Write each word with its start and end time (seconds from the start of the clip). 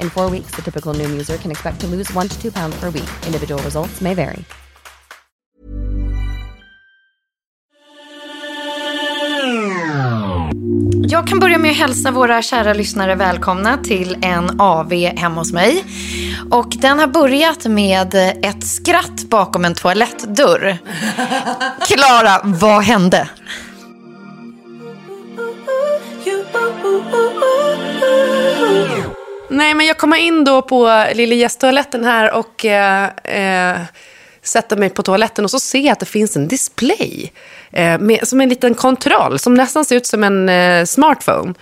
In 0.00 0.10
four 0.10 0.30
weeks, 0.30 0.50
the 0.56 0.62
typical 0.62 0.94
new 0.94 1.18
user 1.18 1.38
can 1.38 1.50
expect 1.50 1.80
to 1.80 1.86
lose 1.86 2.18
one 2.18 2.28
to 2.28 2.42
two 2.42 2.50
pounds 2.50 2.80
per 2.80 2.90
week. 2.90 3.26
Individual 3.26 3.62
results 3.62 4.00
may 4.00 4.14
vary. 4.14 4.44
Jag 11.10 11.26
kan 11.26 11.38
börja 11.38 11.58
med 11.58 11.70
att 11.70 11.76
hälsa 11.76 12.10
våra 12.10 12.42
kära 12.42 12.74
lyssnare 12.74 13.14
välkomna 13.14 13.78
till 13.78 14.16
en 14.22 14.60
AV 14.60 14.92
hemma 14.92 15.40
hos 15.40 15.52
mig. 15.52 15.84
Och 16.50 16.68
den 16.70 16.98
har 16.98 17.06
börjat 17.06 17.66
med 17.66 18.14
ett 18.42 18.66
skratt 18.66 19.24
bakom 19.30 19.64
en 19.64 19.74
toalettdörr. 19.74 20.78
Klara, 21.86 22.40
vad 22.44 22.82
hände? 22.82 23.28
Nej, 29.50 29.74
men 29.74 29.86
jag 29.86 29.98
kommer 29.98 30.16
in 30.16 30.44
då 30.44 30.62
på 30.62 31.04
lilla 31.14 31.34
gästtoaletten 31.34 32.04
här 32.04 32.32
och 32.32 32.64
eh, 32.64 33.08
eh, 33.24 33.80
sätter 34.42 34.76
mig 34.76 34.90
på 34.90 35.02
toaletten 35.02 35.44
och 35.44 35.50
så 35.50 35.60
ser 35.60 35.78
jag 35.78 35.92
att 35.92 36.00
det 36.00 36.06
finns 36.06 36.36
en 36.36 36.48
display. 36.48 37.32
Eh, 37.70 37.98
med, 37.98 38.28
som 38.28 38.40
en 38.40 38.48
liten 38.48 38.74
kontroll 38.74 39.38
som 39.38 39.54
nästan 39.54 39.84
ser 39.84 39.96
ut 39.96 40.06
som 40.06 40.24
en 40.24 40.48
eh, 40.48 40.84
smartphone. 40.84 41.54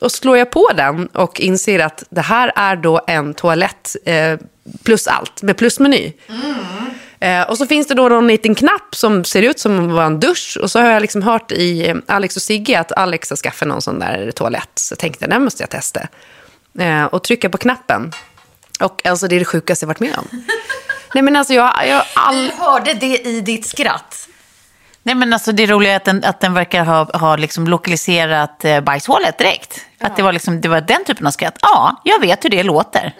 Och 0.00 0.12
slår 0.12 0.38
jag 0.38 0.50
på 0.50 0.70
den 0.76 1.06
och 1.06 1.40
inser 1.40 1.78
att 1.78 2.04
det 2.10 2.20
här 2.20 2.52
är 2.56 2.76
då 2.76 3.00
en 3.06 3.34
toalett 3.34 3.96
eh, 4.04 4.38
plus 4.82 5.06
allt, 5.06 5.42
med 5.42 5.56
plusmeny. 5.56 6.12
Eh, 7.20 7.42
och 7.42 7.58
så 7.58 7.66
finns 7.66 7.86
det 7.86 7.94
då 7.94 8.08
någon 8.08 8.26
liten 8.26 8.54
knapp 8.54 8.94
som 8.94 9.24
ser 9.24 9.42
ut 9.42 9.58
som 9.58 9.98
en 9.98 10.20
dusch. 10.20 10.58
Och 10.62 10.70
så 10.70 10.80
har 10.80 10.90
jag 10.90 11.02
liksom 11.02 11.22
hört 11.22 11.52
i 11.52 11.94
Alex 12.06 12.36
och 12.36 12.42
Sigge 12.42 12.78
att 12.78 12.92
Alex 12.92 13.30
har 13.30 13.36
skaffat 13.36 13.68
någon 13.68 13.82
sån 13.82 13.98
där 13.98 14.30
toalett. 14.30 14.70
Så 14.74 14.92
jag 14.92 14.98
tänkte, 14.98 15.26
den 15.26 15.44
måste 15.44 15.62
jag 15.62 15.70
testa. 15.70 16.00
Eh, 16.78 17.04
och 17.04 17.24
trycka 17.24 17.50
på 17.50 17.58
knappen. 17.58 18.12
Och 18.80 19.06
alltså 19.06 19.28
det 19.28 19.36
är 19.36 19.38
det 19.38 19.44
sjukaste 19.44 19.84
jag 19.84 19.88
varit 19.88 20.00
med 20.00 20.18
om. 20.18 20.28
Nej 21.14 21.22
men 21.22 21.36
alltså 21.36 21.54
jag, 21.54 21.72
jag 21.88 21.96
har 21.96 22.06
all... 22.14 22.46
Jag 22.46 22.64
hörde 22.64 22.94
det 22.94 23.18
i 23.18 23.40
ditt 23.40 23.66
skratt. 23.66 24.28
Nej 25.02 25.14
men 25.14 25.32
alltså 25.32 25.52
det 25.52 25.66
roliga 25.66 25.92
är 25.92 25.96
att 25.96 26.04
den, 26.04 26.24
att 26.24 26.40
den 26.40 26.54
verkar 26.54 26.84
ha, 26.84 27.18
ha 27.18 27.36
liksom 27.36 27.66
lokaliserat 27.66 28.64
eh, 28.64 28.80
bajshålet 28.80 29.38
direkt. 29.38 29.80
Att 30.00 30.16
det 30.16 30.22
var, 30.22 30.32
liksom, 30.32 30.60
det 30.60 30.68
var 30.68 30.80
den 30.80 31.04
typen 31.04 31.26
av 31.26 31.30
skratt. 31.30 31.58
Ja, 31.60 32.00
jag 32.04 32.20
vet 32.20 32.44
hur 32.44 32.50
det 32.50 32.62
låter. 32.62 33.14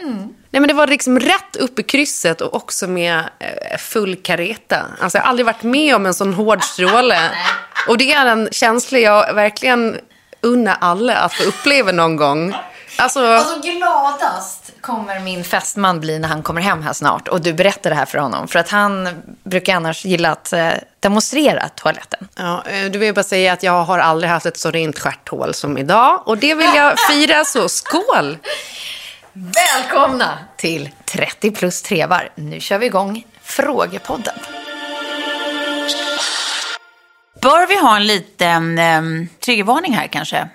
Nej 0.50 0.60
men 0.60 0.68
det 0.68 0.74
var 0.74 0.86
liksom 0.86 1.20
rätt 1.20 1.56
upp 1.56 1.78
i 1.78 1.82
krysset 1.82 2.40
och 2.40 2.54
också 2.54 2.86
med 2.86 3.18
eh, 3.18 3.78
full 3.78 4.16
kareta. 4.16 4.82
Alltså 5.00 5.18
jag 5.18 5.22
har 5.22 5.28
aldrig 5.28 5.46
varit 5.46 5.62
med 5.62 5.96
om 5.96 6.06
en 6.06 6.14
sån 6.14 6.34
hård 6.34 6.62
stråle. 6.64 7.18
Och 7.88 7.98
det 7.98 8.12
är 8.12 8.26
en 8.26 8.48
känsla 8.52 8.98
jag 8.98 9.34
verkligen 9.34 9.98
unnar 10.40 10.76
alla 10.80 11.16
att 11.16 11.34
få 11.34 11.42
uppleva 11.42 11.92
någon 11.92 12.16
gång. 12.16 12.54
Alltså, 12.96 13.26
Alltså 13.26 13.60
gladast 13.60 14.70
kommer 14.80 15.20
min 15.20 15.44
fästman 15.44 16.00
bli 16.00 16.18
när 16.18 16.28
han 16.28 16.42
kommer 16.42 16.60
hem 16.60 16.82
här 16.82 16.92
snart 16.92 17.28
och 17.28 17.40
du 17.40 17.52
berättar 17.52 17.90
det 17.90 17.96
här 17.96 18.06
för 18.06 18.18
honom. 18.18 18.48
För 18.48 18.58
att 18.58 18.68
han 18.68 19.08
brukar 19.44 19.74
annars 19.76 20.04
gilla 20.04 20.30
att 20.30 20.52
eh, 20.52 20.70
demonstrera 21.00 21.68
toaletten. 21.68 22.28
ja, 22.36 22.64
eh, 22.66 22.90
du 22.90 22.98
vill 22.98 23.14
bara 23.14 23.22
säga 23.22 23.52
att 23.52 23.62
jag 23.62 23.84
har 23.84 23.98
aldrig 23.98 24.30
haft 24.30 24.46
ett 24.46 24.58
så 24.58 24.70
rent 24.70 24.98
stjärthål 24.98 25.54
som 25.54 25.78
idag. 25.78 26.22
Och 26.26 26.38
det 26.38 26.54
vill 26.54 26.70
jag 26.74 26.98
fira, 27.10 27.44
så 27.44 27.68
skål! 27.68 28.38
Välkomna 29.32 30.38
till 30.56 30.90
30 31.04 31.50
plus 31.50 31.82
trevar. 31.82 32.28
Nu 32.34 32.60
kör 32.60 32.78
vi 32.78 32.86
igång 32.86 33.24
Frågepodden. 33.42 34.34
Bör 37.40 37.66
vi 37.66 37.76
ha 37.78 37.96
en 37.96 38.06
liten 38.06 38.78
um, 38.78 39.28
triggervarning 39.44 39.92
här 39.94 40.06
kanske? 40.06 40.48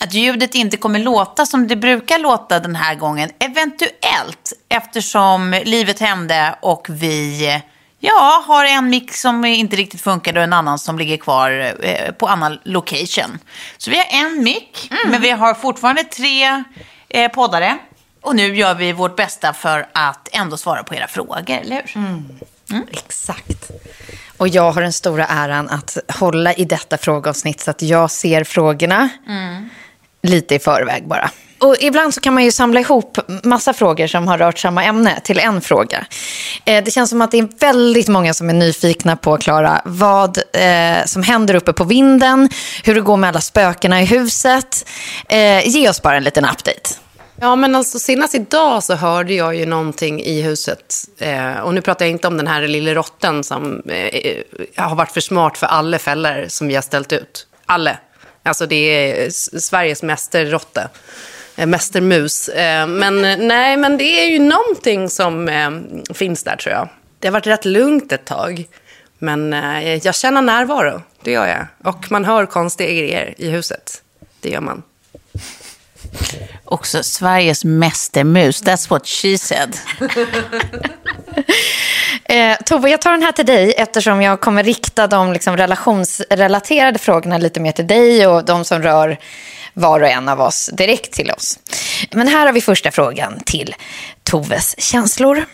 Att 0.00 0.14
ljudet 0.14 0.54
inte 0.54 0.76
kommer 0.76 0.98
låta 0.98 1.46
som 1.46 1.68
det 1.68 1.76
brukar 1.76 2.18
låta 2.18 2.60
den 2.60 2.76
här 2.76 2.94
gången. 2.94 3.30
Eventuellt, 3.38 4.52
eftersom 4.68 5.60
livet 5.64 6.00
hände 6.00 6.58
och 6.60 6.86
vi 6.90 7.62
ja, 8.00 8.44
har 8.46 8.64
en 8.64 8.90
mick 8.90 9.14
som 9.14 9.44
inte 9.44 9.76
riktigt 9.76 10.00
funkade 10.00 10.40
och 10.40 10.44
en 10.44 10.52
annan 10.52 10.78
som 10.78 10.98
ligger 10.98 11.16
kvar 11.16 11.74
eh, 11.80 12.12
på 12.12 12.28
annan 12.28 12.58
location. 12.64 13.38
Så 13.78 13.90
vi 13.90 13.96
har 13.96 14.06
en 14.10 14.44
mick, 14.44 14.90
men 15.06 15.22
vi 15.22 15.30
har 15.30 15.54
fortfarande 15.54 16.04
tre 16.04 16.64
eh, 17.08 17.30
poddare. 17.30 17.78
Och 18.20 18.36
nu 18.36 18.56
gör 18.56 18.74
vi 18.74 18.92
vårt 18.92 19.16
bästa 19.16 19.52
för 19.52 19.86
att 19.92 20.28
ändå 20.32 20.56
svara 20.56 20.82
på 20.82 20.94
era 20.94 21.08
frågor, 21.08 21.50
eller 21.50 21.82
hur? 22.68 22.84
Exakt. 22.90 23.70
Och 24.36 24.48
jag 24.48 24.72
har 24.72 24.82
den 24.82 24.92
stora 24.92 25.26
äran 25.26 25.68
att 25.68 25.98
hålla 26.08 26.54
i 26.54 26.64
detta 26.64 26.98
frågeavsnitt 26.98 27.60
så 27.60 27.70
att 27.70 27.82
jag 27.82 28.10
ser 28.10 28.44
frågorna 28.44 29.08
lite 30.24 30.54
i 30.54 30.58
förväg 30.58 31.08
bara. 31.08 31.30
Och 31.58 31.76
ibland 31.80 32.14
så 32.14 32.20
kan 32.20 32.34
man 32.34 32.44
ju 32.44 32.52
samla 32.52 32.80
ihop 32.80 33.18
massa 33.42 33.72
frågor 33.72 34.06
som 34.06 34.28
har 34.28 34.38
rört 34.38 34.58
samma 34.58 34.84
ämne 34.84 35.20
till 35.20 35.38
en 35.38 35.60
fråga. 35.60 36.06
Eh, 36.64 36.84
det 36.84 36.90
känns 36.90 37.10
som 37.10 37.22
att 37.22 37.30
det 37.30 37.38
är 37.38 37.48
väldigt 37.60 38.08
många 38.08 38.34
som 38.34 38.48
är 38.48 38.54
nyfikna 38.54 39.16
på, 39.16 39.36
Klara, 39.36 39.82
vad 39.84 40.38
eh, 40.38 41.04
som 41.06 41.22
händer 41.22 41.54
uppe 41.54 41.72
på 41.72 41.84
vinden, 41.84 42.48
hur 42.84 42.94
det 42.94 43.00
går 43.00 43.16
med 43.16 43.28
alla 43.28 43.40
spökena 43.40 44.02
i 44.02 44.04
huset. 44.04 44.88
Eh, 45.28 45.68
ge 45.68 45.88
oss 45.88 46.02
bara 46.02 46.16
en 46.16 46.24
liten 46.24 46.44
update. 46.44 46.90
Ja, 47.40 47.56
men 47.56 47.74
alltså 47.74 47.98
senast 47.98 48.34
idag 48.34 48.82
så 48.82 48.94
hörde 48.94 49.34
jag 49.34 49.56
ju 49.56 49.66
någonting 49.66 50.20
i 50.20 50.42
huset. 50.42 50.94
Eh, 51.18 51.56
och 51.56 51.74
nu 51.74 51.80
pratar 51.80 52.04
jag 52.04 52.10
inte 52.10 52.28
om 52.28 52.36
den 52.36 52.46
här 52.46 52.68
lilla 52.68 52.94
rotten 52.94 53.44
som 53.44 53.82
eh, 53.86 54.36
har 54.76 54.94
varit 54.94 55.12
för 55.12 55.20
smart 55.20 55.58
för 55.58 55.66
alla 55.66 55.98
fällor 55.98 56.44
som 56.48 56.68
vi 56.68 56.74
har 56.74 56.82
ställt 56.82 57.12
ut. 57.12 57.46
Alla. 57.66 57.96
Alltså 58.46 58.66
det 58.66 58.76
är 58.76 59.30
Sveriges 59.60 60.02
mästerrotte. 60.02 60.88
Eh, 61.56 61.66
mästermus. 61.66 62.48
Eh, 62.48 62.86
men 62.86 63.24
eh, 63.24 63.36
nej, 63.36 63.76
men 63.76 63.98
det 63.98 64.04
är 64.04 64.30
ju 64.30 64.38
någonting 64.38 65.10
som 65.10 65.50
finns 66.14 66.44
där 66.44 66.56
tror 66.56 66.74
jag. 66.74 66.88
Det 67.18 67.28
har 67.28 67.32
varit 67.32 67.46
rätt 67.46 67.64
lugnt 67.64 68.12
ett 68.12 68.24
tag. 68.24 68.64
Men 69.18 69.52
jag 70.02 70.14
känner 70.14 70.42
närvaro, 70.42 71.02
det 71.22 71.30
gör 71.30 71.46
jag. 71.46 71.66
Och 71.92 72.10
man 72.10 72.24
hör 72.24 72.46
konstiga 72.46 72.90
grejer 72.90 73.34
i 73.36 73.50
huset. 73.50 74.02
Det 74.40 74.50
gör 74.50 74.60
man. 74.60 74.82
också 76.64 77.02
Sveriges 77.02 77.64
mästermus. 77.64 78.62
That's 78.62 78.90
what 78.90 79.06
she 79.06 79.38
said. 79.38 79.76
Eh, 82.24 82.56
Tove, 82.64 82.90
jag 82.90 83.00
tar 83.00 83.12
den 83.12 83.22
här 83.22 83.32
till 83.32 83.46
dig 83.46 83.74
eftersom 83.76 84.22
jag 84.22 84.40
kommer 84.40 84.62
rikta 84.62 85.06
de 85.06 85.32
liksom, 85.32 85.56
relationsrelaterade 85.56 86.98
frågorna 86.98 87.38
lite 87.38 87.60
mer 87.60 87.72
till 87.72 87.86
dig 87.86 88.26
och 88.26 88.44
de 88.44 88.64
som 88.64 88.82
rör 88.82 89.18
var 89.74 90.00
och 90.00 90.08
en 90.08 90.28
av 90.28 90.40
oss 90.40 90.70
direkt 90.72 91.12
till 91.12 91.30
oss. 91.30 91.58
Men 92.12 92.28
här 92.28 92.46
har 92.46 92.52
vi 92.52 92.60
första 92.60 92.90
frågan 92.90 93.40
till 93.44 93.74
Toves 94.22 94.74
känslor. 94.78 95.44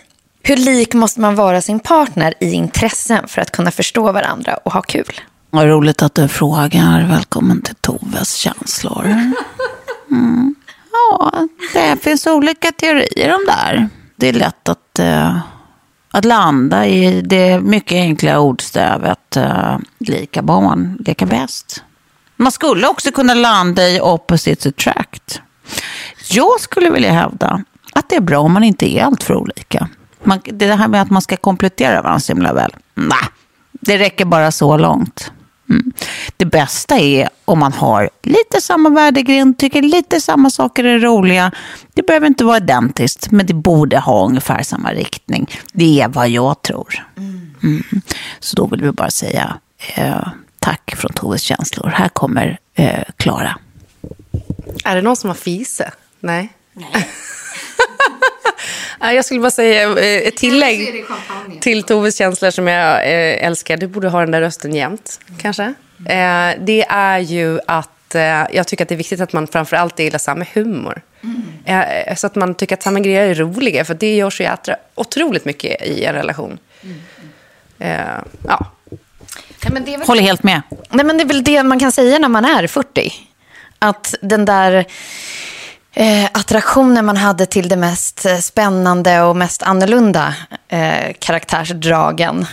Hur 0.43 0.57
lik 0.57 0.95
måste 0.95 1.21
man 1.21 1.35
vara 1.35 1.61
sin 1.63 1.81
partner 1.81 2.35
i 2.41 2.53
intressen 2.53 3.29
för 3.29 3.43
att 3.43 3.51
kunna 3.51 3.71
förstå 3.71 4.13
varandra 4.13 4.55
och 4.65 4.73
ha 4.73 4.83
kul? 4.83 5.21
Vad 5.51 5.67
roligt 5.67 6.03
att 6.03 6.15
du 6.15 6.29
frågar. 6.29 7.07
Välkommen 7.11 7.63
till 7.63 7.75
Toves 7.75 8.35
känslor. 8.35 9.05
Mm. 10.11 10.55
Ja, 10.93 11.49
det 11.73 11.97
finns 12.03 12.27
olika 12.27 12.73
teorier 12.73 13.35
om 13.35 13.45
det 13.47 13.53
här. 13.53 13.89
Det 14.17 14.29
är 14.29 14.33
lätt 14.33 14.69
att, 14.69 14.99
eh 14.99 15.39
att 16.11 16.25
landa 16.25 16.87
i 16.87 17.21
det 17.21 17.61
mycket 17.61 17.93
enkla 17.93 18.41
ordstövet 18.41 19.37
uh, 19.37 19.43
eh, 19.45 19.79
lika 19.99 20.43
barn, 20.43 20.97
leka 21.07 21.27
bäst. 21.27 21.85
Man 22.37 22.53
skulle 22.53 22.89
också 22.89 23.11
kunna 23.13 23.35
landa 23.35 23.89
i 23.89 24.01
opposites 24.01 24.67
attract. 24.67 25.41
Jag 26.31 26.61
skulle 26.61 26.91
vilja 26.91 27.13
hävda 27.13 27.65
att 27.93 28.09
det 28.09 28.17
är 28.17 28.21
bra 28.21 28.39
om 28.39 28.53
man 28.53 28.65
inte 28.65 28.93
är 28.93 29.05
alltför 29.05 29.35
olika. 29.35 29.89
Man, 30.25 30.41
det 30.45 30.75
här 30.75 30.89
med 30.89 31.03
att 31.03 31.11
man 31.11 31.23
ska 31.23 31.37
komplettera 31.37 32.03
varandra 32.03 32.21
så 32.21 32.33
himla 32.33 32.53
väl. 32.53 32.77
Nej, 32.95 33.29
det 33.73 33.99
räcker 33.99 34.25
bara 34.25 34.51
så 34.51 34.77
långt. 34.77 35.33
Mm. 35.71 35.93
Det 36.37 36.45
bästa 36.45 36.99
är 36.99 37.29
om 37.45 37.59
man 37.59 37.73
har 37.73 38.11
lite 38.23 38.61
samma 38.61 38.89
värdegrund, 38.89 39.59
tycker 39.59 39.83
lite 39.83 40.21
samma 40.21 40.51
saker 40.51 40.85
är 40.85 40.99
roliga. 40.99 41.53
Det 41.95 42.03
behöver 42.03 42.27
inte 42.27 42.45
vara 42.45 42.57
identiskt, 42.57 43.31
men 43.31 43.47
det 43.47 43.55
borde 43.55 43.99
ha 43.99 44.27
ungefär 44.27 44.63
samma 44.63 44.93
riktning. 44.93 45.51
Det 45.73 46.01
är 46.01 46.09
vad 46.09 46.29
jag 46.29 46.63
tror. 46.63 47.07
Mm. 47.63 47.83
Så 48.41 48.57
då 48.57 48.67
vill 48.67 48.83
vi 48.83 48.93
bara 48.93 49.11
säga 49.11 49.59
eh, 49.95 50.29
tack 50.59 50.95
från 50.97 51.13
Toves 51.13 51.43
känslor. 51.43 51.89
Här 51.89 52.09
kommer 52.09 52.59
eh, 52.75 53.05
Klara. 53.17 53.59
Eh, 54.33 54.93
är 54.93 54.97
det 54.97 55.03
någon 55.03 55.17
som 55.17 55.31
har 55.31 55.35
fise? 55.35 55.93
Nej. 56.21 56.53
Nej. 56.73 56.91
Jag 59.01 59.25
skulle 59.25 59.41
bara 59.41 59.51
säga 59.51 59.83
eh, 59.83 60.29
ett 60.29 60.37
tillägg 60.37 61.05
till 61.61 61.83
Toves 61.83 62.19
känslor 62.19 62.51
som 62.51 62.67
jag 62.67 62.97
eh, 62.97 63.47
älskar. 63.47 63.77
Du 63.77 63.87
borde 63.87 64.09
ha 64.09 64.21
den 64.21 64.31
där 64.31 64.41
rösten 64.41 64.75
jämt, 64.75 65.21
kanske. 65.39 65.65
Eh, 66.09 66.51
det 66.61 66.85
är 66.89 67.19
ju 67.19 67.61
att 67.67 67.89
jag 68.51 68.67
tycker 68.67 68.85
att 68.85 68.89
det 68.89 68.95
är 68.95 68.97
viktigt 68.97 69.21
att 69.21 69.33
man 69.33 69.47
framför 69.47 69.77
allt 69.77 69.99
gillar 69.99 70.19
samma 70.19 70.47
humor. 70.55 71.03
Mm. 71.23 72.17
Så 72.17 72.27
att 72.27 72.35
man 72.35 72.55
tycker 72.55 72.77
att 72.77 72.83
samma 72.83 73.01
grejer 73.01 73.27
är 73.29 73.35
roliga, 73.35 73.85
för 73.85 73.95
det 73.95 74.17
gör 74.17 74.31
så 74.31 74.43
jättra 74.43 74.77
otroligt 74.95 75.45
mycket 75.45 75.83
i 75.83 76.05
en 76.05 76.15
relation. 76.15 76.59
Mm. 76.83 77.01
Ja. 78.47 78.67
Nej, 79.63 79.73
men 79.73 79.85
det 79.85 79.95
är 79.95 79.99
väl... 79.99 80.07
Håller 80.07 80.23
helt 80.23 80.43
med. 80.43 80.63
Nej, 80.91 81.07
men 81.07 81.17
det 81.17 81.23
är 81.23 81.27
väl 81.27 81.45
det 81.45 81.63
man 81.63 81.79
kan 81.79 81.93
säga 81.93 82.19
när 82.19 82.29
man 82.29 82.45
är 82.45 82.67
40. 82.67 83.13
Att 83.79 84.15
den 84.21 84.45
där 84.45 84.87
eh, 85.95 86.25
attraktionen 86.33 87.05
man 87.05 87.17
hade 87.17 87.47
till 87.47 87.69
det 87.69 87.77
mest 87.77 88.27
eh, 88.27 88.39
spännande 88.39 89.23
och 89.23 89.37
mest 89.37 89.63
annorlunda 89.63 90.35
eh, 90.69 91.13
karaktärsdragen 91.19 92.47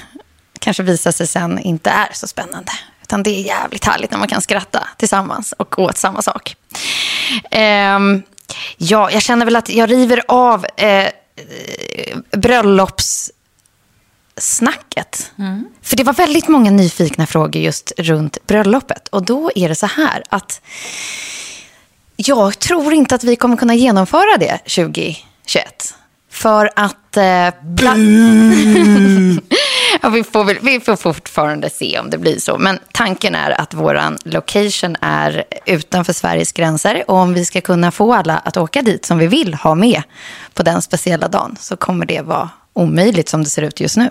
kanske 0.59 0.83
visar 0.83 1.11
sig 1.11 1.27
sen 1.27 1.59
inte 1.59 1.89
är 1.89 2.09
så 2.13 2.27
spännande. 2.27 2.71
Utan 3.01 3.23
det 3.23 3.29
är 3.29 3.41
jävligt 3.41 3.85
härligt 3.85 4.11
när 4.11 4.17
man 4.17 4.27
kan 4.27 4.41
skratta 4.41 4.87
tillsammans 4.97 5.53
och 5.57 5.79
åt 5.79 5.97
samma 5.97 6.21
sak. 6.21 6.55
Eh, 7.51 7.99
ja, 8.77 9.11
jag 9.11 9.21
känner 9.21 9.45
väl 9.45 9.55
att 9.55 9.69
jag 9.69 9.91
river 9.91 10.23
av 10.27 10.65
eh, 10.77 11.07
bröllopssnacket. 12.31 15.31
Mm. 15.37 15.67
För 15.81 15.97
det 15.97 16.03
var 16.03 16.13
väldigt 16.13 16.47
många 16.47 16.71
nyfikna 16.71 17.27
frågor 17.27 17.61
just 17.61 17.91
runt 17.97 18.37
bröllopet. 18.47 19.07
Och 19.07 19.25
då 19.25 19.51
är 19.55 19.69
det 19.69 19.75
så 19.75 19.87
här 19.87 20.23
att 20.29 20.61
jag 22.17 22.59
tror 22.59 22.93
inte 22.93 23.15
att 23.15 23.23
vi 23.23 23.35
kommer 23.35 23.57
kunna 23.57 23.75
genomföra 23.75 24.37
det 24.39 24.57
2021. 24.57 25.95
För 26.31 26.69
att... 26.75 27.17
Eh, 27.17 27.23
ja, 30.01 30.09
vi, 30.09 30.23
får 30.23 30.43
väl, 30.43 30.57
vi 30.61 30.79
får 30.79 30.95
fortfarande 30.95 31.69
se 31.69 31.99
om 31.99 32.09
det 32.09 32.17
blir 32.17 32.39
så. 32.39 32.57
Men 32.57 32.79
tanken 32.91 33.35
är 33.35 33.61
att 33.61 33.73
vår 33.73 34.17
location 34.29 34.95
är 35.01 35.43
utanför 35.65 36.13
Sveriges 36.13 36.51
gränser. 36.51 37.03
Och 37.07 37.17
om 37.17 37.33
vi 37.33 37.45
ska 37.45 37.61
kunna 37.61 37.91
få 37.91 38.13
alla 38.13 38.37
att 38.37 38.57
åka 38.57 38.81
dit 38.81 39.05
som 39.05 39.17
vi 39.17 39.27
vill 39.27 39.53
ha 39.53 39.75
med 39.75 40.01
på 40.53 40.63
den 40.63 40.81
speciella 40.81 41.27
dagen 41.27 41.55
så 41.59 41.77
kommer 41.77 42.05
det 42.05 42.21
vara 42.21 42.49
omöjligt 42.73 43.29
som 43.29 43.43
det 43.43 43.49
ser 43.49 43.61
ut 43.61 43.79
just 43.79 43.97
nu. 43.97 44.09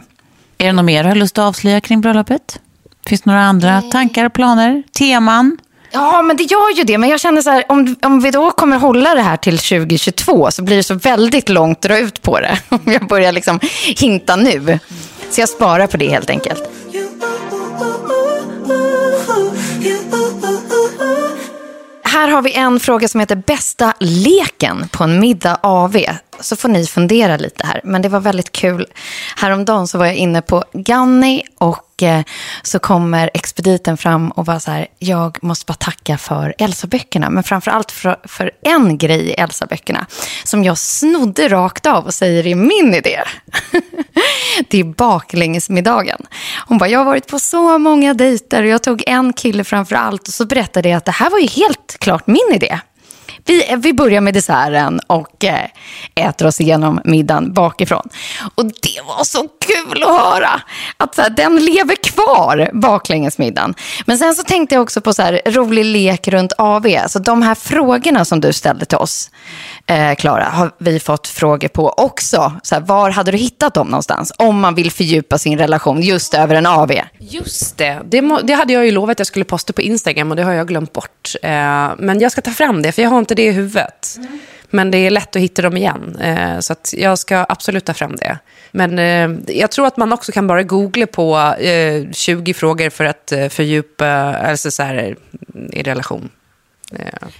Är 0.58 0.66
det 0.66 0.72
något 0.72 0.84
mer 0.84 1.02
du 1.02 1.08
har 1.08 1.16
lust 1.16 1.38
att 1.38 1.44
avslöja 1.44 1.80
kring 1.80 2.00
bröllopet? 2.00 2.60
Finns 3.06 3.20
det 3.20 3.30
några 3.30 3.42
andra 3.42 3.82
tankar, 3.82 4.28
planer, 4.28 4.82
teman? 4.92 5.58
Ja, 5.96 6.22
men 6.22 6.36
det 6.36 6.42
gör 6.42 6.76
ju 6.76 6.84
det. 6.84 6.98
Men 6.98 7.10
jag 7.10 7.20
känner 7.20 7.42
så 7.42 7.50
här, 7.50 7.64
om, 7.68 7.96
om 8.02 8.20
vi 8.20 8.30
då 8.30 8.50
kommer 8.50 8.78
hålla 8.78 9.14
det 9.14 9.20
här 9.20 9.36
till 9.36 9.58
2022 9.58 10.50
så 10.50 10.62
blir 10.62 10.76
det 10.76 10.82
så 10.82 10.94
väldigt 10.94 11.48
långt 11.48 11.80
dra 11.82 11.98
ut 11.98 12.22
på 12.22 12.40
det. 12.40 12.58
Om 12.68 12.80
jag 12.84 13.06
börjar 13.06 13.32
liksom 13.32 13.60
hinta 13.96 14.36
nu. 14.36 14.78
Så 15.30 15.40
jag 15.40 15.48
sparar 15.48 15.86
på 15.86 15.96
det 15.96 16.08
helt 16.08 16.30
enkelt. 16.30 16.62
Här 22.04 22.28
har 22.28 22.42
vi 22.42 22.52
en 22.52 22.80
fråga 22.80 23.08
som 23.08 23.20
heter 23.20 23.36
bästa 23.36 23.94
leken 24.00 24.88
på 24.88 25.04
en 25.04 25.20
middag 25.20 25.58
AV. 25.62 25.96
Så 26.40 26.56
får 26.56 26.68
ni 26.68 26.86
fundera 26.86 27.36
lite 27.36 27.66
här. 27.66 27.80
Men 27.84 28.02
det 28.02 28.08
var 28.08 28.20
väldigt 28.20 28.52
kul. 28.52 28.86
Häromdagen 29.36 29.86
så 29.86 29.98
var 29.98 30.06
jag 30.06 30.14
inne 30.14 30.42
på 30.42 30.64
Ganni 30.72 31.42
och 31.58 32.02
eh, 32.02 32.22
så 32.62 32.78
kommer 32.78 33.30
expediten 33.34 33.96
fram 33.96 34.30
och 34.30 34.46
var 34.46 34.58
så 34.58 34.70
här, 34.70 34.86
jag 34.98 35.42
måste 35.42 35.64
bara 35.66 35.74
tacka 35.74 36.18
för 36.18 36.54
Elsa-böckerna. 36.58 37.30
Men 37.30 37.42
framför 37.42 37.70
allt 37.70 37.92
för, 37.92 38.16
för 38.24 38.50
en 38.62 38.98
grej 38.98 39.20
i 39.20 39.32
Elsa-böckerna 39.32 40.06
som 40.44 40.64
jag 40.64 40.78
snodde 40.78 41.48
rakt 41.48 41.86
av 41.86 42.04
och 42.04 42.14
säger 42.14 42.46
är 42.46 42.54
min 42.54 42.94
idé. 42.94 43.20
det 44.68 44.80
är 44.80 44.84
baklängesmiddagen. 44.84 46.26
Hon 46.66 46.78
bara, 46.78 46.88
jag 46.88 47.00
har 47.00 47.04
varit 47.04 47.26
på 47.26 47.38
så 47.38 47.78
många 47.78 48.14
dejter 48.14 48.62
och 48.62 48.68
jag 48.68 48.82
tog 48.82 49.02
en 49.06 49.32
kille 49.32 49.64
framför 49.64 49.96
allt 49.96 50.28
och 50.28 50.34
så 50.34 50.46
berättade 50.46 50.88
jag 50.88 50.96
att 50.96 51.04
det 51.04 51.12
här 51.12 51.30
var 51.30 51.38
ju 51.38 51.46
helt 51.46 51.96
klart 51.98 52.26
min 52.26 52.52
idé. 52.54 52.80
Vi, 53.46 53.76
vi 53.78 53.92
börjar 53.92 54.20
med 54.20 54.34
desserten 54.34 55.00
och 55.06 55.44
eh, 55.44 55.68
äter 56.14 56.46
oss 56.46 56.60
igenom 56.60 57.00
middagen 57.04 57.52
bakifrån. 57.52 58.08
Och 58.54 58.64
det 58.64 59.00
var 59.06 59.24
så 59.24 59.38
kul 59.38 60.02
att 60.02 60.20
höra 60.20 60.60
att 60.96 61.14
så 61.14 61.22
här, 61.22 61.30
den 61.30 61.56
lever 61.56 61.96
kvar, 61.96 62.70
baklängesmiddagen. 62.72 63.74
Men 64.06 64.18
sen 64.18 64.34
så 64.34 64.42
tänkte 64.42 64.74
jag 64.74 64.82
också 64.82 65.00
på 65.00 65.12
så 65.12 65.22
här, 65.22 65.40
rolig 65.46 65.84
lek 65.84 66.28
runt 66.28 66.52
AV. 66.58 66.86
Alltså 67.02 67.18
de 67.18 67.42
här 67.42 67.54
frågorna 67.54 68.24
som 68.24 68.40
du 68.40 68.52
ställde 68.52 68.84
till 68.84 68.98
oss, 68.98 69.30
Eh, 69.88 70.14
Klara, 70.14 70.42
eh, 70.42 70.50
har 70.50 70.70
vi 70.78 71.00
fått 71.00 71.26
frågor 71.26 71.68
på 71.68 71.88
också. 71.88 72.52
Så 72.62 72.74
här, 72.74 72.82
var 72.82 73.10
hade 73.10 73.30
du 73.30 73.38
hittat 73.38 73.74
dem 73.74 73.88
någonstans? 73.88 74.32
Om 74.36 74.60
man 74.60 74.74
vill 74.74 74.90
fördjupa 74.90 75.38
sin 75.38 75.58
relation 75.58 76.02
just 76.02 76.34
över 76.34 76.54
en 76.54 76.66
AV. 76.66 76.92
Just 77.18 77.78
det. 77.78 78.00
Det, 78.04 78.22
må, 78.22 78.40
det 78.40 78.52
hade 78.52 78.72
jag 78.72 78.86
ju 78.86 78.92
lovat 78.92 79.10
att 79.10 79.18
jag 79.18 79.26
skulle 79.26 79.44
posta 79.44 79.72
på 79.72 79.82
Instagram 79.82 80.30
och 80.30 80.36
det 80.36 80.42
har 80.42 80.52
jag 80.52 80.68
glömt 80.68 80.92
bort. 80.92 81.34
Eh, 81.42 81.50
men 81.98 82.20
jag 82.20 82.32
ska 82.32 82.40
ta 82.40 82.50
fram 82.50 82.82
det, 82.82 82.92
för 82.92 83.02
jag 83.02 83.10
har 83.10 83.18
inte 83.18 83.34
det 83.34 83.46
i 83.46 83.52
huvudet. 83.52 84.14
Mm. 84.18 84.38
Men 84.70 84.90
det 84.90 84.98
är 84.98 85.10
lätt 85.10 85.36
att 85.36 85.42
hitta 85.42 85.62
dem 85.62 85.76
igen. 85.76 86.16
Eh, 86.20 86.58
så 86.60 86.72
att 86.72 86.94
jag 86.96 87.18
ska 87.18 87.46
absolut 87.48 87.84
ta 87.84 87.94
fram 87.94 88.16
det. 88.16 88.38
Men 88.72 88.98
eh, 88.98 89.56
jag 89.56 89.70
tror 89.70 89.86
att 89.86 89.96
man 89.96 90.12
också 90.12 90.32
kan 90.32 90.46
bara 90.46 90.62
googla 90.62 91.06
på 91.06 91.54
eh, 91.58 92.10
20 92.12 92.54
frågor 92.54 92.90
för 92.90 93.04
att 93.04 93.32
eh, 93.32 93.48
fördjupa, 93.48 94.06
alltså 94.34 94.70
så 94.70 94.82
här, 94.82 95.16
i 95.72 95.82
relation. 95.82 96.30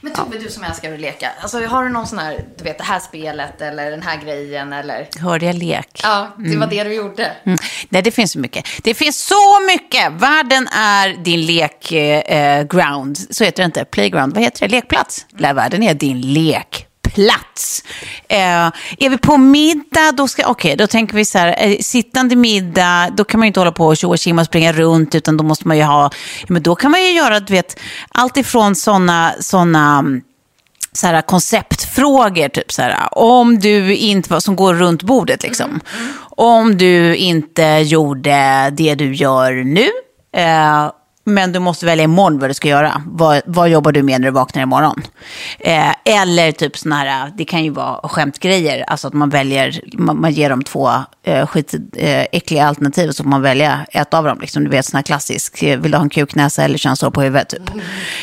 Men 0.00 0.12
Tobbe, 0.12 0.36
ja. 0.36 0.42
du 0.42 0.50
som 0.50 0.64
älskar 0.64 0.92
att 0.92 1.00
leka. 1.00 1.30
Alltså, 1.40 1.66
har 1.66 1.84
du 1.84 1.90
någon 1.90 2.06
sån 2.06 2.18
här, 2.18 2.44
du 2.58 2.64
vet 2.64 2.78
det 2.78 2.84
här 2.84 3.00
spelet 3.00 3.60
eller 3.62 3.90
den 3.90 4.02
här 4.02 4.20
grejen 4.24 4.72
eller? 4.72 5.08
Hörde 5.20 5.46
jag 5.46 5.54
lek? 5.54 6.00
Ja, 6.02 6.28
det 6.36 6.56
var 6.56 6.66
mm. 6.66 6.68
det 6.68 6.84
du 6.84 6.94
gjorde. 6.94 7.32
Mm. 7.44 7.58
Nej, 7.88 8.02
det 8.02 8.10
finns 8.10 8.32
så 8.32 8.38
mycket. 8.38 8.66
Det 8.82 8.94
finns 8.94 9.26
så 9.26 9.60
mycket. 9.66 10.12
Världen 10.12 10.68
är 10.68 11.24
din 11.24 11.46
lekground. 11.46 13.16
Eh, 13.18 13.22
så 13.30 13.44
heter 13.44 13.62
det 13.62 13.66
inte. 13.66 13.84
Playground. 13.84 14.34
Vad 14.34 14.42
heter 14.42 14.68
det? 14.68 14.74
Lekplats. 14.74 15.26
Mm. 15.38 15.56
Världen 15.56 15.82
är 15.82 15.94
din 15.94 16.20
lek 16.20 16.85
plats. 17.16 17.84
Eh, 18.28 18.66
är 18.98 19.10
vi 19.10 19.18
på 19.18 19.36
middag, 19.36 20.12
då, 20.12 20.28
ska, 20.28 20.50
okay, 20.50 20.76
då 20.76 20.86
tänker 20.86 21.14
vi 21.14 21.24
så 21.24 21.38
här, 21.38 21.56
eh, 21.58 21.78
sittande 21.78 22.36
middag, 22.36 23.10
då 23.16 23.24
kan 23.24 23.40
man 23.40 23.46
ju 23.46 23.48
inte 23.48 23.60
hålla 23.60 23.72
på 23.72 23.86
och 23.86 23.96
tjoa 23.96 24.10
och 24.10 24.46
springa 24.46 24.72
runt, 24.72 25.14
utan 25.14 25.36
då 25.36 25.44
måste 25.44 25.68
man 25.68 25.76
ju 25.76 25.82
ha, 25.82 26.10
men 26.48 26.62
då 26.62 26.74
kan 26.74 26.90
man 26.90 27.02
ju 27.02 27.10
göra, 27.10 27.40
du 27.40 27.52
vet, 27.52 27.80
allt 28.08 28.36
ifrån 28.36 28.74
sådana, 28.74 29.32
sådana 29.40 30.04
så 30.92 31.06
här, 31.06 31.22
konceptfrågor, 31.22 32.48
typ 32.48 32.72
så 32.72 32.82
här, 32.82 33.18
om 33.18 33.58
du 33.58 33.96
inte, 33.96 34.40
som 34.40 34.56
går 34.56 34.74
runt 34.74 35.02
bordet 35.02 35.42
liksom. 35.42 35.70
Mm. 35.70 36.12
Om 36.36 36.78
du 36.78 37.16
inte 37.16 37.64
gjorde 37.64 38.70
det 38.70 38.94
du 38.94 39.14
gör 39.14 39.52
nu, 39.52 39.88
eh, 40.42 40.90
men 41.28 41.52
du 41.52 41.58
måste 41.58 41.86
välja 41.86 42.04
imorgon 42.04 42.38
vad 42.38 42.50
du 42.50 42.54
ska 42.54 42.68
göra. 42.68 43.02
Vad, 43.06 43.42
vad 43.46 43.68
jobbar 43.68 43.92
du 43.92 44.02
med 44.02 44.20
när 44.20 44.28
du 44.28 44.32
vaknar 44.32 44.62
imorgon? 44.62 45.02
Eh, 45.58 45.94
eller 46.04 46.52
typ 46.52 46.78
sådana 46.78 46.96
här, 46.96 47.32
det 47.36 47.44
kan 47.44 47.64
ju 47.64 47.70
vara 47.70 48.08
skämtgrejer, 48.08 48.84
alltså 48.86 49.08
att 49.08 49.14
man 49.14 49.30
väljer, 49.30 49.80
man, 49.98 50.20
man 50.20 50.32
ger 50.32 50.50
dem 50.50 50.62
två 50.62 50.90
eh, 51.22 51.46
skitäckliga 51.46 52.20
eh, 52.20 52.26
äckliga 52.32 52.66
alternativ 52.66 53.08
och 53.08 53.16
så 53.16 53.22
får 53.22 53.30
man 53.30 53.42
välja 53.42 53.86
ett 53.90 54.14
av 54.14 54.24
dem. 54.24 54.38
Liksom, 54.40 54.64
du 54.64 54.70
vet, 54.70 54.86
sådana 54.86 54.98
här 54.98 55.04
klassisk, 55.04 55.62
eh, 55.62 55.78
vill 55.78 55.90
du 55.90 55.96
ha 55.96 56.02
en 56.02 56.10
kuknäsa 56.10 56.64
eller 56.64 56.78
könshår 56.78 57.10
på 57.10 57.22
huvudet? 57.22 57.48
Typ. 57.48 57.70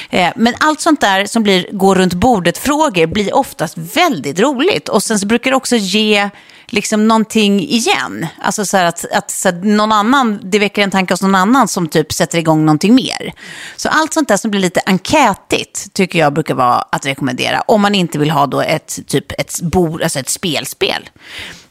Eh, 0.10 0.30
men 0.36 0.54
allt 0.60 0.82
sånt 0.82 1.02
där 1.02 1.26
som 1.26 1.44
blir 1.44 1.68
gå 1.72 1.96
runt 1.96 2.14
bordet-frågor 2.14 3.08
blir 3.08 3.36
oftast 3.36 3.78
väldigt 3.78 4.40
roligt. 4.40 4.90
Och 4.90 5.04
sen 5.04 5.20
så 5.20 5.28
brukar 5.28 5.52
det 5.52 5.58
också 5.58 5.76
ge 5.76 6.30
liksom 6.74 7.08
någonting 7.08 7.60
igen. 7.60 8.28
Alltså 8.42 8.66
så 8.66 8.78
att, 8.78 9.06
att 9.12 9.32
så 9.32 9.50
att 9.50 9.64
någon 9.64 9.92
annan, 9.92 10.40
det 10.44 10.60
väcker 10.60 10.82
en 10.82 10.92
tanke 10.92 11.14
hos 11.14 11.22
någon 11.22 11.36
annan 11.36 11.68
som 11.68 11.88
typ 11.88 12.14
sätter 12.14 12.38
igång 12.38 12.66
någonting 12.66 12.96
mer. 12.96 13.34
Så 13.76 13.90
allt 13.90 14.14
sånt 14.14 14.28
där 14.28 14.38
som 14.38 14.52
blir 14.52 14.62
lite 14.62 14.82
enkätigt 14.86 15.94
tycker 15.94 16.20
jag 16.20 16.34
brukar 16.34 16.54
vara 16.54 16.82
att 16.82 17.06
rekommendera. 17.06 17.62
Om 17.62 17.82
man 17.82 17.96
inte 17.96 18.20
vill 18.20 18.32
ha 18.32 18.48
då 18.48 18.62
ett, 18.62 19.00
typ 19.08 19.32
ett, 19.32 19.62
bord, 19.62 20.02
alltså 20.02 20.20
ett 20.20 20.30
spelspel. 20.30 21.10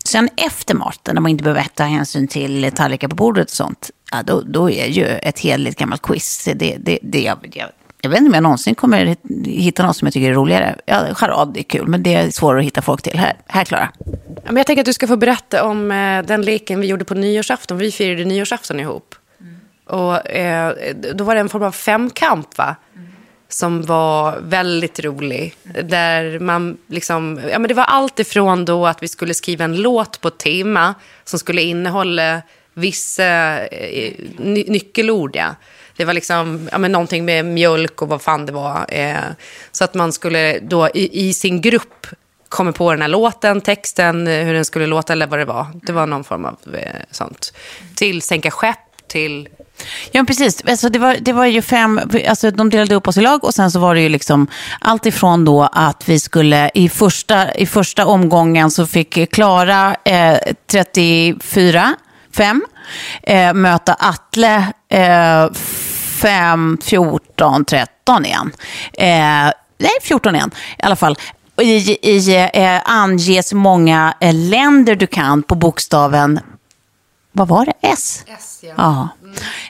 Sen 0.04 0.28
efter 0.36 0.74
maten, 0.74 1.14
när 1.14 1.22
man 1.22 1.30
inte 1.30 1.44
behöver 1.44 1.66
ta 1.74 1.84
hänsyn 1.84 2.28
till 2.28 2.72
tallrikar 2.74 3.08
på 3.08 3.16
bordet 3.16 3.50
och 3.50 3.56
sånt, 3.56 3.90
ja, 4.12 4.22
då, 4.22 4.40
då 4.40 4.70
är 4.70 4.86
ju 4.86 5.06
ett 5.06 5.38
heligt 5.38 5.78
gammalt 5.78 6.02
quiz, 6.02 6.48
det, 6.54 6.76
det, 6.80 6.98
det 7.02 7.20
jag, 7.22 7.38
jag, 7.54 7.68
jag 8.04 8.10
vet 8.10 8.18
inte 8.18 8.28
om 8.28 8.34
jag 8.34 8.42
någonsin 8.42 8.74
kommer 8.74 9.16
hitta 9.46 9.86
något 9.86 9.96
som 9.96 10.06
jag 10.06 10.12
tycker 10.12 10.30
är 10.30 10.34
roligare. 10.34 10.76
Ja, 10.86 11.14
charad 11.14 11.56
är 11.56 11.62
kul, 11.62 11.86
men 11.86 12.02
det 12.02 12.14
är 12.14 12.30
svårare 12.30 12.58
att 12.58 12.64
hitta 12.64 12.82
folk 12.82 13.02
till. 13.02 13.18
Här, 13.18 13.36
här 13.46 13.64
Klara. 13.64 13.88
Ja, 14.26 14.42
men 14.44 14.56
jag 14.56 14.66
tänker 14.66 14.82
att 14.82 14.86
du 14.86 14.92
ska 14.92 15.06
få 15.06 15.16
berätta 15.16 15.64
om 15.64 15.90
eh, 15.90 16.22
den 16.22 16.42
leken 16.42 16.80
vi 16.80 16.86
gjorde 16.86 17.04
på 17.04 17.14
nyårsafton. 17.14 17.78
Vi 17.78 17.92
firade 17.92 18.24
nyårsafton 18.24 18.80
ihop. 18.80 19.14
Mm. 19.40 19.56
Och 19.86 20.30
eh, 20.30 20.74
då 21.14 21.24
var 21.24 21.34
det 21.34 21.40
en 21.40 21.48
form 21.48 21.62
av 21.62 21.72
femkamp, 21.72 22.58
va? 22.58 22.76
Mm. 22.94 23.08
Som 23.48 23.82
var 23.82 24.38
väldigt 24.40 25.00
rolig. 25.00 25.54
Mm. 25.64 25.88
Där 25.88 26.38
man 26.38 26.76
liksom, 26.86 27.40
ja 27.50 27.58
men 27.58 27.68
det 27.68 27.74
var 27.74 27.84
allt 27.84 28.18
ifrån 28.18 28.64
då 28.64 28.86
att 28.86 29.02
vi 29.02 29.08
skulle 29.08 29.34
skriva 29.34 29.64
en 29.64 29.76
låt 29.76 30.20
på 30.20 30.30
tema 30.30 30.94
som 31.24 31.38
skulle 31.38 31.62
innehålla 31.62 32.42
vissa 32.74 33.58
eh, 33.66 34.12
ny 34.38 34.64
nyckelord, 34.68 35.36
ja. 35.36 35.54
Det 36.02 36.06
var 36.06 36.14
liksom, 36.14 36.68
ja, 36.72 36.78
men 36.78 36.92
någonting 36.92 37.24
med 37.24 37.44
mjölk 37.44 38.02
och 38.02 38.08
vad 38.08 38.22
fan 38.22 38.46
det 38.46 38.52
var. 38.52 38.86
Eh, 38.88 39.16
så 39.72 39.84
att 39.84 39.94
man 39.94 40.12
skulle 40.12 40.58
då 40.58 40.88
i, 40.88 41.28
i, 41.28 41.34
sin 41.34 41.60
grupp 41.60 42.06
komma 42.48 42.72
på 42.72 42.90
den 42.90 43.02
här 43.02 43.08
låten, 43.08 43.60
texten, 43.60 44.26
eh, 44.26 44.44
hur 44.44 44.54
den 44.54 44.64
skulle 44.64 44.86
låta 44.86 45.12
eller 45.12 45.26
vad 45.26 45.38
det 45.38 45.44
var. 45.44 45.66
Det 45.74 45.92
var 45.92 46.06
någon 46.06 46.24
form 46.24 46.44
av 46.44 46.58
eh, 46.74 47.00
sånt. 47.10 47.52
Till 47.94 48.22
sänka 48.22 48.50
skepp, 48.50 48.78
till... 49.08 49.48
Ja, 50.12 50.24
precis. 50.24 50.62
Alltså, 50.66 50.88
det, 50.88 50.98
var, 50.98 51.16
det 51.20 51.32
var 51.32 51.46
ju 51.46 51.62
fem, 51.62 52.00
alltså, 52.28 52.50
de 52.50 52.70
delade 52.70 52.94
upp 52.94 53.08
oss 53.08 53.16
i 53.16 53.20
lag 53.20 53.44
och 53.44 53.54
sen 53.54 53.70
så 53.70 53.78
var 53.78 53.94
det 53.94 54.00
ju 54.00 54.08
liksom 54.08 54.46
allt 54.80 55.06
ifrån 55.06 55.44
då 55.44 55.68
att 55.72 56.08
vi 56.08 56.20
skulle 56.20 56.70
i 56.74 56.88
första, 56.88 57.54
i 57.54 57.66
första 57.66 58.06
omgången 58.06 58.70
så 58.70 58.86
fick 58.86 59.32
Klara 59.32 59.96
eh, 60.04 60.38
34, 60.70 61.94
5 62.36 62.64
eh, 63.22 63.54
möta 63.54 63.94
Atle 63.94 64.72
eh, 64.88 65.48
5, 66.22 66.78
14, 66.82 67.64
13 67.64 68.26
igen. 68.26 68.52
Eh, 68.92 69.52
nej, 69.78 69.90
14 70.02 70.34
igen 70.34 70.50
i 70.78 70.82
alla 70.82 70.96
fall. 70.96 71.18
I, 71.62 71.98
i 72.16 72.50
eh, 72.54 72.80
anges 72.84 73.52
många 73.52 74.14
eh, 74.20 74.34
länder 74.34 74.94
du 74.94 75.06
kan 75.06 75.42
på 75.42 75.54
bokstaven, 75.54 76.40
vad 77.32 77.48
var 77.48 77.66
det, 77.66 77.72
S? 77.80 78.24
S 78.38 78.58
ja. 78.62 78.74
ja. 78.76 79.08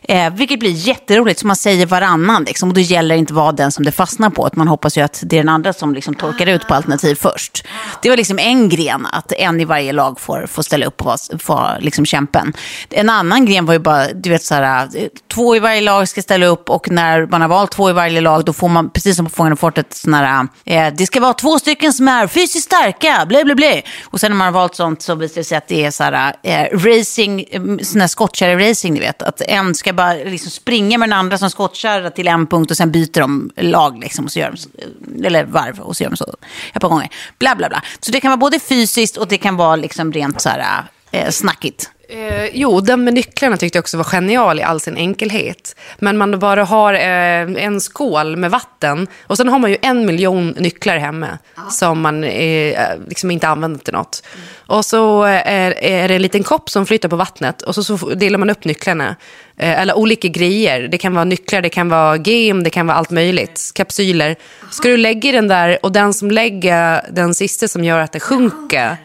Eh, 0.03 0.33
vilket 0.33 0.59
blir 0.59 0.71
jätteroligt, 0.71 1.41
så 1.41 1.47
man 1.47 1.57
säger 1.57 1.87
varannan. 1.87 2.45
Liksom, 2.45 2.69
och 2.69 2.75
då 2.75 2.81
gäller 2.81 3.15
det 3.15 3.19
inte 3.19 3.33
vara 3.33 3.53
den 3.53 3.73
som 3.73 3.85
det 3.85 3.93
fastnar 3.93 4.31
på. 4.31 4.45
Att 4.45 4.57
man 4.57 4.69
hoppas 4.69 4.99
ju 4.99 5.03
att 5.03 5.23
det 5.27 5.37
är 5.37 5.41
den 5.41 5.49
andra 5.49 5.73
som 5.73 5.95
liksom 5.95 6.15
torkar 6.15 6.47
ut 6.47 6.69
på 6.69 6.75
alternativ 6.75 7.15
först. 7.15 7.65
Det 8.03 8.09
var 8.09 8.17
liksom 8.17 8.39
en 8.39 8.69
gren, 8.69 9.07
att 9.13 9.33
en 9.33 9.61
i 9.61 9.65
varje 9.65 9.93
lag 9.93 10.21
får, 10.21 10.47
får 10.47 10.63
ställa 10.63 10.87
upp 10.87 11.01
och 11.01 11.07
vara, 11.07 11.19
vara 11.47 11.79
liksom 11.79 12.07
kämpen. 12.07 12.53
En 12.91 13.11
annan 13.11 13.47
gren 13.47 13.67
var 13.67 13.73
ju 13.73 13.79
bara, 13.79 14.13
du 14.13 14.31
vet 14.31 14.43
så 14.43 14.55
här, 14.55 14.89
eh, 14.97 15.09
två 15.35 15.57
i 15.57 15.59
varje 15.59 15.81
lag 15.81 16.09
ska 16.09 16.23
ställa 16.23 16.47
upp 16.47 16.71
och 16.71 16.91
när 16.91 17.27
man 17.27 17.41
har 17.41 17.49
valt 17.49 17.71
två 17.71 17.91
i 17.91 17.93
varje 17.93 18.21
lag 18.21 18.45
då 18.45 18.53
får 18.53 18.69
man, 18.69 18.91
precis 18.91 19.17
som 19.17 19.27
på 19.27 19.31
Fångarna 19.31 19.57
fortet, 19.57 19.95
sån 19.95 20.15
här, 20.15 20.47
eh, 20.65 20.87
eh, 20.87 20.95
det 20.95 21.07
ska 21.07 21.21
vara 21.21 21.35
två 21.35 21.59
stycken 21.59 21.93
som 21.93 22.09
är 22.09 22.27
fysiskt 22.27 22.65
starka, 22.65 23.27
blä, 23.29 23.45
blä, 23.45 23.55
blä. 23.55 23.83
Och 24.05 24.21
sen 24.21 24.31
när 24.31 24.37
man 24.37 24.45
har 24.45 24.53
valt 24.53 24.75
sånt 24.75 25.03
så 25.03 25.15
visar 25.15 25.35
det 25.35 25.45
sig 25.45 25.59
att 25.59 25.69
det 25.69 25.85
är 25.85 25.91
så 25.91 26.05
här, 26.05 26.35
eh, 26.43 26.79
racing, 26.79 27.45
eh, 27.51 27.61
sån 27.83 28.01
här 28.01 28.09
skottkärre-racing, 28.09 28.93
ni 28.93 29.01
vet. 29.01 29.23
Att 29.23 29.43
en 29.53 29.75
ska 29.75 29.93
bara 29.93 30.15
liksom 30.15 30.51
springa 30.51 30.99
med 30.99 31.09
den 31.09 31.19
andra 31.19 31.39
som 31.39 31.51
skottkärra 31.51 32.11
till 32.11 32.29
en 32.29 32.47
punkt 32.47 32.71
och 32.71 32.77
sen 32.77 32.91
byter 32.91 33.21
de 33.21 33.51
lag 33.57 33.99
liksom, 33.99 34.25
och 34.25 34.33
så 34.33 34.39
gör 34.39 34.55
de, 34.55 35.27
eller 35.27 35.45
varv 35.45 35.81
och 35.81 35.97
så 35.97 36.03
gör 36.03 36.11
de 36.11 36.17
så 36.17 36.35
ett 36.75 36.83
par 36.83 36.89
gånger. 36.89 37.09
Bla, 37.39 37.55
bla, 37.55 37.69
bla. 37.69 37.83
Så 38.01 38.11
det 38.11 38.21
kan 38.21 38.31
vara 38.31 38.37
både 38.37 38.61
fysiskt 38.61 39.17
och 39.17 39.29
det 39.29 39.39
kan 39.39 39.57
vara 39.57 39.77
liksom 39.77 40.13
rent 40.13 40.41
så 40.41 40.49
här, 40.49 40.85
eh, 41.11 41.31
snackigt. 41.31 41.91
Eh, 42.13 42.47
jo, 42.53 42.81
den 42.81 43.05
med 43.05 43.15
nycklarna 43.15 43.57
tyckte 43.57 43.77
jag 43.77 43.83
också 43.83 43.97
var 43.97 44.05
genial 44.05 44.59
i 44.59 44.63
all 44.63 44.81
sin 44.81 44.97
enkelhet. 44.97 45.77
Men 45.99 46.19
man 46.19 46.39
bara 46.39 46.65
har 46.65 46.95
eh, 46.95 47.65
en 47.65 47.81
skål 47.81 48.37
med 48.37 48.51
vatten 48.51 49.07
och 49.27 49.37
sen 49.37 49.49
har 49.49 49.59
man 49.59 49.71
ju 49.71 49.77
en 49.83 50.07
miljon 50.07 50.49
nycklar 50.49 50.97
hemma 50.97 51.39
Aha. 51.59 51.71
som 51.71 52.01
man 52.01 52.25
eh, 52.25 52.99
liksom 53.09 53.31
inte 53.31 53.49
använder 53.49 53.81
till 53.81 53.93
något. 53.93 54.23
Mm. 54.35 54.47
Och 54.73 54.85
så 54.85 55.23
är, 55.23 55.75
är, 55.85 56.09
det 56.09 56.15
en 56.15 56.23
liten 56.23 56.43
kopp 56.43 56.71
som 56.71 56.87
flyter 56.87 57.09
på 57.09 57.17
vattnet 57.17 57.63
och 57.63 57.75
så, 57.75 57.85
så 57.85 57.97
delar 57.97 58.39
man 58.39 58.51
upp 58.51 58.65
nycklarna. 58.65 59.17
Eh, 59.57 59.81
eller 59.81 59.97
olika 59.97 60.29
grejer. 60.29 60.89
Det 60.89 60.99
kan 60.99 61.15
vara 61.15 61.25
nycklar, 61.25 61.63
det 61.63 61.69
kan 61.69 61.89
vara 61.89 62.19
game, 62.19 62.65
det 62.65 62.71
kan 62.71 62.87
vara 62.87 62.97
allt 62.97 63.11
möjligt. 63.11 63.71
Kapsyler. 63.75 64.37
Ska 64.71 64.89
du 64.89 64.97
lägga 64.97 65.33
den 65.33 65.49
där 65.49 65.79
och 65.83 65.93
den 65.93 66.15
som 66.15 66.31
lägger 66.31 67.07
den 67.11 67.35
sista 67.35 67.69
som 67.69 67.85
gör 67.85 67.99
att 67.99 68.13
det 68.13 68.21
sjunker 68.21 68.97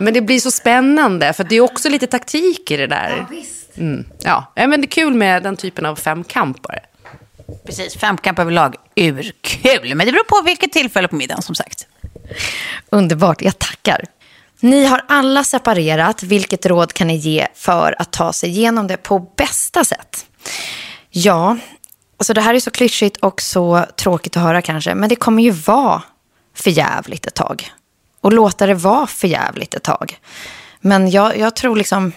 men 0.00 0.14
det 0.14 0.20
blir 0.20 0.40
så 0.40 0.50
spännande, 0.50 1.32
för 1.32 1.44
det 1.44 1.56
är 1.56 1.60
också 1.60 1.88
lite 1.88 2.06
taktik 2.06 2.70
i 2.70 2.76
det 2.76 2.86
där. 2.86 3.16
Ja, 3.16 3.26
visst. 3.30 3.78
Mm. 3.78 4.04
Ja, 4.18 4.52
men 4.54 4.70
det 4.70 4.84
är 4.84 4.90
kul 4.90 5.14
med 5.14 5.42
den 5.42 5.56
typen 5.56 5.86
av 5.86 5.96
femkampare. 5.96 6.80
Precis, 7.66 7.96
femkamp 7.96 8.38
överlag, 8.38 8.74
urkul. 8.96 9.94
Men 9.94 10.06
det 10.06 10.12
beror 10.12 10.24
på 10.24 10.44
vilket 10.44 10.72
tillfälle 10.72 11.08
på 11.08 11.16
middagen, 11.16 11.42
som 11.42 11.54
sagt. 11.54 11.86
Underbart, 12.90 13.42
jag 13.42 13.58
tackar. 13.58 14.04
Ni 14.60 14.84
har 14.84 15.04
alla 15.08 15.44
separerat. 15.44 16.22
Vilket 16.22 16.66
råd 16.66 16.92
kan 16.92 17.06
ni 17.06 17.16
ge 17.16 17.46
för 17.54 17.94
att 17.98 18.12
ta 18.12 18.32
sig 18.32 18.50
igenom 18.50 18.86
det 18.86 18.96
på 18.96 19.18
bästa 19.18 19.84
sätt? 19.84 20.26
Ja, 21.10 21.56
alltså 22.16 22.34
det 22.34 22.40
här 22.40 22.54
är 22.54 22.60
så 22.60 22.70
klyschigt 22.70 23.16
och 23.16 23.40
så 23.40 23.84
tråkigt 23.96 24.36
att 24.36 24.42
höra 24.42 24.62
kanske, 24.62 24.94
men 24.94 25.08
det 25.08 25.16
kommer 25.16 25.42
ju 25.42 25.50
vara 25.50 26.02
för 26.54 26.70
jävligt 26.70 27.26
ett 27.26 27.34
tag 27.34 27.70
och 28.20 28.32
låta 28.32 28.66
det 28.66 28.74
vara 28.74 29.06
för 29.06 29.28
jävligt 29.28 29.74
ett 29.74 29.82
tag. 29.82 30.18
Men 30.80 31.10
jag, 31.10 31.38
jag 31.38 31.56
tror 31.56 31.76
liksom 31.76 32.12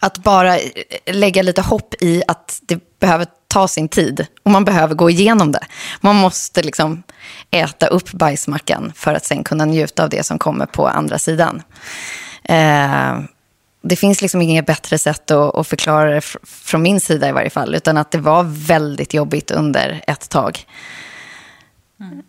att 0.00 0.18
bara 0.18 0.58
lägga 1.06 1.42
lite 1.42 1.60
hopp 1.60 1.94
i 2.00 2.22
att 2.28 2.60
det 2.62 2.98
behöver 3.00 3.26
ta 3.48 3.68
sin 3.68 3.88
tid 3.88 4.26
och 4.42 4.50
man 4.50 4.64
behöver 4.64 4.94
gå 4.94 5.10
igenom 5.10 5.52
det. 5.52 5.66
Man 6.00 6.16
måste 6.16 6.62
liksom 6.62 7.02
äta 7.50 7.86
upp 7.86 8.12
bajsmackan 8.12 8.92
för 8.94 9.14
att 9.14 9.24
sen 9.24 9.44
kunna 9.44 9.64
njuta 9.64 10.02
av 10.04 10.10
det 10.10 10.26
som 10.26 10.38
kommer 10.38 10.66
på 10.66 10.88
andra 10.88 11.18
sidan. 11.18 11.62
Eh, 12.44 13.18
det 13.82 13.96
finns 13.96 14.22
liksom 14.22 14.42
inget 14.42 14.66
bättre 14.66 14.98
sätt 14.98 15.30
att, 15.30 15.54
att 15.54 15.66
förklara 15.66 16.14
det 16.14 16.20
från 16.44 16.82
min 16.82 17.00
sida 17.00 17.28
i 17.28 17.32
varje 17.32 17.50
fall, 17.50 17.74
utan 17.74 17.96
att 17.96 18.10
det 18.10 18.18
var 18.18 18.44
väldigt 18.48 19.14
jobbigt 19.14 19.50
under 19.50 20.04
ett 20.06 20.28
tag. 20.28 20.66
Mm. 22.00 22.22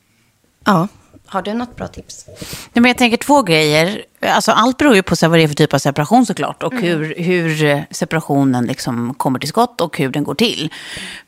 Ja. 0.66 0.88
Har 1.30 1.42
du 1.42 1.54
något 1.54 1.76
bra 1.76 1.88
tips? 1.88 2.26
Nej, 2.28 2.36
men 2.74 2.86
jag 2.86 2.98
tänker 2.98 3.18
två 3.18 3.42
grejer. 3.42 4.06
Alltså, 4.22 4.52
allt 4.52 4.78
beror 4.78 4.96
ju 4.96 5.04
på 5.04 5.16
så 5.16 5.30
vad 5.30 5.40
det 5.40 5.44
är 5.44 5.48
för 5.48 5.56
typ 5.56 5.74
av 5.74 5.78
separation 5.78 6.26
såklart. 6.26 6.64
Och 6.64 6.74
mm. 6.74 6.84
hur, 6.86 7.16
hur 7.18 7.86
separationen 7.94 8.66
liksom 8.66 9.14
kommer 9.14 9.40
till 9.40 9.50
skott 9.50 9.82
och 9.82 9.98
hur 9.98 10.10
den 10.10 10.24
går 10.24 10.36
till. 10.36 10.74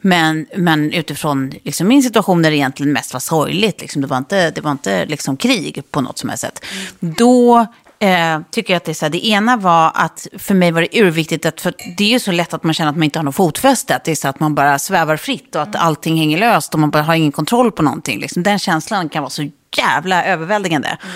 Men, 0.01 0.48
men 0.55 0.91
utifrån 0.93 1.53
liksom 1.63 1.88
min 1.88 2.03
situation 2.03 2.41
där 2.41 2.51
det 2.51 2.58
egentligen 2.58 2.93
mest 2.93 3.13
var 3.13 3.20
sorgligt. 3.20 3.81
Liksom, 3.81 4.01
det 4.01 4.08
var 4.08 4.17
inte, 4.17 4.51
det 4.51 4.62
var 4.62 4.72
inte 4.72 5.05
liksom 5.05 5.38
krig 5.38 5.84
på 5.91 6.01
något 6.01 6.17
som 6.17 6.29
helst 6.29 6.41
sätt. 6.41 6.65
Mm. 7.01 7.15
Då 7.17 7.67
eh, 8.00 8.39
tycker 8.51 8.74
jag 8.74 8.77
att 8.77 8.86
det 8.86 8.91
är 8.91 8.93
så 8.93 9.05
här, 9.05 9.12
det 9.12 9.27
ena 9.27 9.58
var 9.58 9.91
att 9.96 10.27
för 10.38 10.53
mig 10.53 10.72
var 10.72 10.81
det 10.81 11.00
urviktigt, 11.00 11.46
att, 11.46 11.62
för 11.62 11.74
det 11.98 12.03
är 12.03 12.10
ju 12.10 12.20
så 12.20 12.31
lätt 12.31 12.53
att 12.53 12.63
man 12.63 12.74
känner 12.74 12.89
att 12.89 12.98
man 12.98 13.03
inte 13.03 13.20
har 13.20 13.24
något 13.24 13.36
fotfäste, 13.36 13.96
att 13.96 14.03
det 14.03 14.12
är 14.12 14.15
så 14.15 14.27
att 14.27 14.39
man 14.39 14.55
bara 14.55 14.79
svävar 14.79 15.17
fritt 15.17 15.55
och 15.55 15.62
att 15.62 15.75
allting 15.75 16.17
hänger 16.17 16.38
löst 16.38 16.74
och 16.74 16.79
man 16.79 16.89
bara 16.89 17.03
har 17.03 17.15
ingen 17.15 17.31
kontroll 17.31 17.72
på 17.72 17.84
någonting. 17.84 18.20
Liksom. 18.20 18.43
Den 18.43 18.60
känslan 18.60 19.10
kan 19.10 19.24
vara 19.24 19.29
så 19.29 19.50
jävla 19.78 20.25
överväldigande. 20.25 20.88
Mm. 20.88 21.16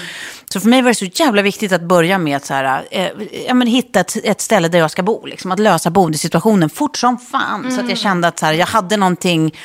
Så 0.56 0.60
för 0.60 0.70
mig 0.70 0.82
var 0.82 0.90
det 0.90 0.96
så 0.96 1.06
jävla 1.06 1.42
viktigt 1.42 1.72
att 1.72 1.82
börja 1.82 2.18
med 2.18 2.38
att 2.38 2.46
så 2.46 2.54
här, 2.54 2.86
eh, 2.92 3.08
ja, 3.48 3.54
men 3.54 3.68
hitta 3.68 4.00
ett, 4.00 4.18
ett 4.24 4.42
ställe 4.42 4.68
där 4.68 4.80
jag 4.80 4.92
ska 4.92 5.04
bo. 5.04 5.26
Liksom, 5.26 5.52
att 5.52 5.60
lösa 5.60 5.90
boendesituationen 5.90 6.70
fort 6.70 6.98
som 6.98 7.18
fan. 7.18 7.60
Mm. 7.60 7.76
Så 7.76 7.82
att 7.82 7.90
jag 7.90 7.98
kände 7.98 8.28
att 8.28 8.40
så 8.40 8.46
här, 8.46 8.54
jag 8.54 8.66
hade 8.66 8.98
någonting 8.98 9.56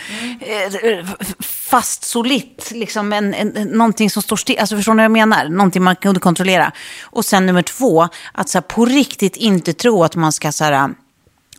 eh, 0.41 1.07
fast, 1.41 2.05
solitt. 2.05 2.71
Liksom, 2.75 3.13
en, 3.13 3.35
en, 3.35 3.49
någonting 3.49 4.11
som 4.11 4.23
står 4.23 4.37
still. 4.37 4.59
Alltså 4.59 4.77
förstår 4.77 4.95
ni 4.95 4.97
vad 4.97 5.05
jag 5.05 5.29
menar? 5.29 5.49
Någonting 5.49 5.83
man 5.83 5.97
kunde 5.97 6.21
kontrollera. 6.21 6.73
Och 7.03 7.25
sen 7.25 7.47
nummer 7.47 7.63
två, 7.63 8.09
att 8.33 8.49
så 8.49 8.59
här, 8.59 8.63
på 8.63 8.85
riktigt 8.85 9.37
inte 9.37 9.73
tro 9.73 10.05
att 10.05 10.17
man 10.17 10.33
ska 10.33 10.53
så 10.53 10.65
här, 10.65 10.91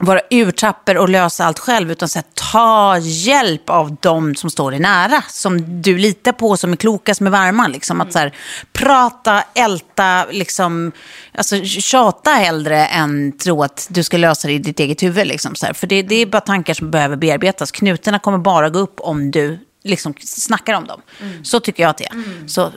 vara 0.01 0.21
urtapper 0.29 0.97
och 0.97 1.09
lösa 1.09 1.45
allt 1.45 1.59
själv, 1.59 1.91
utan 1.91 2.09
så 2.09 2.19
här, 2.19 2.25
ta 2.51 2.97
hjälp 2.97 3.69
av 3.69 3.95
de 4.01 4.35
som 4.35 4.49
står 4.49 4.71
dig 4.71 4.79
nära, 4.79 5.23
som 5.29 5.81
du 5.81 5.97
litar 5.97 6.31
på, 6.31 6.57
som 6.57 6.71
är 6.71 6.75
kloka, 6.75 7.15
som 7.15 7.27
är 7.27 7.31
varma. 7.31 7.67
Liksom. 7.67 8.01
Att 8.01 8.13
så 8.13 8.19
här, 8.19 8.35
prata, 8.73 9.43
älta, 9.53 10.25
liksom, 10.31 10.91
alltså, 11.37 11.63
tjata 11.63 12.31
hellre 12.31 12.85
än 12.85 13.37
tro 13.37 13.63
att 13.63 13.87
du 13.89 14.03
ska 14.03 14.17
lösa 14.17 14.47
det 14.47 14.53
i 14.53 14.59
ditt 14.59 14.79
eget 14.79 15.03
huvud. 15.03 15.27
Liksom, 15.27 15.55
så 15.55 15.65
här. 15.65 15.73
För 15.73 15.87
det, 15.87 16.01
det 16.01 16.15
är 16.15 16.25
bara 16.25 16.41
tankar 16.41 16.73
som 16.73 16.91
behöver 16.91 17.15
bearbetas. 17.15 17.71
Knutarna 17.71 18.19
kommer 18.19 18.37
bara 18.37 18.69
gå 18.69 18.79
upp 18.79 18.99
om 18.99 19.31
du 19.31 19.59
liksom 19.83 20.13
snackar 20.19 20.73
om 20.73 20.87
dem. 20.87 21.01
Så 21.43 21.59
tycker 21.59 21.83
jag 21.83 21.89
att 21.89 21.97
det 21.97 22.05
är. 22.05 22.47
Så, 22.47 22.71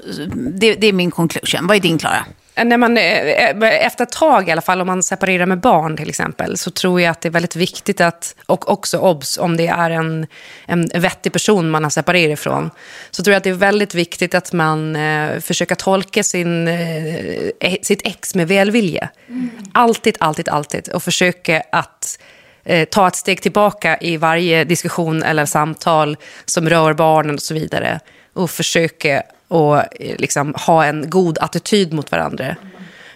det, 0.55 0.75
det 0.75 0.87
är 0.87 0.93
min 0.93 1.11
conclusion. 1.11 1.67
Vad 1.67 1.77
är 1.77 1.81
din, 1.81 1.99
Klara? 1.99 2.27
När 2.57 2.77
man, 2.77 2.99
eh, 2.99 3.87
efter 3.87 4.05
ett 4.05 4.13
tag 4.13 4.49
i 4.49 4.53
alla 4.53 4.61
fall, 4.61 4.81
om 4.81 4.87
man 4.87 5.03
separerar 5.03 5.47
med 5.47 5.61
barn 5.61 5.97
till 5.97 6.09
exempel, 6.09 6.57
så 6.57 6.71
tror 6.71 7.01
jag 7.01 7.11
att 7.11 7.21
det 7.21 7.29
är 7.29 7.31
väldigt 7.31 7.57
viktigt 7.57 8.01
att, 8.01 8.35
och 8.47 8.71
också 8.71 8.99
obs 8.99 9.39
om 9.39 9.57
det 9.57 9.67
är 9.67 9.91
en, 9.91 10.27
en 10.67 10.91
vettig 10.95 11.33
person 11.33 11.71
man 11.71 11.83
har 11.83 11.91
separerat 11.91 12.39
ifrån, 12.39 12.71
så 13.11 13.23
tror 13.23 13.33
jag 13.33 13.37
att 13.37 13.45
det 13.45 13.51
är 13.51 13.55
väldigt 13.55 13.95
viktigt 13.95 14.35
att 14.35 14.53
man 14.53 14.97
eh, 14.97 15.41
försöker 15.41 15.75
tolka 15.75 16.23
sin, 16.23 16.69
eh, 16.69 17.77
sitt 17.83 18.07
ex 18.07 18.35
med 18.35 18.49
välvilja. 18.49 19.09
Mm. 19.29 19.51
Alltid, 19.73 20.17
alltid, 20.21 20.49
alltid. 20.49 20.89
Och 20.89 21.03
försöka 21.03 21.63
att 21.73 22.19
eh, 22.65 22.85
ta 22.85 23.09
ett 23.09 23.17
steg 23.17 23.43
tillbaka 23.43 23.99
i 24.01 24.17
varje 24.17 24.65
diskussion 24.65 25.23
eller 25.23 25.47
samtal 25.47 26.17
som 26.45 26.69
rör 26.69 26.93
barnen 26.93 27.35
och 27.35 27.43
så 27.43 27.55
vidare. 27.55 28.01
Och 28.33 28.51
försöka 28.51 29.23
och 29.49 29.79
eh, 29.79 30.17
liksom 30.19 30.55
ha 30.67 30.85
en 30.85 31.11
god 31.11 31.39
attityd 31.39 31.93
mot 31.93 32.13
varandra. 32.13 32.57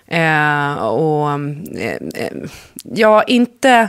Eh, 0.07 0.73
och 0.75 1.31
eh, 1.79 1.99
eh, 2.15 2.33
ja, 2.83 3.23
inte 3.23 3.89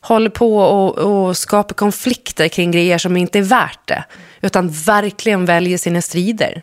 håller 0.00 0.30
på 0.30 0.58
och, 0.58 0.98
och 0.98 1.36
skapar 1.36 1.74
konflikter 1.74 2.48
kring 2.48 2.70
grejer 2.70 2.98
som 2.98 3.16
inte 3.16 3.38
är 3.38 3.42
värt 3.42 3.88
det. 3.88 4.04
Utan 4.40 4.70
verkligen 4.70 5.44
väljer 5.44 5.78
sina 5.78 6.02
strider. 6.02 6.62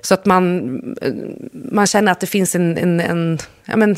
Så 0.00 0.14
att 0.14 0.26
man, 0.26 0.68
eh, 1.02 1.12
man 1.52 1.86
känner 1.86 2.12
att 2.12 2.20
det 2.20 2.26
finns 2.26 2.54
en, 2.54 2.78
en, 2.78 3.00
en, 3.00 3.38
ja 3.64 3.76
men, 3.76 3.96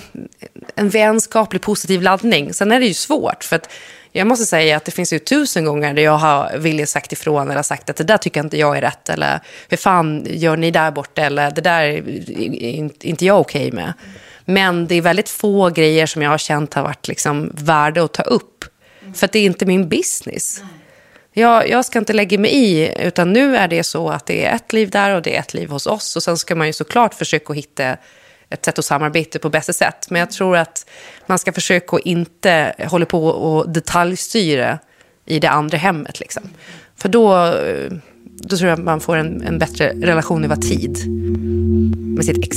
en 0.75 0.89
vänskaplig 0.89 1.63
positiv 1.63 2.03
laddning. 2.03 2.55
Sen 2.55 2.73
är 2.73 2.81
det 2.81 2.87
ju 2.87 2.95
svårt. 2.95 3.45
för 3.45 3.57
att 3.57 3.71
jag 4.13 4.27
måste 4.27 4.47
säga 4.47 4.77
att 4.77 4.85
det 4.85 4.91
finns 4.91 5.13
ju 5.13 5.19
tusen 5.19 5.65
gånger 5.65 5.95
där 5.95 6.03
jag 6.03 6.19
har 6.19 6.59
vilja 6.59 6.87
sagt 6.87 7.13
ifrån 7.13 7.51
eller 7.51 7.63
sagt 7.63 7.91
att 7.91 7.97
det 7.97 8.05
där 8.05 8.17
tycker 8.17 8.41
inte 8.41 8.59
jag 8.59 8.77
är 8.77 8.81
rätt 8.81 9.09
eller 9.09 9.41
hur 9.69 9.77
fan 9.77 10.27
gör 10.29 10.57
ni 10.57 10.71
där 10.71 10.91
borta 10.91 11.23
eller 11.23 11.51
det 11.51 11.61
där 11.61 11.83
är 11.83 12.91
inte 13.07 13.25
jag 13.25 13.41
okej 13.41 13.69
okay 13.69 13.73
med. 13.73 13.93
Men 14.45 14.87
det 14.87 14.95
är 14.95 15.03
väldigt 15.03 15.29
få 15.29 15.71
grejer 15.71 16.07
som 16.07 16.23
jag 16.23 16.31
har 16.31 16.39
känt 16.39 16.75
har 16.75 16.83
varit 16.83 17.09
liksom 17.09 17.53
värda 17.55 18.05
att 18.05 18.13
ta 18.13 18.23
upp. 18.23 18.65
För 19.15 19.25
att 19.25 19.33
det 19.33 19.39
är 19.39 19.45
inte 19.45 19.67
min 19.67 19.89
business. 19.89 20.63
Jag, 21.33 21.69
jag 21.69 21.85
ska 21.85 21.99
inte 21.99 22.13
lägga 22.13 22.39
mig 22.39 22.55
i, 22.55 22.93
utan 23.07 23.33
nu 23.33 23.57
är 23.57 23.69
det 23.69 23.85
så 23.85 24.09
att 24.09 24.27
det 24.27 24.45
är 24.45 24.55
ett 24.55 24.73
liv 24.73 24.91
där 24.91 25.15
och 25.15 25.23
det 25.23 25.37
är 25.37 25.41
ett 25.41 25.55
liv 25.55 25.71
hos 25.71 25.87
oss. 25.87 26.17
Och 26.17 26.23
sen 26.23 26.39
ska 26.39 26.55
man 26.55 26.67
ju 26.67 26.73
såklart 26.73 27.15
försöka 27.15 27.53
hitta 27.53 27.97
ett 28.51 28.65
sätt 28.65 28.79
att 28.79 28.85
samarbeta 28.85 29.39
på 29.39 29.51
bästa 29.51 29.73
sätt. 29.73 30.11
Men 30.11 30.21
jag 30.21 30.31
tror 30.31 30.57
att 30.57 30.87
man 31.27 31.39
ska 31.39 31.53
försöka 31.53 31.97
att 31.97 32.03
inte 32.03 32.75
hålla 32.89 33.07
på 33.07 33.27
och 33.27 33.71
detaljstyra 33.71 34.79
i 35.27 35.39
det 35.39 35.51
andra 35.51 35.79
hemmet. 35.79 36.21
Liksom. 36.21 36.43
För 36.97 37.09
då, 37.09 37.37
eh, 37.47 37.93
då 38.25 38.57
tror 38.57 38.69
jag 38.69 38.79
att 38.79 38.85
man 38.85 39.01
får 39.01 39.17
en, 39.17 39.43
en 39.43 39.59
bättre 39.59 39.93
relation 39.93 40.45
över 40.45 40.57
tid 40.57 41.09
med 42.17 42.25
sitt 42.25 42.39
ex. 42.39 42.57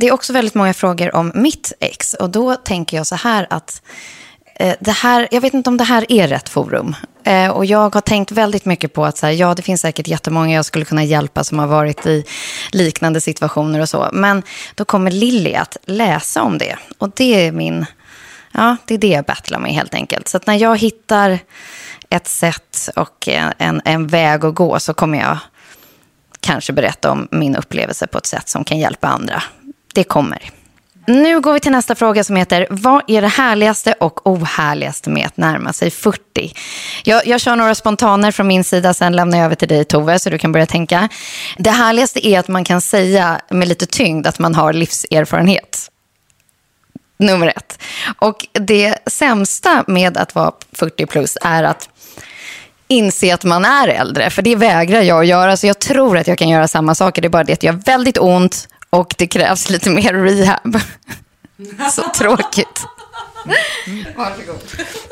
Det 0.00 0.08
är 0.08 0.12
också 0.12 0.32
väldigt 0.32 0.54
många 0.54 0.74
frågor 0.74 1.14
om 1.14 1.32
mitt 1.34 1.72
ex. 1.80 2.14
Och 2.14 2.30
då 2.30 2.54
tänker 2.54 2.96
jag 2.96 3.06
så 3.06 3.14
här 3.14 3.46
att 3.50 3.82
eh, 4.54 4.74
det 4.80 4.90
här, 4.90 5.28
jag 5.30 5.40
vet 5.40 5.54
inte 5.54 5.70
om 5.70 5.76
det 5.76 5.84
här 5.84 6.12
är 6.12 6.28
rätt 6.28 6.48
forum. 6.48 6.96
Eh, 7.24 7.50
och 7.50 7.64
jag 7.64 7.94
har 7.94 8.00
tänkt 8.00 8.32
väldigt 8.32 8.64
mycket 8.64 8.92
på 8.92 9.04
att 9.04 9.18
så 9.18 9.26
här, 9.26 9.32
ja, 9.32 9.54
det 9.54 9.62
finns 9.62 9.80
säkert 9.80 10.08
jättemånga 10.08 10.54
jag 10.54 10.64
skulle 10.64 10.84
kunna 10.84 11.04
hjälpa 11.04 11.44
som 11.44 11.58
har 11.58 11.66
varit 11.66 12.06
i 12.06 12.24
liknande 12.72 13.20
situationer 13.20 13.80
och 13.80 13.88
så. 13.88 14.08
Men 14.12 14.42
då 14.74 14.84
kommer 14.84 15.10
Lilly 15.10 15.54
att 15.54 15.76
läsa 15.84 16.42
om 16.42 16.58
det. 16.58 16.76
Och 16.98 17.10
det 17.16 17.46
är 17.46 17.52
min, 17.52 17.86
ja, 18.52 18.76
det 18.84 18.94
är 18.94 18.98
det 18.98 19.08
jag 19.08 19.24
battlar 19.24 19.58
med 19.58 19.72
helt 19.72 19.94
enkelt. 19.94 20.28
Så 20.28 20.36
att 20.36 20.46
när 20.46 20.54
jag 20.54 20.78
hittar 20.78 21.38
ett 22.10 22.28
sätt 22.28 22.88
och 22.96 23.28
en, 23.28 23.82
en 23.84 24.06
väg 24.06 24.44
att 24.44 24.54
gå 24.54 24.80
så 24.80 24.94
kommer 24.94 25.18
jag 25.18 25.38
kanske 26.40 26.72
berätta 26.72 27.10
om 27.10 27.28
min 27.30 27.56
upplevelse 27.56 28.06
på 28.06 28.18
ett 28.18 28.26
sätt 28.26 28.48
som 28.48 28.64
kan 28.64 28.78
hjälpa 28.78 29.08
andra 29.08 29.42
det 29.96 30.04
kommer. 30.04 30.50
Nu 31.06 31.40
går 31.40 31.52
vi 31.52 31.60
till 31.60 31.72
nästa 31.72 31.94
fråga 31.94 32.24
som 32.24 32.36
heter 32.36 32.66
Vad 32.70 33.02
är 33.06 33.22
det 33.22 33.28
härligaste 33.28 33.94
och 34.00 34.26
ohärligaste 34.26 35.10
med 35.10 35.26
att 35.26 35.36
närma 35.36 35.72
sig 35.72 35.90
40? 35.90 36.52
Jag, 37.04 37.26
jag 37.26 37.40
kör 37.40 37.56
några 37.56 37.74
spontaner 37.74 38.32
från 38.32 38.46
min 38.46 38.64
sida, 38.64 38.94
sen 38.94 39.16
lämnar 39.16 39.38
jag 39.38 39.44
över 39.44 39.54
till 39.54 39.68
dig 39.68 39.84
Tove 39.84 40.18
så 40.18 40.30
du 40.30 40.38
kan 40.38 40.52
börja 40.52 40.66
tänka. 40.66 41.08
Det 41.58 41.70
härligaste 41.70 42.26
är 42.26 42.38
att 42.38 42.48
man 42.48 42.64
kan 42.64 42.80
säga 42.80 43.40
med 43.50 43.68
lite 43.68 43.86
tyngd 43.86 44.26
att 44.26 44.38
man 44.38 44.54
har 44.54 44.72
livserfarenhet. 44.72 45.90
Nummer 47.18 47.46
ett. 47.56 47.82
Och 48.18 48.46
det 48.52 48.98
sämsta 49.06 49.84
med 49.86 50.16
att 50.16 50.34
vara 50.34 50.52
40 50.72 51.06
plus 51.06 51.38
är 51.42 51.62
att 51.62 51.88
inse 52.88 53.34
att 53.34 53.44
man 53.44 53.64
är 53.64 53.88
äldre. 53.88 54.30
För 54.30 54.42
det 54.42 54.56
vägrar 54.56 55.02
jag 55.02 55.20
att 55.20 55.26
göra. 55.26 55.56
Så 55.56 55.66
jag 55.66 55.78
tror 55.78 56.18
att 56.18 56.26
jag 56.26 56.38
kan 56.38 56.48
göra 56.48 56.68
samma 56.68 56.94
saker. 56.94 57.22
Det 57.22 57.28
är 57.28 57.30
bara 57.30 57.44
det 57.44 57.52
att 57.52 57.62
jag 57.62 57.72
har 57.72 57.80
väldigt 57.80 58.18
ont 58.18 58.68
och 58.90 59.14
det 59.18 59.26
krävs 59.26 59.70
lite 59.70 59.90
mer 59.90 60.12
rehab. 60.12 60.80
Så 61.92 62.02
tråkigt. 62.02 62.86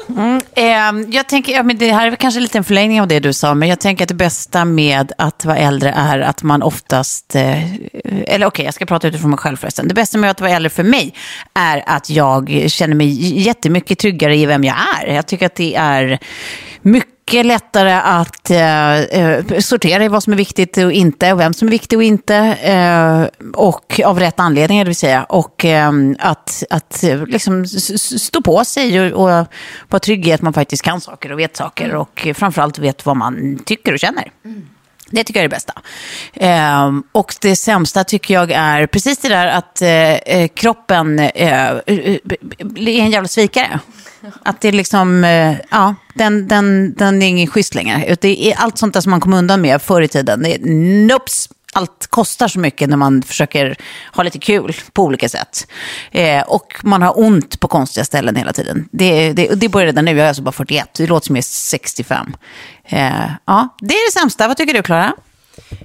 Mm, 0.08 0.42
eh, 0.54 1.14
jag 1.14 1.28
tänker, 1.28 1.52
ja, 1.52 1.62
men 1.62 1.78
det 1.78 1.92
här 1.92 2.12
är 2.12 2.16
kanske 2.16 2.40
lite 2.40 2.58
en 2.58 2.64
förlängning 2.64 3.00
av 3.00 3.08
det 3.08 3.20
du 3.20 3.32
sa, 3.32 3.54
men 3.54 3.68
jag 3.68 3.80
tänker 3.80 4.04
att 4.04 4.08
det 4.08 4.14
bästa 4.14 4.64
med 4.64 5.12
att 5.18 5.44
vara 5.44 5.56
äldre 5.56 5.90
är 5.90 6.18
att 6.18 6.42
man 6.42 6.62
oftast, 6.62 7.34
eh, 7.34 7.74
eller 7.74 8.46
okej, 8.46 8.46
okay, 8.46 8.64
jag 8.64 8.74
ska 8.74 8.86
prata 8.86 9.08
utifrån 9.08 9.30
mig 9.30 9.38
själv 9.38 9.56
förresten. 9.56 9.88
Det 9.88 9.94
bästa 9.94 10.18
med 10.18 10.30
att 10.30 10.40
vara 10.40 10.50
äldre 10.50 10.70
för 10.70 10.82
mig 10.82 11.14
är 11.54 11.84
att 11.86 12.10
jag 12.10 12.64
känner 12.66 12.94
mig 12.94 13.40
jättemycket 13.42 13.98
tryggare 13.98 14.36
i 14.36 14.46
vem 14.46 14.64
jag 14.64 14.76
är. 15.02 15.14
Jag 15.14 15.26
tycker 15.26 15.46
att 15.46 15.54
det 15.54 15.74
är 15.74 16.18
mycket 16.82 17.13
mycket 17.26 17.46
lättare 17.46 17.92
att 17.92 18.50
eh, 18.50 19.00
eh, 19.00 19.58
sortera 19.58 20.04
i 20.04 20.08
vad 20.08 20.22
som 20.22 20.32
är 20.32 20.36
viktigt 20.36 20.76
och 20.76 20.92
inte, 20.92 21.32
och 21.32 21.40
vem 21.40 21.54
som 21.54 21.68
är 21.68 21.72
viktig 21.72 21.98
och 21.98 22.02
inte. 22.02 22.36
Eh, 22.36 23.48
och 23.54 24.00
av 24.04 24.20
rätt 24.20 24.40
anledningar, 24.40 24.84
det 24.84 24.88
vill 24.88 24.96
säga. 24.96 25.24
Och 25.24 25.64
eh, 25.64 25.92
att, 26.18 26.62
att 26.70 27.04
eh, 27.04 27.26
liksom 27.26 27.66
stå 28.18 28.42
på 28.42 28.64
sig 28.64 29.12
och, 29.12 29.22
och 29.22 29.46
vara 29.88 30.00
trygg 30.00 30.28
i 30.28 30.32
att 30.32 30.42
man 30.42 30.52
faktiskt 30.52 30.82
kan 30.82 31.00
saker 31.00 31.32
och 31.32 31.38
vet 31.38 31.56
saker. 31.56 31.94
Och 31.94 32.28
framförallt 32.34 32.78
vet 32.78 33.06
vad 33.06 33.16
man 33.16 33.58
tycker 33.66 33.92
och 33.92 33.98
känner. 33.98 34.32
Mm. 34.44 34.66
Det 35.10 35.24
tycker 35.24 35.40
jag 35.40 35.44
är 35.44 35.48
det 35.48 35.56
bästa. 35.56 35.82
Eh, 36.32 36.92
och 37.12 37.34
det 37.40 37.56
sämsta 37.56 38.04
tycker 38.04 38.34
jag 38.34 38.50
är 38.50 38.86
precis 38.86 39.18
det 39.18 39.28
där 39.28 39.46
att 39.46 39.82
eh, 39.82 40.14
eh 40.14 40.48
kroppen 40.48 41.18
eh, 41.18 41.30
är 41.36 42.88
en 42.88 43.10
jävla 43.10 43.28
svikare. 43.28 43.80
Att 44.42 44.60
det 44.60 44.68
är 44.68 44.72
liksom, 44.72 45.24
eh, 45.24 45.56
ja, 45.70 45.94
den, 46.14 46.48
den, 46.48 46.94
den 46.94 47.22
är 47.22 47.26
ingen 47.26 47.46
schysst 47.46 47.74
längre. 47.74 48.16
Det 48.20 48.50
är 48.50 48.56
allt 48.56 48.78
sånt 48.78 48.94
där 48.94 49.00
som 49.00 49.10
man 49.10 49.20
kom 49.20 49.34
undan 49.34 49.60
med 49.60 49.82
förr 49.82 50.02
i 50.02 50.08
tiden. 50.08 50.42
Det 50.42 50.54
är 50.54 50.58
nops, 51.06 51.48
allt 51.72 52.06
kostar 52.10 52.48
så 52.48 52.58
mycket 52.58 52.88
när 52.88 52.96
man 52.96 53.22
försöker 53.22 53.76
ha 54.12 54.22
lite 54.22 54.38
kul 54.38 54.72
på 54.92 55.02
olika 55.02 55.28
sätt. 55.28 55.66
Eh, 56.10 56.42
och 56.42 56.80
man 56.82 57.02
har 57.02 57.18
ont 57.18 57.60
på 57.60 57.68
konstiga 57.68 58.04
ställen 58.04 58.36
hela 58.36 58.52
tiden. 58.52 58.88
Det, 58.92 59.32
det, 59.32 59.54
det 59.54 59.68
börjar 59.68 59.86
redan 59.86 60.04
nu, 60.04 60.10
jag 60.10 60.20
är 60.20 60.28
alltså 60.28 60.42
bara 60.42 60.52
41, 60.52 60.94
det 60.96 61.06
låter 61.06 61.26
som 61.26 61.36
jag 61.36 61.40
är 61.40 61.42
65. 61.42 62.36
Eh, 62.84 63.12
ja, 63.44 63.68
det 63.80 63.94
är 63.94 64.08
det 64.08 64.20
sämsta. 64.20 64.48
Vad 64.48 64.56
tycker 64.56 64.74
du, 64.74 64.82
Klara? 64.82 65.14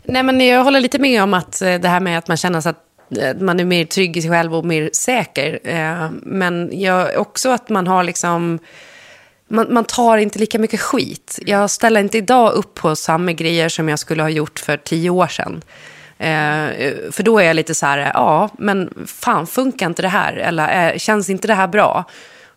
Nej, 0.04 0.24
men 0.24 0.42
jag 0.42 0.64
håller 0.64 0.80
lite 0.80 1.00
med 1.00 1.24
om 1.24 1.34
att 1.34 1.62
eh, 1.62 1.76
det 1.76 1.88
här 1.88 2.00
med 2.00 2.18
att 2.18 2.28
man 2.28 2.38
känner 2.38 2.62
sig 2.62 2.70
att 2.70 2.86
Eh, 3.18 3.36
man 3.36 3.60
är 3.60 3.66
mer 3.66 3.86
trygg 3.86 4.18
i 4.18 4.22
sig 4.22 4.32
själv 4.32 4.56
och 4.56 4.66
mer 4.66 4.90
säker. 4.94 5.60
Eh, 5.64 6.10
men 6.12 6.70
jag, 6.80 7.18
också 7.18 7.50
att 7.50 7.70
man 7.70 7.88
har 7.88 8.04
liksom... 8.04 8.60
Man, 9.52 9.74
man, 9.74 9.84
tar 9.84 10.18
inte 10.18 10.40
lika 10.40 10.60
mycket 10.60 10.82
skit. 10.82 11.40
Jag 11.46 11.70
ställer 11.70 12.02
inte 12.02 12.18
idag 12.18 12.54
upp 12.54 12.74
på 12.74 12.96
samma 12.96 13.32
grejer 13.32 13.70
som 13.70 13.90
jag 13.90 14.00
skulle 14.00 14.22
ha 14.22 14.30
gjort 14.30 14.60
för 14.60 14.78
tio 14.78 15.10
år 15.10 15.28
sedan. 15.28 15.62
Eh, 16.18 17.12
för 17.12 17.24
då 17.24 17.40
är 17.40 17.44
jag 17.44 17.56
lite 17.56 17.76
så 17.76 17.86
här, 17.86 18.12
ja, 18.14 18.50
men 18.58 19.08
fan, 19.08 19.48
funkar 19.48 19.86
inte 19.86 20.02
det 20.02 20.08
här? 20.08 20.34
Eller 20.34 20.92
eh, 20.92 20.98
känns 20.98 21.30
inte 21.30 21.48
det 21.48 21.54
här 21.54 21.68
bra? 21.68 22.06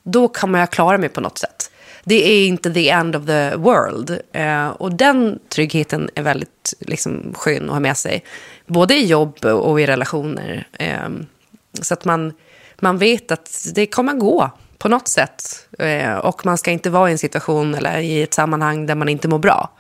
Då 0.03 0.29
kan 0.29 0.51
man 0.51 0.61
ju 0.61 0.67
klara 0.67 0.99
mig 0.99 1.09
på 1.09 1.21
något 1.21 1.39
sätt. 1.39 1.62
Det 2.05 2.29
är 2.29 2.47
inte 2.47 2.73
the 2.73 2.89
end 2.89 3.17
of 3.17 3.27
the 3.27 3.57
world. 3.57 4.21
och 4.79 4.93
den 4.93 5.39
tryggheten 5.49 6.11
är 6.15 6.23
väldigt 6.23 6.75
liksom, 6.81 7.35
skön 7.35 7.65
att 7.65 7.71
ha 7.71 7.81
med 7.81 7.97
sig 7.97 8.25
både 8.67 8.95
i 8.95 9.07
jobb 9.07 9.45
och 9.45 9.81
i 9.81 9.87
relationer. 9.87 10.69
Ehm, 10.79 11.27
så 11.81 11.95
att 11.95 12.05
man, 12.05 12.33
man 12.81 12.99
vet 12.99 13.31
att 13.31 13.67
det 13.75 13.87
kommer 13.87 14.13
gå 14.13 14.51
på 14.79 14.89
något 14.89 15.09
sätt. 15.09 15.69
Eh, 15.79 16.15
och 16.15 16.47
man 16.47 16.59
ska 16.59 16.71
inte 16.71 16.91
vara 16.91 17.09
i 17.09 17.13
en 17.13 17.19
situation 17.19 17.75
eller 17.75 17.99
i 17.99 18.23
ett 18.23 18.35
sammanhang 18.35 18.87
där 18.87 18.95
man 18.95 19.09
inte 19.09 19.29
mår 19.29 19.39
bra. 19.39 19.71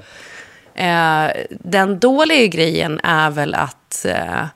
Eh, 0.75 1.31
den 1.51 1.99
dåliga 1.99 2.47
grejen 2.47 3.01
är 3.03 3.31
väl 3.31 3.55
att 3.55 4.05
eh, 4.05 4.47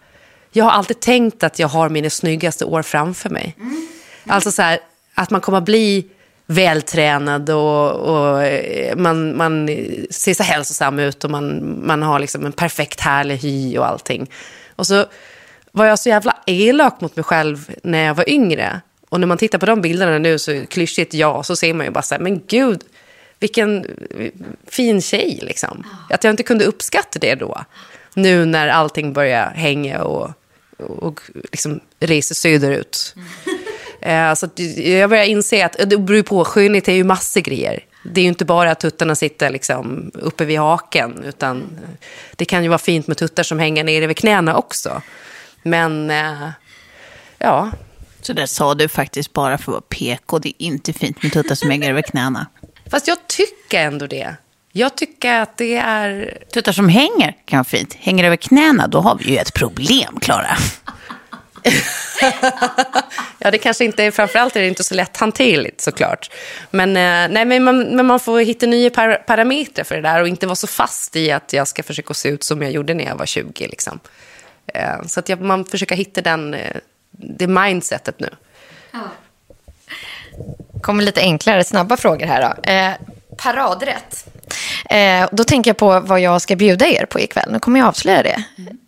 jag 0.52 0.64
har 0.64 0.70
alltid 0.70 1.00
tänkt 1.00 1.44
att 1.44 1.58
jag 1.58 1.68
har 1.68 1.88
mina 1.88 2.10
snyggaste 2.10 2.64
år 2.64 2.82
framför 2.82 3.30
mig. 3.30 3.54
Mm. 3.58 3.88
Alltså 4.26 4.52
så 4.52 4.62
här, 4.62 4.78
att 5.14 5.30
man 5.30 5.40
kommer 5.40 5.60
bli 5.60 6.06
vältränad 6.46 7.50
och, 7.50 7.92
och, 7.92 8.42
eh, 8.42 8.96
man, 8.96 9.36
man 9.36 9.66
ser 10.10 10.34
så 10.34 10.42
hälsosam 10.42 10.98
ut 10.98 11.24
och 11.24 11.30
man, 11.30 11.76
man 11.86 12.02
har 12.02 12.18
liksom 12.18 12.46
en 12.46 12.52
perfekt 12.52 13.00
härlig 13.00 13.36
hy 13.36 13.78
och 13.78 13.86
allting. 13.86 14.30
Och 14.76 14.86
så 14.86 15.06
var 15.72 15.86
jag 15.86 15.98
så 15.98 16.08
jävla 16.08 16.36
elak 16.46 17.00
mot 17.00 17.16
mig 17.16 17.24
själv 17.24 17.70
när 17.82 18.04
jag 18.04 18.14
var 18.14 18.30
yngre. 18.30 18.80
Och 19.08 19.20
när 19.20 19.26
man 19.26 19.38
tittar 19.38 19.58
på 19.58 19.66
de 19.66 19.80
bilderna 19.80 20.18
nu, 20.18 20.38
så 20.38 20.66
klyschigt 20.66 21.14
ja, 21.14 21.42
så 21.42 21.56
ser 21.56 21.74
man 21.74 21.86
ju 21.86 21.92
bara 21.92 22.02
så 22.02 22.14
här, 22.14 22.22
men 22.22 22.42
gud, 22.46 22.80
vilken 23.38 23.86
fin 24.66 25.02
tjej 25.02 25.38
liksom. 25.42 25.86
Att 26.10 26.24
jag 26.24 26.32
inte 26.32 26.42
kunde 26.42 26.64
uppskatta 26.64 27.18
det 27.18 27.34
då. 27.34 27.64
Nu 28.14 28.44
när 28.44 28.68
allting 28.68 29.12
börjar 29.12 29.50
hänga 29.50 30.02
och, 30.02 30.30
och 30.78 31.20
liksom 31.34 31.80
reser 32.00 32.34
söderut. 32.34 33.14
Mm. 33.16 33.58
Eh, 34.06 34.34
så 34.34 34.48
jag 34.76 35.10
börjar 35.10 35.24
inse 35.24 35.66
att 35.66 35.76
det 35.90 35.98
beror 35.98 36.22
på, 36.22 36.44
skönhet 36.44 36.88
är 36.88 36.92
ju 36.92 37.04
massor 37.04 37.40
grejer. 37.40 37.84
Det 38.04 38.20
är 38.20 38.22
ju 38.22 38.28
inte 38.28 38.44
bara 38.44 38.70
att 38.70 38.80
tuttarna 38.80 39.14
sitter 39.14 39.50
liksom 39.50 40.10
uppe 40.14 40.44
vid 40.44 40.58
haken, 40.58 41.24
utan 41.24 41.78
det 42.36 42.44
kan 42.44 42.62
ju 42.62 42.68
vara 42.68 42.78
fint 42.78 43.06
med 43.06 43.16
tuttar 43.16 43.42
som 43.42 43.58
hänger 43.58 43.84
nere 43.84 44.06
vid 44.06 44.16
knäna 44.16 44.56
också. 44.56 45.02
Men, 45.62 46.10
eh, 46.10 46.48
ja. 47.38 47.70
Så 48.20 48.32
det 48.32 48.46
sa 48.46 48.74
du 48.74 48.88
faktiskt 48.88 49.32
bara 49.32 49.58
för 49.58 49.62
att 49.62 49.66
vara 49.66 49.80
PK. 49.80 50.38
Det 50.38 50.48
är 50.48 50.66
inte 50.66 50.92
fint 50.92 51.22
med 51.22 51.32
tuttar 51.32 51.54
som 51.54 51.70
hänger 51.70 51.90
över 51.90 52.02
knäna. 52.02 52.46
Fast 52.90 53.08
jag 53.08 53.18
tycker 53.26 53.80
ändå 53.80 54.06
det. 54.06 54.36
Jag 54.72 54.96
tycker 54.96 55.34
att 55.34 55.56
det 55.56 55.76
är... 55.76 56.38
Tuttar 56.54 56.72
som 56.72 56.88
hänger 56.88 57.36
kan 57.44 57.56
vara 57.56 57.64
fint. 57.64 57.94
Hänger 57.94 58.24
över 58.24 58.36
knäna, 58.36 58.86
då 58.86 59.00
har 59.00 59.14
vi 59.14 59.30
ju 59.30 59.36
ett 59.36 59.54
problem, 59.54 60.18
Klara. 60.20 60.56
ja, 63.38 63.50
det 63.50 63.58
kanske 63.58 63.84
inte, 63.84 64.10
framförallt 64.10 64.56
är 64.56 64.60
det 64.60 64.68
inte 64.68 64.84
så 64.84 64.94
lätthanterligt 64.94 65.80
såklart. 65.80 66.30
Men, 66.70 66.88
eh, 66.88 67.34
nej, 67.34 67.44
men, 67.44 67.64
man, 67.64 67.96
men 67.96 68.06
man 68.06 68.20
får 68.20 68.40
hitta 68.40 68.66
nya 68.66 68.90
par 68.90 69.14
parametrar 69.14 69.84
för 69.84 69.94
det 69.94 70.02
där 70.02 70.20
och 70.20 70.28
inte 70.28 70.46
vara 70.46 70.56
så 70.56 70.66
fast 70.66 71.16
i 71.16 71.32
att 71.32 71.52
jag 71.52 71.68
ska 71.68 71.82
försöka 71.82 72.14
se 72.14 72.28
ut 72.28 72.44
som 72.44 72.62
jag 72.62 72.70
gjorde 72.70 72.94
när 72.94 73.04
jag 73.04 73.16
var 73.16 73.26
20. 73.26 73.66
Liksom. 73.66 74.00
Eh, 74.66 75.02
så 75.06 75.20
att 75.20 75.28
jag, 75.28 75.40
man 75.40 75.64
försöker 75.64 75.96
hitta 75.96 76.20
den, 76.20 76.54
eh, 76.54 76.76
det 77.10 77.46
mindsetet 77.46 78.20
nu. 78.20 78.28
Ja. 78.90 79.00
kommer 80.80 81.02
lite 81.04 81.20
enklare, 81.20 81.64
snabba 81.64 81.96
frågor 81.96 82.26
här 82.26 82.42
då. 82.42 82.70
Eh, 82.70 82.92
paradrätt. 83.36 84.26
Eh, 84.90 85.28
då 85.32 85.44
tänker 85.44 85.70
jag 85.70 85.76
på 85.76 86.00
vad 86.00 86.20
jag 86.20 86.42
ska 86.42 86.56
bjuda 86.56 86.86
er 86.86 87.06
på 87.06 87.20
ikväll. 87.20 87.52
Nu 87.52 87.58
kommer 87.58 87.80
jag 87.80 87.88
avslöja 87.88 88.22
det. 88.22 88.44
Mm. 88.58 88.78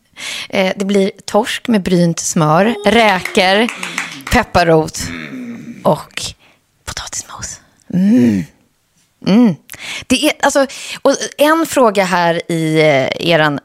Eh, 0.48 0.72
det 0.76 0.85
blir 0.85 1.11
torsk 1.24 1.68
med 1.68 1.83
brynt 1.83 2.20
smör, 2.20 2.74
räkor, 2.87 3.68
pepparrot 4.33 4.98
och 5.83 6.22
potatismos. 6.85 7.61
Mm. 7.94 8.44
Mm. 9.26 9.54
Det 10.07 10.26
är, 10.26 10.33
alltså, 10.40 10.66
och 11.02 11.16
en 11.38 11.66
fråga 11.66 12.04
här 12.04 12.52
i 12.52 12.81
eh, 12.81 13.31
er 13.31 13.40
eh, 13.40 13.59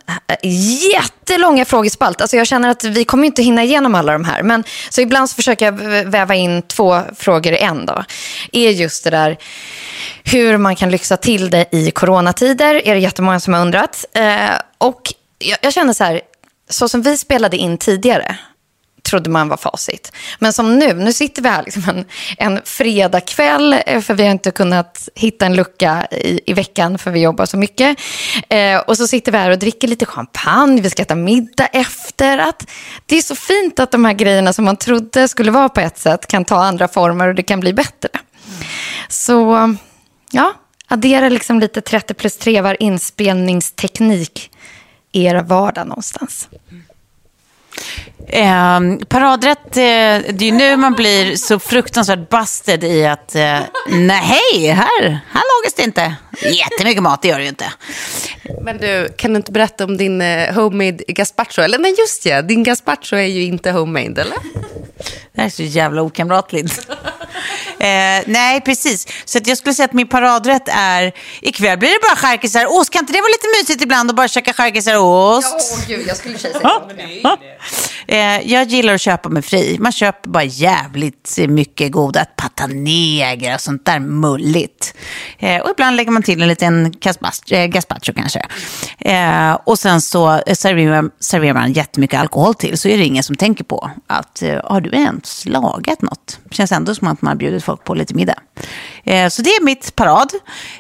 jättelånga 0.94 1.66
frågespalt. 1.66 2.22
Alltså 2.22 2.38
jag 2.38 2.48
känner 2.48 2.70
att 2.70 2.84
vi 2.84 3.06
kommer 3.06 3.26
inte 3.26 3.44
hinna 3.44 3.64
igenom 3.64 3.96
alla 3.96 4.14
de 4.14 4.24
här. 4.26 4.44
Men, 4.44 4.64
så 4.90 5.02
ibland 5.02 5.30
så 5.30 5.36
försöker 5.36 5.66
jag 5.66 5.72
väva 6.06 6.36
in 6.36 6.62
två 6.62 7.02
frågor 7.16 7.54
i 7.54 7.58
en. 7.58 7.86
Då. 7.86 8.04
Är 8.52 8.70
just 8.70 9.04
det 9.04 9.10
där 9.10 9.38
hur 10.24 10.58
man 10.58 10.76
kan 10.76 10.92
lyxa 10.92 11.18
till 11.18 11.50
det 11.50 11.66
i 11.72 11.92
coronatider. 11.92 12.88
Är 12.88 12.94
det 12.94 13.00
jättemånga 13.00 13.40
som 13.40 13.54
har 13.54 13.62
undrat. 13.62 14.06
Eh, 14.14 14.50
och 14.78 15.14
jag, 15.40 15.58
jag 15.62 15.74
känner 15.74 15.94
så 15.94 16.04
här, 16.04 16.22
så 16.74 16.90
som 16.90 17.02
vi 17.02 17.18
spelade 17.18 17.58
in 17.58 17.78
tidigare 17.78 18.38
trodde 19.04 19.30
man 19.30 19.50
var 19.50 19.58
facit. 19.58 20.12
Men 20.40 20.54
som 20.54 20.80
nu, 20.80 20.94
nu 20.94 21.14
sitter 21.14 21.42
vi 21.42 21.50
här 21.50 21.64
liksom 21.64 21.84
en, 21.90 22.06
en 22.38 22.62
fredagkväll 22.66 23.76
eh, 23.86 24.02
för 24.02 24.14
vi 24.14 24.24
har 24.24 24.32
inte 24.32 24.52
kunnat 24.52 25.10
hitta 25.16 25.46
en 25.46 25.56
lucka 25.56 26.08
i, 26.12 26.40
i 26.46 26.54
veckan 26.54 26.98
för 26.98 27.12
vi 27.12 27.22
jobbar 27.22 27.46
så 27.46 27.58
mycket. 27.58 28.00
Eh, 28.50 28.80
och 28.80 28.98
så 28.98 29.08
sitter 29.08 29.32
vi 29.32 29.38
här 29.38 29.52
och 29.52 29.60
dricker 29.60 29.88
lite 29.88 30.06
champagne, 30.06 30.82
vi 30.82 30.90
ska 30.90 31.02
äta 31.02 31.16
middag 31.16 31.66
efter. 31.66 32.38
Att 32.38 32.70
det 33.06 33.18
är 33.18 33.22
så 33.22 33.36
fint 33.36 33.80
att 33.80 33.92
de 33.92 34.06
här 34.06 34.14
grejerna 34.14 34.54
som 34.54 34.66
man 34.66 34.78
trodde 34.78 35.28
skulle 35.28 35.52
vara 35.52 35.70
på 35.70 35.80
ett 35.80 35.98
sätt 35.98 36.28
kan 36.28 36.46
ta 36.46 36.64
andra 36.64 36.88
former 36.88 37.28
och 37.28 37.36
det 37.36 37.44
kan 37.44 37.60
bli 37.60 37.74
bättre. 37.74 38.10
Så 39.10 39.76
ja, 40.32 40.54
addera 40.88 41.30
liksom 41.30 41.60
lite 41.60 41.82
30 41.82 42.14
plus 42.14 42.38
3 42.38 42.62
var 42.62 42.84
inspelningsteknik 42.84 44.50
er 45.14 45.36
vardag 45.36 45.88
någonstans? 45.88 46.50
Eh, 48.28 48.80
paradrätt, 49.08 49.78
eh, 49.78 50.34
det 50.34 50.42
är 50.42 50.44
ju 50.44 50.52
nu 50.52 50.78
man 50.78 50.94
blir 50.94 51.36
så 51.36 51.60
fruktansvärt 51.60 52.30
busted 52.30 52.84
i 52.84 53.06
att 53.06 53.36
eh, 53.36 53.60
nej, 53.90 54.68
här, 54.68 55.02
här 55.32 55.44
lagas 55.44 55.74
det 55.76 55.84
inte 55.84 56.16
jättemycket 56.42 57.04
mat, 57.04 57.22
det 57.22 57.28
gör 57.28 57.38
det 57.38 57.44
ju 57.44 57.50
inte. 57.50 57.74
Men 58.62 58.78
du, 58.78 59.10
kan 59.18 59.34
du 59.34 59.38
inte 59.38 59.52
berätta 59.52 59.84
om 59.84 59.98
din 59.98 60.22
eh, 60.22 60.54
homemade 60.56 61.04
gazpacho? 61.08 61.62
Eller 61.62 61.78
nej, 61.78 61.96
just 61.98 62.26
ja, 62.26 62.42
din 62.42 62.64
gazpacho 62.64 63.16
är 63.16 63.28
ju 63.28 63.44
inte 63.44 63.72
homemade, 63.72 64.22
eller? 64.22 64.38
Det 65.34 65.42
här 65.42 65.46
är 65.46 65.50
så 65.50 65.64
jävla 65.64 66.02
okamratligt. 66.02 66.88
Eh, 67.84 68.24
nej, 68.28 68.62
precis. 68.62 69.08
Så 69.26 69.40
jag 69.46 69.58
skulle 69.58 69.74
säga 69.74 69.86
att 69.86 69.94
min 69.94 70.08
paradrätt 70.08 70.68
är, 70.68 71.12
ikväll 71.42 71.78
blir 71.80 71.90
det 71.90 72.00
bara 72.02 72.16
charkisar 72.16 72.66
ost. 72.80 72.90
Kan 72.90 73.00
inte 73.00 73.14
det 73.14 73.22
vara 73.22 73.30
lite 73.30 73.48
mysigt 73.62 73.82
ibland 73.84 74.10
att 74.10 74.16
bara 74.16 74.28
käka 74.28 74.54
charkisar 74.54 74.98
ost? 74.98 75.56
Ja, 75.72 75.78
åh 75.78 75.88
gud, 75.88 76.08
jag 76.08 76.18
skulle 76.18 76.38
säga 76.38 76.54
så. 76.54 76.68
Eh, 76.68 77.38
Eh, 78.14 78.52
jag 78.52 78.68
gillar 78.68 78.94
att 78.94 79.02
köpa 79.02 79.30
mig 79.30 79.42
fri. 79.42 79.78
Man 79.80 79.92
köper 79.92 80.30
bara 80.30 80.44
jävligt 80.44 81.38
mycket 81.48 81.92
goda 81.92 82.26
pata 82.26 82.68
negra 82.68 83.56
och 83.56 83.62
sånt 83.62 83.86
där 83.86 84.00
mulligt. 84.00 84.94
Eh, 85.40 85.62
och 85.62 85.70
ibland 85.70 85.96
lägger 85.96 86.12
man 86.12 86.24
till 86.24 86.42
en 86.42 86.48
liten 86.48 86.86
eh, 86.86 87.66
gazpacho 87.66 88.14
kanske. 88.16 88.46
Eh, 89.00 89.54
och 89.54 89.80
sen 89.80 90.02
så 90.02 90.42
serverar, 90.54 91.10
serverar 91.20 91.54
man 91.54 91.74
jättemycket 91.74 92.20
alkohol 92.20 92.56
till. 92.56 92.78
Så 92.78 92.88
är 92.88 92.98
det 92.98 93.06
ingen 93.06 93.24
som 93.24 93.36
tänker 93.36 93.64
på 93.64 93.92
att 94.08 94.42
eh, 94.42 94.60
har 94.64 94.82
du 94.82 94.90
ens 94.90 95.46
lagat 95.46 96.02
något? 96.02 96.40
Det 96.44 96.56
känns 96.56 96.72
ändå 96.72 96.96
som 96.96 97.08
att 97.08 97.22
man 97.22 97.30
har 97.30 97.36
bjudit 97.36 97.64
folk 97.64 97.84
på 97.84 97.94
lite 97.94 98.14
middag. 98.14 98.40
Eh, 99.04 99.30
så 99.30 99.42
det 99.42 99.50
är 99.50 99.64
mitt 99.64 99.96
parad. 99.96 100.30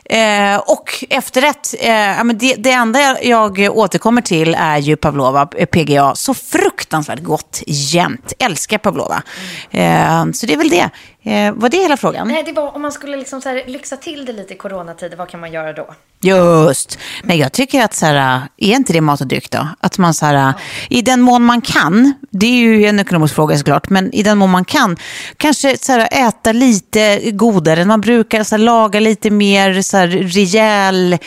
Eh, 0.05 0.57
och 0.57 1.05
efterrätt, 1.09 1.73
eh, 1.79 2.25
det, 2.33 2.55
det 2.55 2.71
enda 2.71 3.23
jag 3.23 3.59
återkommer 3.59 4.21
till 4.21 4.55
är 4.59 4.77
ju 4.77 4.95
Pavlova, 4.95 5.45
PGA. 5.45 6.15
Så 6.15 6.33
fruktansvärt 6.33 7.22
gott 7.23 7.63
jämt. 7.67 8.33
Älskar 8.39 8.77
Pavlova. 8.77 9.23
Mm. 9.71 10.33
så 10.33 10.45
det 10.45 10.53
är 10.53 10.57
väl 10.57 10.69
det. 10.69 10.89
Eh, 11.25 11.53
var 11.53 11.69
det 11.69 11.77
hela 11.77 11.97
frågan? 11.97 12.27
Nej, 12.27 12.43
det 12.43 12.51
var 12.51 12.75
om 12.75 12.81
man 12.81 12.91
skulle 12.91 13.17
liksom 13.17 13.41
så 13.41 13.49
här, 13.49 13.63
lyxa 13.67 13.97
till 13.97 14.25
det 14.25 14.33
lite 14.33 14.53
i 14.53 14.57
coronatider, 14.57 15.17
vad 15.17 15.29
kan 15.29 15.39
man 15.39 15.51
göra 15.51 15.73
då? 15.73 15.93
Just. 16.21 16.99
Men 17.23 17.37
jag 17.37 17.51
tycker 17.51 17.83
att 17.83 17.93
så 17.93 18.05
här, 18.05 18.41
är 18.57 18.75
inte 18.75 18.93
det 18.93 19.01
mat 19.01 19.21
och 19.21 19.27
dryck 19.27 19.51
då? 19.51 19.67
Att 19.79 19.97
man 19.97 20.13
så 20.13 20.25
här, 20.25 20.33
ja. 20.33 20.53
i 20.89 21.01
den 21.01 21.21
mån 21.21 21.43
man 21.43 21.61
kan, 21.61 22.13
det 22.29 22.45
är 22.45 22.57
ju 22.57 22.85
en 22.85 22.99
ekonomisk 22.99 23.35
fråga 23.35 23.57
såklart, 23.57 23.89
men 23.89 24.13
i 24.13 24.23
den 24.23 24.37
mån 24.37 24.49
man 24.49 24.65
kan, 24.65 24.97
kanske 25.37 25.77
så 25.77 25.91
här, 25.91 26.27
äta 26.27 26.51
lite 26.51 27.31
godare 27.31 27.81
än 27.81 27.87
man 27.87 28.01
brukar, 28.01 28.43
så 28.43 28.55
här, 28.55 28.63
laga 28.63 28.99
lite 28.99 29.29
mer 29.29 29.81
så 29.81 29.97
här, 29.97 30.07
rejäl 30.07 31.17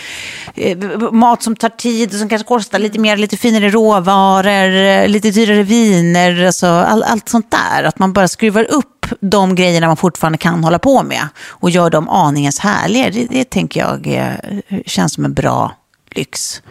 eh, 0.55 0.79
mat 1.13 1.43
som 1.43 1.57
tar 1.57 1.69
tid 1.69 2.13
och 2.13 2.19
som 2.19 2.29
kanske 2.29 2.49
kostar 2.49 2.79
lite 2.79 2.99
mer, 2.99 3.17
lite 3.17 3.37
finare 3.37 3.71
råvaror, 3.71 5.09
lite 5.09 5.31
dyrare 5.31 5.63
viner, 5.63 6.45
alltså, 6.47 6.67
all, 6.67 7.03
allt 7.03 7.29
sånt 7.29 7.51
där. 7.51 7.85
Att 7.85 7.99
man 7.99 8.13
bara 8.13 8.29
skruvar 8.29 8.65
upp 8.65 8.96
de 9.21 9.55
grejerna 9.55 9.87
man 9.87 9.97
fortfarande 9.97 10.39
kan 10.39 10.65
hålla 10.65 10.79
på 10.79 11.03
med 11.03 11.29
och 11.47 11.71
gör 11.71 11.91
dem 11.91 12.09
aningens 12.09 12.59
härligare. 12.59 13.11
Det, 13.11 13.27
det 13.31 13.51
tänker 13.51 13.81
jag 13.81 14.07
eh, 14.07 14.81
känns 14.87 15.15
som 15.15 15.25
en 15.25 15.35
bra 15.35 15.77
lyx. 16.11 16.63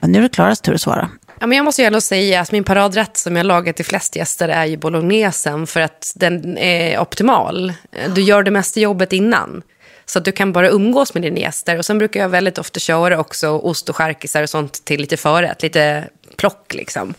Men 0.00 0.12
nu 0.12 0.18
är 0.18 0.22
det 0.22 0.28
Klaras 0.28 0.60
tur 0.60 0.74
att 0.74 0.80
svara. 0.80 1.10
Ja, 1.40 1.46
men 1.46 1.56
jag 1.56 1.64
måste 1.64 1.82
ju 1.82 1.86
ändå 1.86 2.00
säga 2.00 2.40
att 2.40 2.52
min 2.52 2.64
paradrätt 2.64 3.16
som 3.16 3.36
jag 3.36 3.46
lagar 3.46 3.72
till 3.72 3.84
flest 3.84 4.16
gäster 4.16 4.48
är 4.48 4.64
ju 4.64 4.76
bolognesen 4.76 5.66
för 5.66 5.80
att 5.80 6.12
den 6.14 6.58
är 6.58 6.98
optimal. 6.98 7.72
Du 8.14 8.20
gör 8.20 8.42
det 8.42 8.50
mesta 8.50 8.80
jobbet 8.80 9.12
innan. 9.12 9.62
Så 10.04 10.18
att 10.18 10.24
du 10.24 10.32
kan 10.32 10.52
bara 10.52 10.68
umgås 10.68 11.14
med 11.14 11.22
dina 11.22 11.38
gäster. 11.38 11.78
Och 11.78 11.84
sen 11.84 11.98
brukar 11.98 12.20
jag 12.20 12.28
väldigt 12.28 12.58
ofta 12.58 12.80
köra 12.80 13.20
också 13.20 13.48
ost 13.48 13.88
och 13.88 13.96
charkisar 13.96 14.42
och 14.42 14.50
sånt 14.50 14.84
till 14.84 15.00
lite 15.00 15.16
förrätt, 15.16 15.62
lite 15.62 16.04
plock 16.36 16.74
liksom. 16.74 17.14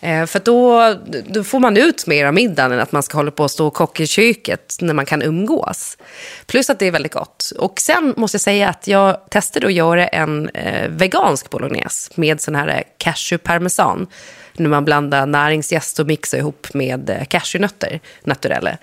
Eh, 0.00 0.26
för 0.26 0.40
då, 0.44 0.94
då 1.26 1.44
får 1.44 1.60
man 1.60 1.76
ut 1.76 2.06
mer 2.06 2.26
av 2.26 2.34
middagen 2.34 2.72
än 2.72 2.80
att 2.80 2.92
man 2.92 3.02
ska 3.02 3.18
hålla 3.18 3.30
på 3.30 3.42
och 3.42 3.50
stå 3.50 3.66
och 3.66 3.74
kocka 3.74 4.02
i 4.02 4.06
köket 4.06 4.76
när 4.80 4.94
man 4.94 5.06
kan 5.06 5.22
umgås. 5.22 5.98
Plus 6.46 6.70
att 6.70 6.78
det 6.78 6.86
är 6.86 6.90
väldigt 6.90 7.12
gott. 7.12 7.52
Och 7.58 7.80
sen 7.80 8.14
måste 8.16 8.34
jag 8.34 8.40
säga 8.40 8.68
att 8.68 8.86
jag 8.86 9.30
testade 9.30 9.66
att 9.66 9.72
göra 9.72 10.06
en 10.06 10.48
eh, 10.48 10.88
vegansk 10.88 11.50
bolognese 11.50 12.10
med 12.14 12.40
sån 12.40 12.54
här 12.54 12.68
eh, 12.68 12.82
cashew-parmesan. 12.98 14.06
När 14.52 14.68
man 14.68 14.84
blandar 14.84 15.26
näringsjäst 15.26 15.98
och 15.98 16.06
mixar 16.06 16.38
ihop 16.38 16.74
med 16.74 17.10
eh, 17.10 17.24
cashewnötter, 17.24 18.00
naturelle. 18.24 18.78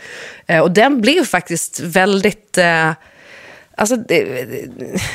Eh, 0.47 0.60
och 0.60 0.71
den 0.71 1.01
blev 1.01 1.25
faktiskt 1.25 1.80
väldigt... 1.80 2.58
Eh, 2.58 2.91
Alltså, 3.77 3.95
det, 3.95 4.69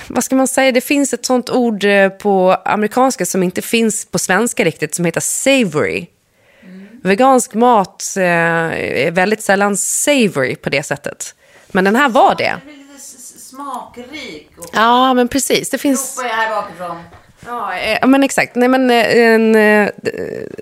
vad 0.08 0.24
ska 0.24 0.36
man 0.36 0.48
säga? 0.48 0.72
Det 0.72 0.80
finns 0.80 1.12
ett 1.12 1.26
sånt 1.26 1.50
ord 1.50 1.84
eh, 1.84 2.08
på 2.08 2.56
amerikanska 2.64 3.26
som 3.26 3.42
inte 3.42 3.62
finns 3.62 4.04
på 4.04 4.18
svenska 4.18 4.64
riktigt, 4.64 4.94
som 4.94 5.04
heter 5.04 5.20
savory. 5.20 6.06
Mm. 6.62 6.88
Vegansk 7.02 7.54
mat 7.54 8.14
eh, 8.16 8.24
är 8.24 9.10
väldigt 9.10 9.42
sällan 9.42 9.76
savory 9.76 10.56
på 10.56 10.70
det 10.70 10.82
sättet. 10.82 11.34
Men 11.68 11.84
den 11.84 11.96
här 11.96 12.08
var 12.08 12.34
det. 12.34 12.60
Lite 12.66 13.00
smakrik. 13.38 14.50
Och... 14.58 14.70
Ja, 14.72 15.14
men 15.14 15.28
precis. 15.28 15.70
Det 15.70 15.78
finns... 15.78 16.20
Jag 16.22 16.28
här 16.28 16.50
bakifrån. 16.50 16.96
Eh, 17.46 17.98
ja, 18.00 18.06
men 18.06 18.22
exakt. 18.22 18.54
Nej, 18.54 18.68
men, 18.68 18.90
eh, 18.90 19.16
en 19.16 19.54
eh, 19.54 19.88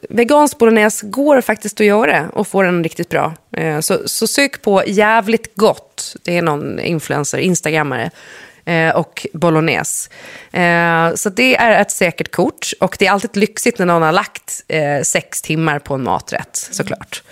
vegansk 0.08 0.58
bolognese 0.58 1.06
går 1.06 1.40
faktiskt 1.40 1.80
att 1.80 1.86
göra 1.86 2.28
och 2.32 2.48
få 2.48 2.62
den 2.62 2.82
riktigt 2.82 3.08
bra. 3.08 3.34
Eh, 3.52 3.80
så, 3.80 4.08
så 4.08 4.26
sök 4.26 4.62
på 4.62 4.82
jävligt 4.86 5.56
gott. 5.56 6.16
Det 6.24 6.38
är 6.38 6.42
någon 6.42 6.80
influencer, 6.80 7.38
instagrammare. 7.38 8.10
Eh, 8.64 8.96
och 8.96 9.26
bolognese. 9.32 10.10
Eh, 10.52 11.14
så 11.14 11.28
det 11.28 11.56
är 11.56 11.80
ett 11.80 11.90
säkert 11.90 12.30
kort. 12.30 12.70
Och 12.80 12.96
det 12.98 13.06
är 13.06 13.10
alltid 13.10 13.36
lyxigt 13.36 13.78
när 13.78 13.86
någon 13.86 14.02
har 14.02 14.12
lagt 14.12 14.64
sex 15.02 15.42
timmar 15.42 15.78
på 15.78 15.94
en 15.94 16.02
maträtt, 16.02 16.56
såklart. 16.70 17.22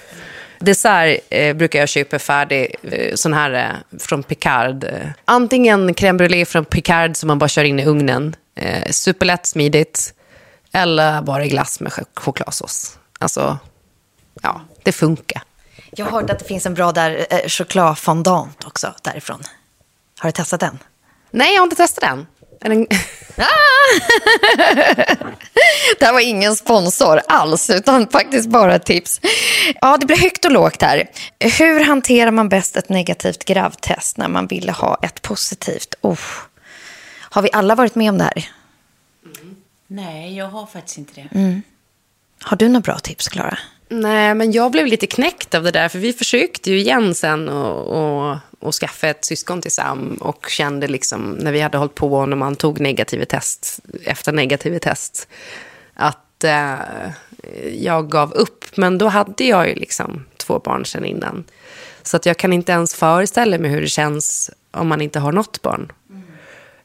Dessert 0.58 1.20
eh, 1.30 1.56
brukar 1.56 1.78
jag 1.78 1.88
köpa 1.88 2.18
färdig, 2.18 2.74
eh, 2.82 3.14
sån 3.14 3.32
här 3.32 3.52
eh, 3.52 3.98
från 3.98 4.22
Picard. 4.22 4.86
Antingen 5.24 5.94
crème 5.94 6.18
brûlée 6.18 6.44
från 6.44 6.64
Picard 6.64 7.16
som 7.16 7.26
man 7.26 7.38
bara 7.38 7.48
kör 7.48 7.64
in 7.64 7.80
i 7.80 7.86
ugnen 7.86 8.36
Eh, 8.56 8.90
superlätt, 8.90 9.46
smidigt. 9.46 10.14
Eller 10.72 11.22
bara 11.22 11.46
glass 11.46 11.80
med 11.80 11.92
ch 11.92 11.98
chokladsås. 12.14 12.98
Alltså, 13.18 13.58
ja, 14.42 14.60
det 14.82 14.92
funkar. 14.92 15.42
Jag 15.90 16.06
har 16.06 16.12
hört 16.20 16.30
att 16.30 16.38
det 16.38 16.44
finns 16.44 16.66
en 16.66 16.74
bra 16.74 16.92
där, 16.92 17.26
eh, 17.30 17.48
chokladfondant 17.48 18.64
också 18.64 18.94
därifrån. 19.02 19.42
Har 20.18 20.28
du 20.28 20.32
testat 20.32 20.60
den? 20.60 20.78
Nej, 21.30 21.54
jag 21.54 21.60
har 21.60 21.66
inte 21.66 21.76
testat 21.76 22.04
den. 22.04 22.26
den... 22.60 22.86
det 25.98 26.04
här 26.04 26.12
var 26.12 26.20
ingen 26.20 26.56
sponsor 26.56 27.20
alls, 27.28 27.70
utan 27.70 28.08
faktiskt 28.08 28.48
bara 28.48 28.74
ett 28.74 28.86
tips. 28.86 29.20
Ja, 29.80 29.96
det 29.96 30.06
blir 30.06 30.16
högt 30.16 30.44
och 30.44 30.52
lågt 30.52 30.82
här. 30.82 31.10
Hur 31.38 31.84
hanterar 31.84 32.30
man 32.30 32.48
bäst 32.48 32.76
ett 32.76 32.88
negativt 32.88 33.44
gravtest 33.44 34.16
när 34.16 34.28
man 34.28 34.46
vill 34.46 34.68
ha 34.68 34.98
ett 35.02 35.22
positivt? 35.22 35.94
Oh. 36.00 36.18
Har 37.36 37.42
vi 37.42 37.48
alla 37.52 37.74
varit 37.74 37.94
med 37.94 38.10
om 38.10 38.18
det 38.18 38.24
här? 38.24 38.48
Mm. 39.24 39.56
Nej, 39.86 40.36
jag 40.36 40.48
har 40.48 40.66
faktiskt 40.66 40.98
inte 40.98 41.12
det. 41.14 41.38
Mm. 41.38 41.62
Har 42.40 42.56
du 42.56 42.68
några 42.68 42.80
bra 42.80 42.98
tips, 42.98 43.28
Klara? 43.28 43.58
Nej, 43.88 44.34
men 44.34 44.52
jag 44.52 44.72
blev 44.72 44.86
lite 44.86 45.06
knäckt 45.06 45.54
av 45.54 45.62
det 45.62 45.70
där. 45.70 45.88
För 45.88 45.98
vi 45.98 46.12
försökte 46.12 46.70
ju 46.70 46.78
igen 46.78 47.14
sen 47.14 47.48
och, 47.48 47.86
och, 47.86 48.36
och 48.60 48.74
skaffa 48.74 49.08
ett 49.08 49.24
syskon 49.24 49.62
till 49.62 49.70
Sam. 49.70 50.14
Och 50.20 50.46
kände 50.48 50.88
liksom, 50.88 51.22
när 51.22 51.52
vi 51.52 51.60
hade 51.60 51.78
hållit 51.78 51.94
på 51.94 52.14
och 52.14 52.28
när 52.28 52.36
man 52.36 52.56
tog 52.56 52.80
negativa 52.80 53.24
test 53.24 53.80
efter 54.04 54.32
negativa 54.32 54.78
test. 54.78 55.28
Att 55.94 56.44
eh, 56.44 56.74
jag 57.72 58.10
gav 58.10 58.32
upp. 58.32 58.64
Men 58.76 58.98
då 58.98 59.08
hade 59.08 59.44
jag 59.44 59.68
ju 59.68 59.74
liksom 59.74 60.24
två 60.36 60.58
barn 60.58 60.86
sen 60.86 61.04
innan. 61.04 61.44
Så 62.02 62.16
att 62.16 62.26
jag 62.26 62.36
kan 62.36 62.52
inte 62.52 62.72
ens 62.72 62.94
föreställa 62.94 63.58
mig 63.58 63.70
hur 63.70 63.80
det 63.80 63.88
känns 63.88 64.50
om 64.70 64.88
man 64.88 65.00
inte 65.00 65.18
har 65.18 65.32
något 65.32 65.62
barn. 65.62 65.92
Ehm, 66.10 66.25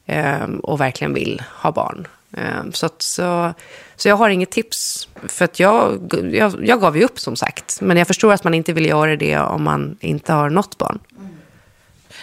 Ehm, 0.06 0.60
och 0.60 0.80
verkligen 0.80 1.14
vill 1.14 1.42
ha 1.62 1.72
barn. 1.72 2.06
Ehm, 2.36 2.72
så, 2.72 2.86
att, 2.86 3.02
så, 3.02 3.54
så 3.96 4.08
jag 4.08 4.16
har 4.16 4.30
inget 4.30 4.50
tips. 4.50 5.08
För 5.26 5.44
att 5.44 5.60
jag, 5.60 6.00
jag, 6.32 6.66
jag 6.66 6.80
gav 6.80 6.96
ju 6.96 7.04
upp 7.04 7.20
som 7.20 7.36
sagt. 7.36 7.80
Men 7.80 7.96
jag 7.96 8.06
förstår 8.06 8.32
att 8.32 8.44
man 8.44 8.54
inte 8.54 8.72
vill 8.72 8.86
göra 8.86 9.16
det 9.16 9.38
om 9.38 9.62
man 9.62 9.96
inte 10.00 10.32
har 10.32 10.50
något 10.50 10.78
barn. 10.78 10.98
Mm. 11.18 11.28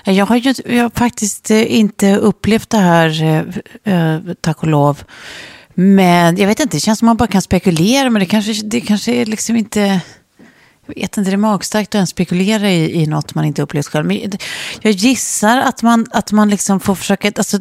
Jag 0.04 0.26
har 0.26 0.36
ju 0.36 0.54
jag 0.65 0.84
har 0.84 0.89
faktiskt 0.89 1.52
eh, 1.52 1.76
inte 1.76 2.15
upplevt 2.15 2.70
det 2.70 2.78
här, 2.78 3.24
eh, 3.24 4.13
eh, 4.15 4.20
tack 4.42 4.62
och 4.62 4.68
lov. 4.68 5.04
Men 5.74 6.38
jag 6.38 6.48
vet 6.48 6.60
inte, 6.60 6.78
det 6.78 6.82
känns 6.82 7.00
som 7.00 7.06
man 7.06 7.18
bara 7.18 7.28
kan 7.28 7.42
spekulera. 7.42 8.10
Men 8.10 8.20
det 8.20 8.26
kanske, 8.26 8.54
det 8.63 8.82
kanske 8.82 9.12
är 9.12 9.26
liksom 9.26 9.56
inte 9.56 10.02
vet 10.95 11.17
inte, 11.17 11.32
det 11.32 11.36
är 11.36 11.38
magstarkt 11.38 11.89
att 11.89 11.95
ens 11.95 12.10
spekulera 12.10 12.69
i, 12.69 13.02
i 13.02 13.08
något 13.08 13.36
man 13.36 13.45
inte 13.45 13.62
upplevt 13.62 13.88
själv. 13.88 14.06
Men 14.06 14.32
jag 14.82 14.93
gissar 14.93 15.58
att 15.58 15.84
man, 15.84 16.06
att 16.12 16.32
man 16.32 16.49
liksom 16.49 16.80
får 16.80 16.95
försöka... 16.95 17.32
Alltså, 17.38 17.60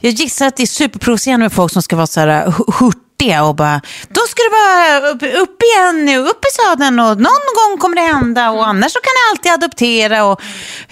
jag 0.00 0.12
gissar 0.12 0.46
att 0.46 0.56
det 0.56 0.62
är 0.62 0.66
superprovocerande 0.66 1.44
med 1.44 1.52
folk 1.52 1.72
som 1.72 1.82
ska 1.82 1.96
vara 1.96 2.06
så 2.06 2.20
här 2.20 2.54
hurtiga 2.80 3.44
och 3.44 3.54
bara, 3.54 3.80
då 4.08 4.20
ska 4.20 4.42
du 4.42 4.50
bara 4.50 5.10
upp, 5.10 5.42
upp 5.42 5.62
igen, 5.62 6.18
upp 6.18 6.44
i 6.44 6.52
sadeln 6.62 7.00
och 7.00 7.16
någon 7.16 7.46
gång 7.56 7.78
kommer 7.78 7.96
det 7.96 8.02
hända 8.02 8.50
och 8.50 8.66
annars 8.66 8.92
så 8.92 8.98
kan 8.98 9.12
jag 9.14 9.30
alltid 9.30 9.52
adoptera 9.52 10.24
och, 10.24 10.40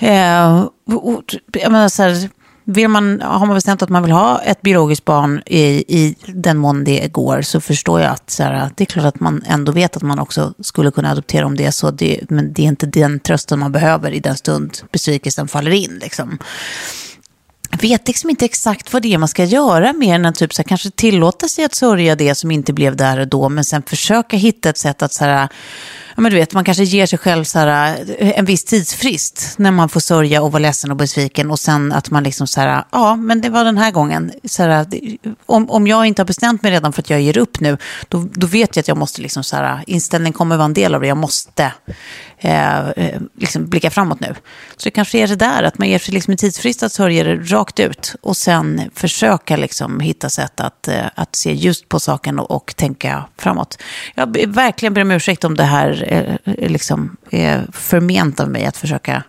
eh, 0.03 0.65
och, 0.87 1.09
och 1.09 1.23
jag 1.53 1.73
menar 1.73 1.89
så 1.89 2.03
här, 2.03 2.29
vill 2.65 2.89
man, 2.89 3.21
har 3.21 3.47
man 3.47 3.55
bestämt 3.55 3.83
att 3.83 3.89
man 3.89 4.03
vill 4.03 4.13
ha 4.13 4.41
ett 4.41 4.63
biologiskt 4.63 5.05
barn 5.05 5.43
i, 5.47 5.59
i 5.99 6.17
den 6.27 6.59
mån 6.59 6.85
det 6.85 7.13
går 7.13 7.43
så 7.43 7.61
förstår 7.61 8.01
jag 8.01 8.11
att 8.11 8.31
så 8.31 8.43
här, 8.43 8.71
det 8.77 8.85
är 8.85 8.87
klart 8.87 9.07
att 9.07 9.21
man 9.21 9.43
ändå 9.47 9.73
vet 9.73 9.97
att 9.97 10.03
man 10.03 10.19
också 10.19 10.55
skulle 10.61 10.91
kunna 10.91 11.11
adoptera 11.11 11.47
om 11.47 11.57
det 11.57 11.65
är 11.65 11.71
så. 11.71 11.91
Det, 11.91 12.21
men 12.29 12.53
det 12.53 12.63
är 12.63 12.67
inte 12.67 12.87
den 12.87 13.21
trösten 13.21 13.59
man 13.59 13.73
behöver 13.73 14.11
i 14.11 14.21
den 14.21 14.37
stund 14.37 14.79
besvikelsen 14.93 15.49
faller 15.49 15.71
in. 15.71 15.99
Liksom. 16.03 16.39
Jag 17.71 17.83
vet 17.83 18.09
liksom 18.09 18.31
inte 18.31 18.45
exakt 18.45 18.93
vad 18.93 19.03
det 19.03 19.15
är 19.15 19.19
man 19.19 19.29
ska 19.29 19.45
göra 19.45 19.93
mer 19.93 20.15
än 20.15 20.27
att 20.27 20.35
typ, 20.35 20.55
så 20.55 20.63
här, 20.63 20.69
kanske 20.69 20.91
tillåta 20.91 21.49
sig 21.49 21.65
att 21.65 21.75
sörja 21.75 22.17
det 22.17 22.35
som 22.35 22.51
inte 22.51 22.73
blev 22.73 22.97
där 22.97 23.21
och 23.21 23.29
då 23.29 23.49
men 23.49 23.65
sen 23.65 23.83
försöka 23.83 24.37
hitta 24.37 24.69
ett 24.69 24.79
sätt 24.79 25.03
att 25.03 25.13
så 25.13 25.25
här, 25.25 25.49
ja, 26.17 26.21
men 26.21 26.33
du 26.33 26.39
vet, 26.39 26.55
man 26.55 26.65
kanske 26.65 26.85
ger 26.85 27.07
sig 27.07 27.19
själv 27.19 27.45
så 27.45 27.59
här, 27.59 27.99
eh, 28.19 28.39
en 28.39 28.45
viss 28.45 28.65
tidsfrist 28.65 29.55
när 29.59 29.71
man 29.71 29.89
får 29.89 30.01
sörja 30.01 30.43
och 30.43 30.53
vara 30.53 30.61
ledsen 30.61 30.91
och 30.91 30.97
besviken 30.97 31.51
och 31.51 31.59
sen 31.59 31.93
att 31.93 32.11
man 32.11 32.23
liksom 32.23 32.47
så 32.47 32.61
här, 32.61 32.85
ja, 32.91 33.17
men 33.17 33.41
det 33.41 33.49
var 33.49 33.65
den 33.65 33.79
här 33.79 33.91
gången. 33.91 34.33
Så 34.45 34.63
här, 34.63 34.87
om, 35.47 35.71
om 35.71 35.87
jag 35.87 36.07
inte 36.07 36.23
har 36.23 36.27
bestämt 36.27 36.63
mig 36.63 36.73
redan 36.73 36.93
för 36.93 37.03
att 37.03 37.11
jag 37.11 37.21
ger 37.21 37.39
upp 37.39 37.61
nu, 37.61 37.77
då, 38.09 38.29
då 38.33 38.47
vet 38.47 38.77
jag 38.77 38.83
att 38.83 38.89
jag 38.89 38.99
måste 38.99 39.23
liksom 39.23 39.45
så 39.45 39.57
här, 39.57 39.85
inställningen 39.87 40.33
kommer 40.33 40.57
vara 40.57 40.65
en 40.65 40.75
del 40.75 40.95
av 40.95 41.01
det, 41.01 41.07
jag 41.07 41.17
måste 41.17 41.73
Eh, 42.45 42.89
eh, 42.89 43.21
liksom 43.39 43.67
blicka 43.69 43.91
framåt 43.91 44.21
nu. 44.21 44.35
Så 44.77 44.85
det 44.85 44.91
kanske 44.91 45.19
är 45.19 45.27
det 45.29 45.37
där, 45.37 45.63
att 45.63 45.79
man 45.79 45.89
ger 45.89 45.99
sig 45.99 46.15
liksom 46.15 46.31
en 46.31 46.37
tidsfrist 46.37 46.83
att 46.83 46.93
sörja 46.93 47.25
det 47.25 47.35
rakt 47.35 47.81
ut 47.81 48.15
och 48.21 48.37
sen 48.37 48.91
försöka 48.95 49.57
liksom 49.57 50.01
hitta 50.01 50.31
sätt 50.31 50.61
att, 50.61 50.89
eh, 50.89 51.07
att 51.15 51.37
se 51.37 51.53
just 51.53 51.89
på 51.89 52.01
saken 52.01 52.39
och, 52.39 52.51
och 52.51 52.77
tänka 52.77 53.25
framåt. 53.39 53.79
Jag 54.15 54.29
ber- 54.29 54.47
verkligen 54.47 54.95
ber 54.95 55.03
om 55.03 55.11
ursäkt 55.11 55.45
om 55.45 55.55
det 55.57 55.65
här 55.65 56.05
eh, 56.45 56.69
liksom 56.71 57.17
är 57.31 57.67
förment 57.73 58.41
av 58.41 58.49
mig 58.51 58.65
att 58.65 58.77
försöka 58.77 59.23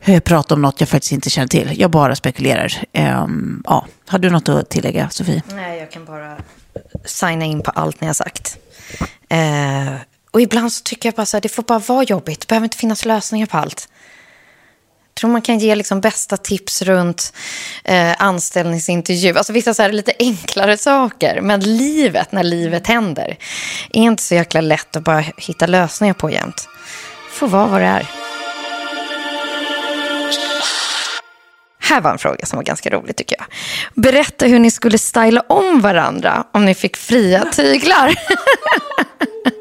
eh, 0.00 0.20
prata 0.20 0.54
om 0.54 0.62
något 0.62 0.80
jag 0.80 0.88
faktiskt 0.88 1.12
inte 1.12 1.30
känner 1.30 1.48
till. 1.48 1.80
Jag 1.80 1.90
bara 1.90 2.16
spekulerar. 2.16 2.72
Ehm, 2.92 3.62
ja. 3.66 3.86
Har 4.08 4.18
du 4.18 4.30
något 4.30 4.48
att 4.48 4.70
tillägga, 4.70 5.08
Sofie? 5.10 5.42
Nej, 5.54 5.78
jag 5.78 5.90
kan 5.90 6.04
bara 6.04 6.36
signa 7.04 7.44
in 7.44 7.62
på 7.62 7.70
allt 7.70 8.00
ni 8.00 8.06
har 8.06 8.14
sagt. 8.14 8.58
Eh, 9.28 9.94
och 10.36 10.42
ibland 10.42 10.72
så 10.72 10.82
tycker 10.82 11.08
jag 11.08 11.14
bara 11.14 11.26
så 11.26 11.36
här, 11.36 11.42
det 11.42 11.48
får 11.48 11.62
bara 11.62 11.78
vara 11.78 12.02
jobbigt. 12.02 12.40
Det 12.40 12.46
behöver 12.46 12.64
inte 12.64 12.76
finnas 12.76 13.04
lösningar 13.04 13.46
på 13.46 13.56
allt. 13.56 13.88
Jag 15.08 15.14
tror 15.14 15.30
man 15.30 15.42
kan 15.42 15.58
ge 15.58 15.74
liksom 15.74 16.00
bästa 16.00 16.36
tips 16.36 16.82
runt 16.82 17.32
eh, 17.84 18.22
anställningsintervju. 18.22 19.36
Alltså 19.36 19.52
vissa 19.52 19.74
så 19.74 19.82
här 19.82 19.92
lite 19.92 20.12
enklare 20.18 20.76
saker. 20.76 21.40
Men 21.40 21.76
livet, 21.76 22.32
när 22.32 22.42
livet 22.42 22.86
händer, 22.86 23.38
är 23.92 24.02
inte 24.02 24.22
så 24.22 24.34
jäkla 24.34 24.60
lätt 24.60 24.96
att 24.96 25.04
bara 25.04 25.24
hitta 25.36 25.66
lösningar 25.66 26.14
på 26.14 26.30
jämt. 26.30 26.68
Får 27.30 27.48
vara 27.48 27.66
vad 27.66 27.80
det 27.80 27.86
är. 27.86 28.10
Här 31.80 32.00
var 32.00 32.10
en 32.10 32.18
fråga 32.18 32.46
som 32.46 32.56
var 32.56 32.64
ganska 32.64 32.90
rolig 32.90 33.16
tycker 33.16 33.36
jag. 33.38 33.46
Berätta 33.94 34.46
hur 34.46 34.58
ni 34.58 34.70
skulle 34.70 34.98
styla 34.98 35.40
om 35.40 35.80
varandra 35.80 36.46
om 36.52 36.64
ni 36.64 36.74
fick 36.74 36.96
fria 36.96 37.44
tyglar. 37.44 38.14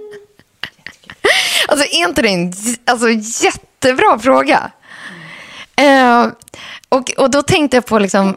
alltså 1.75 1.95
är 1.95 2.07
inte 2.07 2.21
det 2.21 2.29
en 2.29 2.53
alltså, 2.85 3.09
jättebra 3.45 4.19
fråga? 4.19 4.71
Eh, 5.75 6.27
och, 6.89 7.11
och 7.17 7.31
då 7.31 7.41
tänkte 7.41 7.77
jag 7.77 7.85
på 7.85 7.99
liksom 7.99 8.35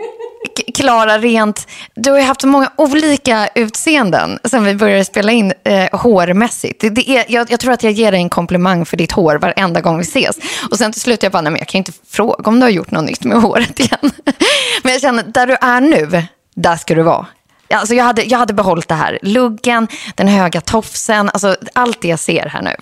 Klara 0.75 1.19
rent, 1.19 1.69
du 1.95 2.11
har 2.11 2.19
ju 2.19 2.25
haft 2.25 2.41
så 2.41 2.47
många 2.47 2.73
olika 2.77 3.49
utseenden 3.55 4.39
sen 4.45 4.65
vi 4.65 4.75
började 4.75 5.05
spela 5.05 5.33
in 5.33 5.53
eh, 5.65 5.99
hårmässigt. 6.01 6.81
Det, 6.81 6.91
det 6.91 7.11
är, 7.11 7.25
jag, 7.29 7.51
jag 7.51 7.61
tror 7.61 7.73
att 7.73 7.83
jag 7.83 7.93
ger 7.93 8.13
dig 8.13 8.21
en 8.21 8.29
komplimang 8.29 8.87
för 8.87 8.97
ditt 8.97 9.13
hår 9.13 9.37
varenda 9.37 9.81
gång 9.81 9.99
vi 9.99 10.03
ses. 10.03 10.39
Och 10.71 10.79
sen 10.79 10.93
till 10.93 11.01
slut 11.01 11.23
jag 11.23 11.33
bara, 11.33 11.43
nej 11.43 11.53
men 11.53 11.59
jag 11.59 11.69
kan 11.69 11.79
inte 11.79 11.93
fråga 12.09 12.51
om 12.51 12.61
du 12.61 12.67
har 12.67 12.71
gjort 12.71 12.91
något 12.91 13.05
nytt 13.05 13.25
med 13.25 13.43
håret 13.43 13.81
igen. 13.81 14.11
men 14.83 14.93
jag 14.93 15.01
känner, 15.01 15.23
där 15.23 15.47
du 15.47 15.57
är 15.61 15.81
nu, 15.81 16.23
där 16.55 16.77
ska 16.77 16.95
du 16.95 17.03
vara. 17.03 17.27
Alltså 17.71 17.95
jag, 17.95 18.05
hade, 18.05 18.23
jag 18.23 18.39
hade 18.39 18.55
behållit 18.55 18.89
det 18.89 18.95
här. 18.95 19.19
Luggen, 19.23 19.89
den 20.15 20.29
höga 20.29 20.61
tofsen, 20.61 21.29
alltså 21.29 21.57
allt 21.73 22.03
det 22.03 22.09
jag 22.09 22.19
ser 22.19 22.47
här 22.47 22.63
nu. 22.63 22.75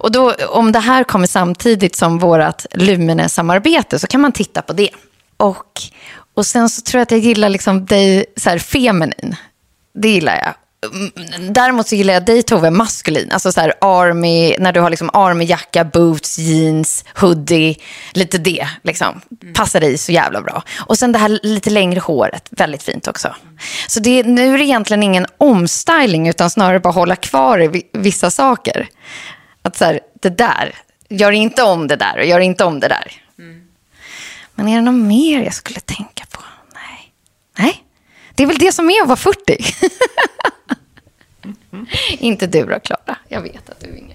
Och 0.00 0.12
då, 0.12 0.34
om 0.48 0.72
det 0.72 0.78
här 0.78 1.04
kommer 1.04 1.26
samtidigt 1.26 1.96
som 1.96 2.18
vårt 2.18 2.64
Lumine-samarbete 2.74 3.98
så 3.98 4.06
kan 4.06 4.20
man 4.20 4.32
titta 4.32 4.62
på 4.62 4.72
det. 4.72 4.90
Och, 5.36 5.82
och 6.34 6.46
sen 6.46 6.70
så 6.70 6.82
tror 6.82 6.98
jag 6.98 7.02
att 7.02 7.10
jag 7.10 7.20
gillar 7.20 7.48
liksom 7.48 7.86
dig 7.86 8.24
så 8.36 8.50
här 8.50 8.58
feminin. 8.58 9.36
Det 9.94 10.08
gillar 10.08 10.36
jag. 10.36 10.54
Mm, 10.84 11.52
Däremot 11.52 11.88
så 11.88 11.94
gillar 11.94 12.14
jag 12.14 12.24
dig 12.24 12.42
Tove 12.42 12.70
maskulin. 12.70 13.30
Alltså 13.32 13.52
så 13.52 13.60
här 13.60 13.74
army, 13.80 14.56
när 14.58 14.72
du 14.72 14.80
har 14.80 14.90
liksom 14.90 15.10
army-jacka, 15.12 15.84
boots, 15.84 16.38
jeans, 16.38 17.04
hoodie. 17.14 17.76
Lite 18.12 18.38
det 18.38 18.68
liksom. 18.82 19.20
Passar 19.54 19.80
dig 19.80 19.98
så 19.98 20.12
jävla 20.12 20.40
bra. 20.42 20.62
Och 20.78 20.98
sen 20.98 21.12
det 21.12 21.18
här 21.18 21.38
lite 21.42 21.70
längre 21.70 22.00
håret. 22.00 22.48
Väldigt 22.50 22.82
fint 22.82 23.08
också. 23.08 23.34
Så 23.88 24.00
det, 24.00 24.22
nu 24.22 24.54
är 24.54 24.58
det 24.58 24.64
egentligen 24.64 25.02
ingen 25.02 25.26
omstyling 25.38 26.28
utan 26.28 26.50
snarare 26.50 26.80
bara 26.80 26.92
hålla 26.92 27.16
kvar 27.16 27.62
i 27.62 27.68
vi- 27.68 27.86
vissa 27.92 28.30
saker. 28.30 28.88
Att 29.62 29.76
så 29.76 29.84
här, 29.84 30.00
det 30.22 30.28
där. 30.38 30.74
Gör 31.08 31.32
inte 31.32 31.62
om 31.62 31.88
det 31.88 31.96
där 31.96 32.18
och 32.18 32.24
gör 32.24 32.40
inte 32.40 32.64
om 32.64 32.80
det 32.80 32.88
där. 32.88 33.12
Men 34.54 34.68
är 34.68 34.76
det 34.76 34.82
något 34.82 34.94
mer 35.08 35.42
jag 35.44 35.54
skulle 35.54 35.80
tänka 35.80 36.24
på? 36.30 36.40
Nej. 36.74 37.12
Nej. 37.58 37.83
Det 38.34 38.42
är 38.42 38.46
väl 38.46 38.58
det 38.58 38.72
som 38.72 38.90
är 38.90 39.02
att 39.02 39.08
vara 39.08 39.16
40. 39.16 39.64
Inte 42.18 42.46
du 42.46 42.64
då, 42.64 42.80
Klara. 42.80 43.18
Jag 43.28 43.40
vet 43.40 43.70
att 43.70 43.80
du 43.80 43.86
är 43.86 43.96
yngre. 43.96 44.14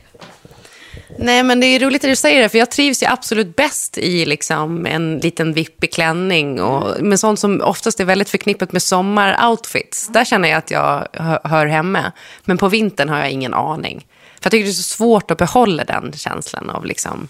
Nej, 1.17 1.43
men 1.43 1.60
det 1.60 1.65
är 1.65 1.79
roligt 1.79 2.03
att 2.03 2.10
du 2.10 2.15
säger 2.15 2.41
det, 2.41 2.49
för 2.49 2.58
jag 2.58 2.71
trivs 2.71 3.03
ju 3.03 3.08
absolut 3.08 3.55
bäst 3.55 3.97
i 3.97 4.25
liksom 4.25 4.86
en 4.86 5.17
liten 5.17 5.53
vippig 5.53 5.93
klänning 5.93 6.62
och 6.62 7.01
men 7.01 7.17
sånt 7.17 7.39
som 7.39 7.62
oftast 7.62 7.99
är 7.99 8.05
väldigt 8.05 8.29
förknippat 8.29 8.71
med 8.71 8.82
sommaroutfits. 8.82 10.08
Där 10.08 10.25
känner 10.25 10.49
jag 10.49 10.58
att 10.58 10.71
jag 10.71 11.08
hör, 11.43 11.65
hemma. 11.65 12.12
Men 12.45 12.58
på 12.58 12.67
vintern 12.67 13.10
har 13.10 13.19
jag 13.19 13.32
ingen 13.32 13.53
aning. 13.53 14.08
För 14.10 14.45
jag 14.45 14.51
tycker 14.51 14.63
det 14.63 14.71
är 14.71 14.73
så 14.73 14.84
svårt 14.84 15.32
att 15.32 15.38
behålla 15.38 15.84
den 15.84 16.13
känslan 16.15 16.69
av 16.69 16.86
liksom, 16.86 17.27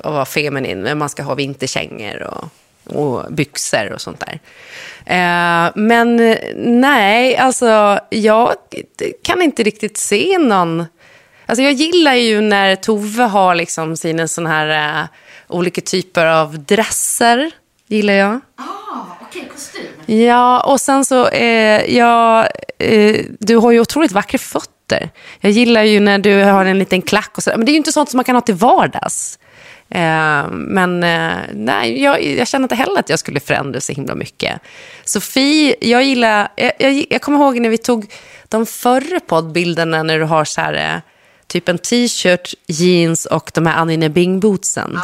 att 0.00 0.12
vara 0.12 0.26
feminin. 0.26 0.80
när 0.80 0.94
Man 0.94 1.08
ska 1.08 1.22
ha 1.22 1.34
vinterkängor 1.34 2.22
och, 2.22 2.44
och 2.88 3.32
byxor 3.32 3.92
och 3.92 4.00
sånt 4.00 4.20
där. 4.26 4.40
Eh, 5.06 5.72
men 5.74 6.36
nej, 6.56 7.36
alltså 7.36 8.00
jag 8.10 8.54
kan 9.22 9.42
inte 9.42 9.62
riktigt 9.62 9.96
se 9.96 10.38
någon... 10.38 10.84
Alltså 11.46 11.62
jag 11.62 11.72
gillar 11.72 12.14
ju 12.14 12.40
när 12.40 12.76
Tove 12.76 13.22
har 13.22 13.54
liksom 13.54 13.96
sina 13.96 14.28
såna 14.28 14.48
här 14.48 15.00
eh, 15.00 15.06
olika 15.48 15.80
typer 15.80 16.26
av 16.26 16.64
dresser. 16.64 17.50
Gillar 17.86 18.14
jag. 18.14 18.40
Okej, 19.20 19.48
kostym. 19.52 20.16
Ja, 20.26 20.60
och 20.60 20.80
sen 20.80 21.04
så, 21.04 21.28
eh, 21.28 21.96
ja, 21.96 22.46
eh, 22.78 23.24
du 23.40 23.56
har 23.56 23.70
ju 23.70 23.80
otroligt 23.80 24.12
vackra 24.12 24.38
fötter. 24.38 25.10
Jag 25.40 25.52
gillar 25.52 25.82
ju 25.82 26.00
när 26.00 26.18
du 26.18 26.42
har 26.42 26.64
en 26.64 26.78
liten 26.78 27.02
klack 27.02 27.36
och 27.36 27.42
så. 27.42 27.50
Men 27.56 27.64
det 27.64 27.70
är 27.70 27.72
ju 27.72 27.78
inte 27.78 27.92
sånt 27.92 28.10
som 28.10 28.18
man 28.18 28.24
kan 28.24 28.34
ha 28.34 28.42
till 28.42 28.54
vardags. 28.54 29.38
Eh, 29.90 30.50
men 30.50 31.02
eh, 31.02 31.36
nej, 31.52 32.02
jag, 32.02 32.24
jag 32.24 32.48
känner 32.48 32.64
inte 32.64 32.74
heller 32.74 33.00
att 33.00 33.08
jag 33.08 33.18
skulle 33.18 33.40
förändra 33.40 33.80
så 33.80 33.92
himla 33.92 34.14
mycket. 34.14 34.60
Sofie, 35.04 35.76
jag 35.80 36.04
gillar, 36.04 36.48
jag, 36.56 36.72
jag, 36.78 37.06
jag 37.10 37.22
kommer 37.22 37.38
ihåg 37.38 37.60
när 37.60 37.68
vi 37.68 37.78
tog 37.78 38.12
de 38.48 38.66
förra 38.66 39.20
poddbilderna 39.20 40.02
när 40.02 40.18
du 40.18 40.24
har 40.24 40.44
så 40.44 40.60
här, 40.60 40.94
eh, 40.94 41.00
typ 41.46 41.68
en 41.68 41.78
t-shirt, 41.78 42.54
jeans 42.66 43.26
och 43.26 43.50
de 43.54 43.66
här 43.66 43.76
Anine 43.76 44.08
Bing-bootsen. 44.08 45.00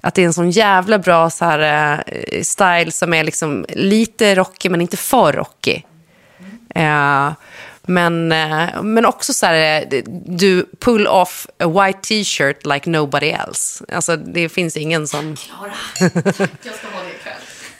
Att 0.00 0.14
det 0.14 0.22
är 0.22 0.26
en 0.26 0.32
sån 0.32 0.50
jävla 0.50 0.98
bra 0.98 1.30
så 1.30 1.44
här, 1.44 2.02
eh, 2.06 2.42
style 2.42 2.90
som 2.90 3.14
är 3.14 3.24
liksom 3.24 3.66
lite 3.68 4.34
rockig 4.34 4.70
men 4.70 4.80
inte 4.80 4.96
för 4.96 5.32
rockig. 5.32 5.86
Eh, 6.74 7.32
men, 7.88 8.32
eh, 8.32 8.82
men 8.82 9.06
också 9.06 9.32
så 9.32 9.46
här, 9.46 9.82
eh, 9.92 10.02
du 10.26 10.66
pull 10.78 11.06
off 11.06 11.46
a 11.58 11.66
white 11.66 11.98
t-shirt 12.02 12.66
like 12.66 12.90
nobody 12.90 13.26
else. 13.26 13.84
Alltså 13.92 14.16
det 14.16 14.48
finns 14.48 14.76
ingen 14.76 15.08
som... 15.08 15.36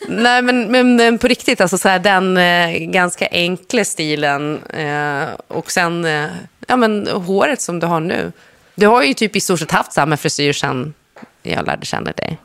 Nej, 0.09 0.42
men, 0.42 0.73
men, 0.73 0.97
men 0.97 1.18
på 1.18 1.29
riktigt, 1.29 1.61
alltså 1.61 1.79
så 1.79 1.88
här, 1.88 1.99
den 1.99 2.37
eh, 2.37 2.79
ganska 2.79 3.29
enkla 3.31 3.85
stilen 3.85 4.62
eh, 4.64 5.29
och 5.49 5.71
sen 5.71 6.05
eh, 6.05 6.27
ja, 6.66 6.77
men, 6.77 7.07
håret 7.07 7.61
som 7.61 7.81
du 7.81 7.87
har 7.87 8.01
nu. 8.01 8.33
Du 8.75 8.87
har 8.87 9.03
ju 9.03 9.14
typ 9.14 9.37
i 9.37 9.40
stort 9.40 9.59
sett 9.59 9.71
haft 9.71 9.92
samma 9.92 10.16
frisyr 10.16 10.53
sen 10.53 10.94
jag 11.42 11.66
lärde 11.66 11.87
känna 11.87 12.12
dig. 12.12 12.38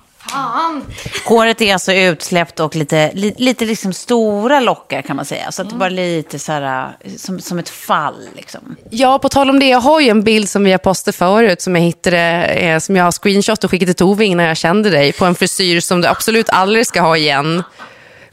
Håret 1.26 1.62
är 1.62 1.74
alltså 1.74 1.94
utsläppt 1.94 2.60
och 2.60 2.76
lite, 2.76 3.12
li, 3.14 3.34
lite 3.38 3.66
liksom 3.66 3.94
stora 3.94 4.60
lockar 4.60 5.02
kan 5.02 5.16
man 5.16 5.26
säga. 5.26 5.52
Så 5.52 5.62
att 5.62 5.70
det 5.70 5.76
bara 5.76 5.90
lite 5.90 6.40
så 6.40 6.52
här, 6.52 6.98
som, 7.18 7.40
som 7.40 7.60
ett 7.60 7.70
fall 7.70 8.30
liksom. 8.36 8.76
Ja, 8.90 9.20
på 9.20 9.30
tal 9.30 9.50
om 9.50 9.60
det, 9.60 9.68
jag 9.68 9.80
har 9.80 10.00
ju 10.00 10.10
en 10.10 10.24
bild 10.24 10.50
som 10.50 10.64
vi 10.64 10.72
har 10.72 10.78
postat 10.78 11.16
förut 11.16 11.62
som 11.62 11.76
jag 11.76 11.84
hittade, 11.84 12.44
eh, 12.44 12.80
som 12.80 12.96
jag 12.96 13.04
har 13.04 13.12
screenshot 13.12 13.64
och 13.64 13.72
skickat 13.72 13.88
till 13.88 13.96
Tove 13.96 14.26
innan 14.26 14.46
jag 14.46 14.58
kände 14.58 14.90
dig, 14.90 15.14
på 15.14 15.26
en 15.26 15.36
frisyr 15.36 15.80
som 15.80 16.02
du 16.02 16.08
absolut 16.08 16.50
aldrig 16.50 16.88
ska 16.88 17.02
ha 17.02 17.18
igen. 17.18 17.64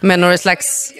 Med 0.00 0.18
några 0.18 0.38
slags 0.38 0.92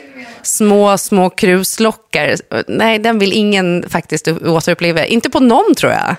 små, 0.42 0.98
små 0.98 1.30
kruslockar. 1.30 2.36
Nej, 2.68 2.98
den 2.98 3.18
vill 3.18 3.32
ingen 3.32 3.88
faktiskt 3.88 4.28
återuppleva. 4.28 5.04
Inte 5.04 5.30
på 5.30 5.40
någon 5.40 5.74
tror 5.74 5.92
jag. 5.92 6.16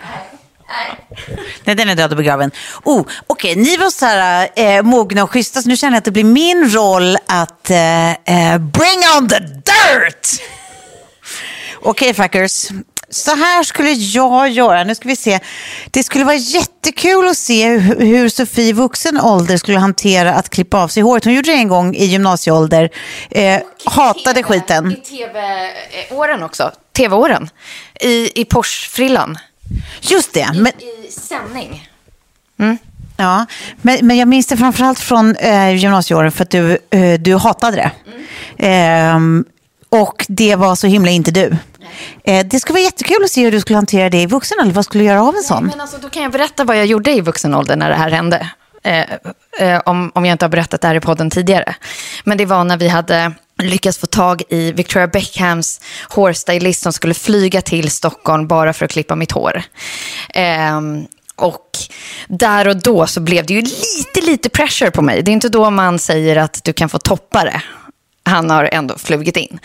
Nej, 1.64 1.76
den 1.76 1.90
är 1.90 1.96
död 1.96 2.12
och 2.12 2.18
begraven. 2.18 2.52
Oh, 2.84 3.06
Okej, 3.28 3.56
ni 3.56 3.78
var 3.78 3.90
så 3.90 4.06
här 4.06 4.50
eh, 4.56 4.82
mogna 4.84 5.24
och 5.24 5.32
schyssta, 5.32 5.62
så 5.62 5.70
nu 5.70 5.78
känner 5.78 5.94
jag 5.94 5.98
att 5.98 6.06
det 6.06 6.12
blir 6.12 6.24
min 6.24 6.72
roll 6.72 7.18
att 7.26 7.70
eh, 7.70 8.12
eh, 8.12 8.58
bring 8.58 9.00
on 9.18 9.30
the 9.30 9.40
dirt! 9.40 10.42
Okej, 11.84 12.14
fuckers. 12.14 12.68
Så 13.10 13.36
här 13.36 13.64
skulle 13.64 13.92
jag 13.92 14.50
göra. 14.50 14.84
Nu 14.84 14.96
ska 14.96 15.10
vi 15.10 15.16
se. 15.16 15.40
Det 15.92 16.04
skulle 16.04 16.24
vara 16.24 16.36
jättekul 16.36 17.28
att 17.28 17.38
se 17.38 17.70
hur, 17.70 18.06
hur 18.06 18.30
Sofie 18.30 18.66
i 18.70 18.74
vuxen 18.74 19.22
ålder 19.22 19.58
skulle 19.58 19.78
hantera 19.78 20.34
att 20.34 20.50
klippa 20.50 20.84
av 20.84 20.88
sig 20.88 21.04
håret. 21.04 21.26
Hon 21.26 21.34
gjorde 21.34 21.52
det 21.52 21.58
en 21.58 21.68
gång 21.68 21.96
i 21.96 22.06
gymnasieålder. 22.06 22.90
Eh, 23.32 23.62
hatade 23.86 24.44
skiten. 24.44 24.92
I 24.92 24.96
tv-åren 24.96 26.44
också. 26.44 26.72
Tv-åren. 26.98 27.50
I, 28.00 28.42
i 28.42 28.46
Porsche-frillan. 28.46 29.38
Just 30.02 30.34
det. 30.34 30.50
Men, 30.54 30.68
I 30.68 31.12
sändning. 31.12 31.90
ja, 33.18 33.46
men, 33.82 34.08
men 34.08 34.18
jag 34.18 34.28
minns 34.28 34.48
det 34.48 34.58
framförallt 34.58 35.00
från 35.00 35.36
eh, 35.36 35.76
gymnasieåren 35.76 36.32
för 36.32 36.44
att 36.44 36.50
du, 36.50 36.78
eh, 36.90 37.20
du 37.20 37.36
hatade 37.36 37.78
det. 37.78 37.92
Ehm, 38.58 39.46
och 39.90 40.26
det 40.30 40.56
var 40.56 40.76
så 40.76 40.88
himla 40.88 41.12
inte 41.12 41.32
du. 41.32 41.58
Eh, 42.24 42.46
det 42.46 42.60
skulle 42.60 42.74
vara 42.74 42.84
jättekul 42.84 43.24
att 43.24 43.32
se 43.32 43.44
hur 43.44 43.52
du 43.52 43.62
skulle 43.62 43.78
hantera 43.78 44.10
det 44.10 44.22
i 44.22 44.26
vuxen 44.26 44.58
ålder. 44.60 44.74
Vad 44.74 44.86
skulle 44.86 45.04
du 45.04 45.08
göra 45.08 45.24
av 45.24 45.36
en 45.36 45.44
sån? 45.44 45.66
Men 45.66 45.82
alltså, 45.82 45.98
då 46.02 46.10
kan 46.10 46.24
jag 46.24 46.32
berätta 46.32 46.64
vad 46.64 46.78
jag 46.78 46.86
gjorde 46.86 47.12
i 47.12 47.22
vuxen 47.22 47.56
ålder 47.56 47.76
när 47.76 47.90
det 47.90 47.96
här 47.96 48.10
hände. 48.10 48.50
Eh, 48.84 49.06
eh, 49.60 49.82
om, 49.86 50.12
om 50.16 50.26
jag 50.26 50.34
inte 50.34 50.46
har 50.46 50.50
berättat 50.50 50.82
det 50.82 50.88
här 50.88 50.96
i 50.96 51.00
podden 51.00 51.30
tidigare. 51.30 51.76
Men 52.24 52.38
det 52.38 52.46
var 52.46 52.64
när 52.64 52.78
vi 52.78 52.88
hade 52.88 53.34
lyckas 53.66 53.98
få 53.98 54.08
tag 54.08 54.42
i 54.50 54.72
Victoria 54.72 55.08
Beckhams 55.08 55.82
hårstylist 56.10 56.82
som 56.82 56.94
skulle 56.94 57.14
flyga 57.14 57.62
till 57.62 57.92
Stockholm 57.92 58.48
bara 58.48 58.74
för 58.74 58.86
att 58.86 58.92
klippa 58.92 59.16
mitt 59.16 59.32
hår. 59.32 59.64
Um, 60.76 61.08
och 61.36 61.70
där 62.28 62.68
och 62.68 62.78
då 62.78 63.08
så 63.08 63.20
blev 63.22 63.46
det 63.46 63.54
ju 63.54 63.62
lite, 63.62 64.22
lite 64.22 64.50
pressure 64.50 64.92
på 64.92 65.02
mig. 65.02 65.24
Det 65.24 65.32
är 65.32 65.34
inte 65.34 65.50
då 65.50 65.70
man 65.70 66.00
säger 66.00 66.36
att 66.36 66.64
du 66.64 66.74
kan 66.74 66.90
få 66.90 66.98
toppa 67.00 67.44
det. 67.44 67.62
Han 68.24 68.50
har 68.50 68.64
ändå 68.64 68.98
flugit 68.98 69.38
in. 69.38 69.60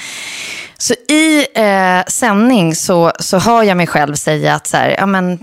Så 0.79 0.95
i 1.09 1.47
eh, 1.55 2.05
sändning 2.07 2.75
så, 2.75 3.13
så 3.21 3.39
hör 3.39 3.63
jag 3.63 3.77
mig 3.77 3.87
själv 3.87 4.15
säga 4.15 4.55
att 4.55 4.67
så 4.67 4.77
här, 4.77 4.97
ja 4.99 5.07
men, 5.07 5.39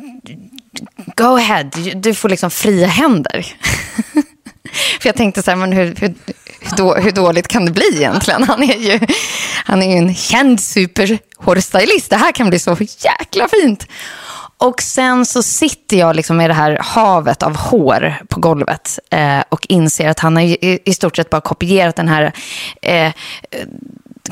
go 1.16 1.38
ahead, 1.38 1.70
du 1.96 2.14
får 2.14 2.30
liksom 2.30 2.52
fria 2.52 2.88
händer. 2.88 3.46
För 5.00 5.10
jag 5.10 5.16
tänkte 5.16 5.44
så 5.44 5.52
här, 5.52 5.56
men 5.56 5.72
hur, 5.72 5.96
hur, 5.96 6.14
hur, 6.64 6.78
då, 6.78 6.96
hur 6.96 7.12
dåligt 7.12 7.48
kan 7.48 7.66
det 7.66 7.72
bli 7.72 7.96
egentligen? 7.96 8.44
Han 8.44 8.64
är 8.64 8.78
ju, 8.78 9.00
han 9.66 9.84
är 9.84 9.92
ju 9.92 9.98
en 9.98 10.16
känd 10.16 10.62
superhårstylist. 10.62 12.10
Det 12.10 12.18
här 12.18 12.32
kan 12.32 12.50
bli 12.50 12.60
så 12.60 12.78
jäkla 12.98 13.48
fint. 13.48 13.88
Och 14.58 14.82
sen 14.82 15.26
så 15.26 15.44
sitter 15.44 15.98
jag 15.98 16.16
liksom 16.16 16.42
i 16.42 16.48
det 16.48 16.54
här 16.54 16.78
havet 16.82 17.44
av 17.44 17.56
hår 17.56 18.16
på 18.30 18.40
golvet 18.40 19.00
eh, 19.10 19.44
och 19.50 19.66
inser 19.70 20.10
att 20.10 20.20
han 20.20 20.36
har 20.36 20.44
i, 20.44 20.80
i 20.86 20.94
stort 20.94 21.16
sett 21.16 21.30
bara 21.30 21.42
kopierat 21.42 21.96
den 21.96 22.08
här 22.08 22.34
eh, 22.82 23.14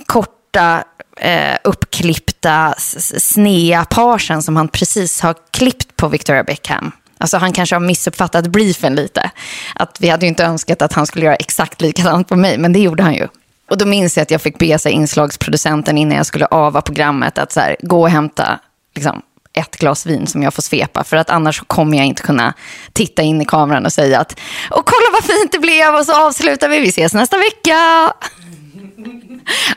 korta, 0.06 0.84
eh, 1.18 1.58
uppklippta, 1.64 2.74
snea 2.78 3.86
parsen 3.86 4.44
som 4.44 4.56
han 4.56 4.68
precis 4.68 5.22
har 5.22 5.36
klippt 5.52 5.96
på 5.96 6.08
Victoria 6.08 6.44
Beckham. 6.44 6.92
Alltså 7.22 7.38
han 7.38 7.54
kanske 7.54 7.76
har 7.76 7.80
missuppfattat 7.80 8.48
briefen 8.48 8.96
lite. 8.96 9.32
Att 9.76 9.98
vi 10.00 10.10
hade 10.10 10.26
ju 10.26 10.30
inte 10.30 10.44
önskat 10.46 10.82
att 10.82 10.94
han 10.94 11.08
skulle 11.08 11.26
göra 11.26 11.36
exakt 11.36 11.82
likadant 11.82 12.28
på 12.28 12.36
mig, 12.36 12.58
men 12.58 12.74
det 12.74 12.80
gjorde 12.80 13.04
han 13.04 13.14
ju. 13.14 13.28
Och 13.70 13.78
då 13.78 13.86
minns 13.86 14.18
jag 14.18 14.22
att 14.22 14.32
jag 14.32 14.42
fick 14.42 14.58
be 14.58 14.80
sig 14.80 14.92
inslagsproducenten 14.92 15.98
innan 15.98 16.18
jag 16.18 16.26
skulle 16.26 16.48
ava 16.52 16.82
programmet 16.82 17.38
att 17.38 17.52
så 17.52 17.60
här, 17.60 17.76
gå 17.80 18.02
och 18.02 18.10
hämta 18.10 18.60
liksom, 18.96 19.22
ett 19.54 19.78
glas 19.78 20.06
vin 20.06 20.28
som 20.28 20.44
jag 20.44 20.54
får 20.54 20.62
svepa. 20.62 21.04
För 21.04 21.18
att 21.18 21.30
annars 21.30 21.64
kommer 21.68 21.98
jag 21.98 22.06
inte 22.06 22.22
kunna 22.22 22.54
titta 22.94 23.22
in 23.22 23.42
i 23.42 23.46
kameran 23.46 23.86
och 23.86 23.94
säga 23.94 24.20
att 24.20 24.40
och 24.70 24.86
kolla 24.86 25.08
vad 25.14 25.24
fint 25.24 25.52
det 25.52 25.60
blev 25.60 25.96
och 25.96 26.06
så 26.06 26.28
avslutar 26.28 26.70
vi. 26.70 26.80
Vi 26.80 26.90
ses 26.90 27.14
nästa 27.14 27.38
vecka. 27.38 28.14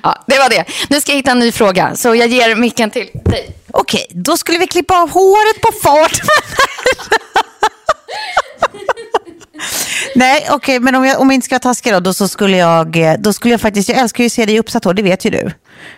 Ja, 0.03 0.24
det 0.26 0.38
var 0.38 0.51
det. 0.51 0.64
Nu 0.88 1.01
ska 1.01 1.12
jag 1.12 1.16
hitta 1.16 1.30
en 1.30 1.38
ny 1.38 1.53
fråga, 1.53 1.97
så 1.97 2.14
jag 2.14 2.28
ger 2.28 2.57
micken 2.57 2.90
till 2.90 3.11
dig. 3.24 3.63
Okej, 3.77 4.07
då 4.11 4.37
skulle 4.37 4.59
vi 4.59 4.66
klippa 4.66 5.03
av 5.03 5.11
håret 5.11 5.61
på 5.61 5.72
fart. 5.83 6.20
Nej, 10.14 10.47
okej, 10.51 10.81
men 10.81 10.95
om 10.95 11.05
jag, 11.05 11.20
om 11.20 11.31
jag 11.31 11.35
inte 11.35 11.45
ska 11.45 11.55
vara 11.55 11.61
taskig 11.61 11.93
då, 11.93 12.01
då 12.01 12.14
så 12.14 12.29
skulle 12.29 12.57
jag, 12.57 12.97
eh, 12.97 13.14
då 13.18 13.33
skulle 13.33 13.55
jag 13.55 13.61
faktiskt, 13.61 13.89
jag 13.89 13.99
älskar 13.99 14.25
ju 14.25 14.27
att 14.27 14.33
se 14.33 14.47
dig 14.47 14.55
i 14.55 14.59
uppsatt 14.59 14.85
hår, 14.85 14.95
det 14.95 15.03
vet 15.03 15.25
ju 15.25 15.31
du. 15.31 15.51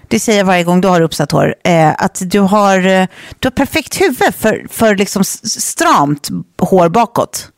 Det 0.08 0.20
säger 0.20 0.38
jag 0.38 0.46
varje 0.46 0.64
gång 0.64 0.80
du 0.80 0.88
har 0.88 1.00
uppsatt 1.00 1.32
hår. 1.32 1.54
Eh, 1.64 1.94
att 1.98 2.22
du 2.24 2.40
har, 2.40 2.86
eh, 2.86 3.06
du 3.38 3.46
har 3.46 3.50
perfekt 3.50 4.00
huvud 4.00 4.34
för, 4.34 4.66
för 4.70 4.96
liksom 4.96 5.24
stramt 5.24 6.28
hår 6.58 6.88
bakåt. 6.88 7.48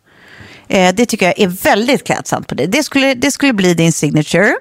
Eh, 0.69 0.95
det 0.95 1.07
tycker 1.07 1.27
jag 1.27 1.39
är 1.39 1.49
väldigt 1.49 2.05
klädsamt 2.05 2.47
på 2.47 2.55
dig. 2.55 2.67
Det 2.67 2.83
skulle, 2.83 3.15
det 3.15 3.31
skulle 3.31 3.53
bli 3.53 3.75
din 3.75 3.93
signature. 3.93 4.55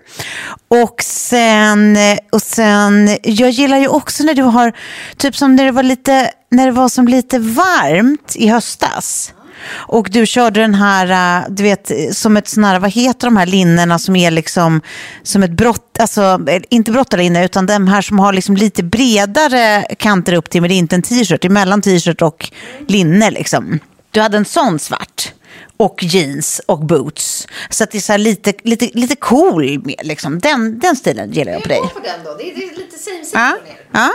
Och 0.68 1.04
sen, 1.04 1.98
eh, 1.98 2.18
och 2.32 2.42
sen, 2.42 3.18
jag 3.24 3.50
gillar 3.50 3.78
ju 3.78 3.88
också 3.88 4.24
när 4.24 4.34
du 4.34 4.44
har, 4.44 4.74
typ 5.18 5.36
som 5.36 5.56
när 5.56 5.66
det 5.66 5.72
var 5.72 5.84
lite, 5.84 6.32
när 6.52 6.66
det 6.66 6.72
var 6.72 6.90
som 6.90 7.08
lite 7.08 7.40
varmt 7.40 8.36
i 8.36 8.48
höstas. 8.48 9.34
Och 9.70 10.10
du 10.12 10.26
körde 10.26 10.60
den 10.60 10.76
här, 10.76 11.40
eh, 11.40 11.46
du 11.50 11.64
vet, 11.64 11.92
som 12.12 12.38
ett 12.38 12.48
sån 12.48 12.64
här, 12.64 12.80
vad 12.80 12.92
heter 12.92 13.28
de 13.28 13.38
här 13.38 13.46
linnena 13.46 14.00
som 14.00 14.16
är 14.16 14.32
liksom 14.32 14.82
som 15.24 15.44
ett 15.44 15.52
brott, 15.52 15.98
alltså 16.00 16.42
eh, 16.48 16.62
inte 16.70 16.92
brottarlinne 16.92 17.46
utan 17.46 17.66
de 17.66 17.88
här 17.88 18.02
som 18.02 18.20
har 18.20 18.34
liksom 18.34 18.56
lite 18.56 18.84
bredare 18.84 19.86
kanter 20.00 20.34
upp 20.34 20.50
till, 20.50 20.62
men 20.62 20.70
det 20.70 20.76
är 20.76 20.78
inte 20.78 20.96
en 20.96 21.02
t-shirt, 21.02 21.42
det 21.42 21.48
är 21.48 21.50
mellan 21.50 21.82
t-shirt 21.82 22.22
och 22.22 22.52
linne 22.88 23.32
liksom. 23.32 23.80
Du 24.12 24.22
hade 24.22 24.38
en 24.38 24.46
sån 24.46 24.80
svart 24.80 25.34
och 25.78 26.04
jeans 26.04 26.62
och 26.66 26.80
boots. 26.80 27.48
Så 27.70 27.84
att 27.84 27.92
det 27.92 27.98
är 27.98 28.02
så 28.02 28.18
lite, 28.18 28.54
lite, 28.64 28.90
lite 28.94 29.16
cool 29.16 29.80
med 29.86 30.00
liksom. 30.04 30.40
Den, 30.40 30.80
den 30.80 30.96
stilen 30.96 31.32
gillar 31.32 31.52
jag 31.52 31.64
på 31.64 31.70
dig. 31.70 31.82
den 32.04 32.24
då. 32.24 32.34
Det 32.38 32.52
är, 32.52 32.78
lite 32.78 32.98
same, 32.98 33.26
Ja, 33.34 33.58
ja. 33.92 34.12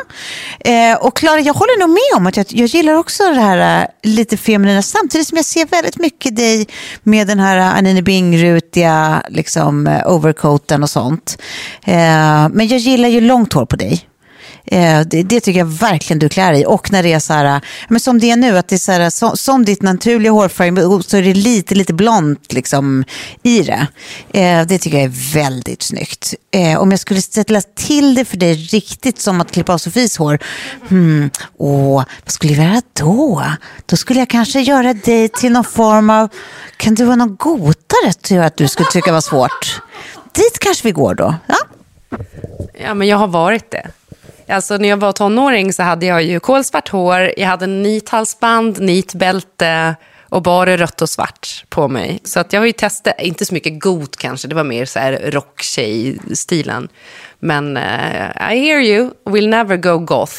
Eh, 0.70 0.96
och 0.96 1.16
Klara, 1.16 1.40
jag 1.40 1.54
håller 1.54 1.80
nog 1.80 1.90
med 1.90 2.16
om 2.16 2.26
att 2.26 2.36
jag, 2.36 2.46
jag 2.48 2.66
gillar 2.66 2.94
också 2.94 3.24
det 3.24 3.40
här 3.40 3.82
eh, 3.82 3.88
lite 4.10 4.36
feminina 4.36 4.82
samtidigt 4.82 5.28
som 5.28 5.36
jag 5.36 5.44
ser 5.44 5.66
väldigt 5.66 5.98
mycket 5.98 6.36
dig 6.36 6.66
med 7.02 7.26
den 7.26 7.40
här 7.40 7.56
eh, 7.56 7.78
Anine 7.78 8.02
Bing-rutiga 8.02 9.22
liksom, 9.28 9.86
eh, 9.86 10.12
overcoaten 10.12 10.82
och 10.82 10.90
sånt. 10.90 11.38
Eh, 11.84 12.48
men 12.48 12.68
jag 12.68 12.78
gillar 12.78 13.08
ju 13.08 13.20
långt 13.20 13.52
hår 13.52 13.66
på 13.66 13.76
dig. 13.76 14.08
Eh, 14.64 15.00
det, 15.00 15.22
det 15.22 15.40
tycker 15.40 15.58
jag 15.58 15.66
verkligen 15.66 16.18
du 16.18 16.28
klär 16.28 16.52
i. 16.52 16.64
Och 16.66 16.92
när 16.92 17.02
det 17.02 17.12
är 17.12 17.18
så 17.18 17.32
här, 17.32 17.60
men 17.88 18.00
som 18.00 18.18
det 18.18 18.30
är 18.30 18.36
nu, 18.36 18.58
att 18.58 18.68
det 18.68 18.76
är 18.76 18.78
så 18.78 18.92
här, 18.92 19.10
så, 19.10 19.36
som 19.36 19.64
ditt 19.64 19.82
naturliga 19.82 20.32
hårfärg, 20.32 21.02
så 21.02 21.16
är 21.16 21.22
det 21.22 21.34
lite, 21.34 21.74
lite 21.74 21.92
blont 21.92 22.52
liksom 22.52 23.04
i 23.42 23.62
det. 23.62 23.86
Eh, 24.40 24.66
det 24.66 24.78
tycker 24.78 24.96
jag 24.96 25.04
är 25.04 25.34
väldigt 25.34 25.82
snyggt. 25.82 26.34
Eh, 26.50 26.80
om 26.80 26.90
jag 26.90 27.00
skulle 27.00 27.22
ställa 27.22 27.60
till 27.60 28.14
det 28.14 28.24
för 28.24 28.36
dig 28.36 28.54
riktigt 28.54 29.20
som 29.20 29.40
att 29.40 29.52
klippa 29.52 29.72
av 29.72 29.78
Sofies 29.78 30.16
hår, 30.16 30.38
hmm, 30.88 31.30
åh, 31.58 32.04
vad 32.24 32.32
skulle 32.32 32.52
jag 32.52 32.66
göra 32.66 32.82
då? 32.92 33.44
Då 33.86 33.96
skulle 33.96 34.18
jag 34.18 34.28
kanske 34.28 34.60
göra 34.60 34.94
dig 34.94 35.28
till 35.28 35.52
någon 35.52 35.64
form 35.64 36.10
av, 36.10 36.28
kan 36.76 36.94
du 36.94 37.04
vara 37.04 37.16
någon 37.16 37.36
gotare 37.36 38.12
tror 38.22 38.38
jag 38.38 38.46
att 38.46 38.56
du 38.56 38.68
skulle 38.68 38.88
tycka 38.88 39.12
var 39.12 39.20
svårt? 39.20 39.80
Dit 40.32 40.58
kanske 40.58 40.88
vi 40.88 40.92
går 40.92 41.14
då. 41.14 41.34
Ja? 41.46 41.56
Ja, 42.82 42.94
men 42.94 43.08
jag 43.08 43.16
har 43.16 43.28
varit 43.28 43.70
det. 43.70 43.90
Alltså 44.48 44.76
när 44.76 44.88
jag 44.88 44.96
var 44.96 45.12
tonåring 45.12 45.72
så 45.72 45.82
hade 45.82 46.06
jag 46.06 46.22
ju 46.22 46.40
kolsvart 46.40 46.88
hår, 46.88 47.32
jag 47.36 47.48
hade 47.48 47.66
nithalsband, 47.66 48.80
nitbälte 48.80 49.96
och 50.32 50.42
bara 50.42 50.76
rött 50.76 51.02
och 51.02 51.08
svart 51.08 51.64
på 51.68 51.88
mig. 51.88 52.20
Så 52.24 52.40
att 52.40 52.52
jag 52.52 52.60
har 52.60 52.66
ju 52.66 52.72
testat, 52.72 53.14
inte 53.18 53.46
så 53.46 53.54
mycket 53.54 53.80
got 53.80 54.16
kanske, 54.16 54.48
det 54.48 54.54
var 54.54 54.64
mer 54.64 54.84
så 54.84 54.98
här 54.98 55.30
rocktjej-stilen. 55.30 56.88
Men 57.38 57.76
eh, 57.76 58.52
I 58.52 58.68
hear 58.68 58.80
you, 58.80 59.10
will 59.24 59.48
never 59.48 59.76
go 59.76 59.98
goth. 59.98 60.34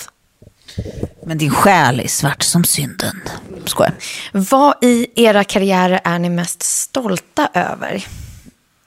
Men 1.25 1.37
din 1.37 1.51
själ 1.51 1.99
är 1.99 2.07
svart 2.07 2.43
som 2.43 2.63
synden. 2.63 3.21
Skojar. 3.65 3.93
Vad 4.31 4.75
i 4.81 5.07
era 5.15 5.43
karriärer 5.43 5.99
är 6.03 6.19
ni 6.19 6.29
mest 6.29 6.63
stolta 6.63 7.49
över? 7.53 8.05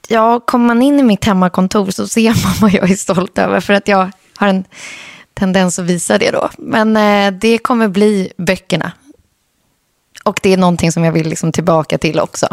Ja, 0.09 0.41
kommer 0.41 0.67
man 0.67 0.83
in 0.83 1.01
i 1.01 1.03
mitt 1.03 1.25
hemmakontor 1.25 1.91
så 1.91 2.09
ser 2.09 2.45
man 2.45 2.55
vad 2.61 2.73
jag 2.73 2.91
är 2.91 2.97
stolt 2.97 3.39
över. 3.39 3.61
För 3.61 3.73
att 3.73 3.89
jag 3.89 4.11
har 4.37 4.49
en 4.49 4.64
tendens 5.34 5.78
att 5.78 5.84
visa 5.84 6.18
det 6.18 6.30
då. 6.30 6.51
Men 6.59 6.97
eh, 6.97 7.39
det 7.41 7.59
kommer 7.59 7.89
bli 7.89 8.32
böckerna. 8.37 8.93
Och 10.24 10.41
det 10.43 10.53
är 10.53 10.57
någonting 10.57 10.93
som 10.93 11.05
jag 11.05 11.12
vill 11.12 11.28
liksom 11.28 11.53
tillbaka 11.53 11.99
till 11.99 12.20
också. 12.20 12.49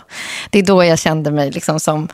Det 0.50 0.60
är 0.60 0.64
då 0.64 0.84
jag 0.84 1.00
kände 1.00 1.32
mig 1.32 1.52
liksom 1.52 1.80
som, 1.80 2.08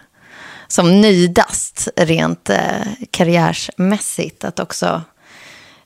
som 0.67 1.01
nöjdast 1.01 1.87
rent 1.95 2.49
eh, 2.49 2.87
karriärsmässigt. 3.11 4.43
Att 4.43 4.59
också 4.59 5.01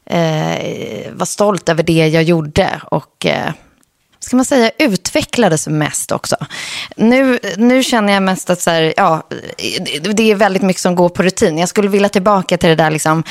eh, 0.05 1.11
vara 1.13 1.25
stolt 1.25 1.69
över 1.69 1.83
det 1.83 2.07
jag 2.07 2.23
gjorde. 2.23 2.81
Och 2.91 3.25
eh, 3.25 3.53
ska 4.23 4.35
man 4.35 4.45
säga, 4.45 4.71
utvecklades 4.79 5.67
mest 5.67 6.11
också. 6.11 6.35
Nu, 6.95 7.39
nu 7.57 7.83
känner 7.83 8.13
jag 8.13 8.23
mest 8.23 8.49
att 8.49 8.61
så 8.61 8.69
här, 8.69 8.93
ja, 8.97 9.23
det 10.13 10.31
är 10.31 10.35
väldigt 10.35 10.61
mycket 10.61 10.81
som 10.81 10.95
går 10.95 11.09
på 11.09 11.23
rutin. 11.23 11.57
Jag 11.57 11.69
skulle 11.69 11.87
vilja 11.87 12.09
tillbaka 12.09 12.57
till 12.57 12.69
det 12.69 12.75
där 12.75 12.91
liksom, 12.91 13.23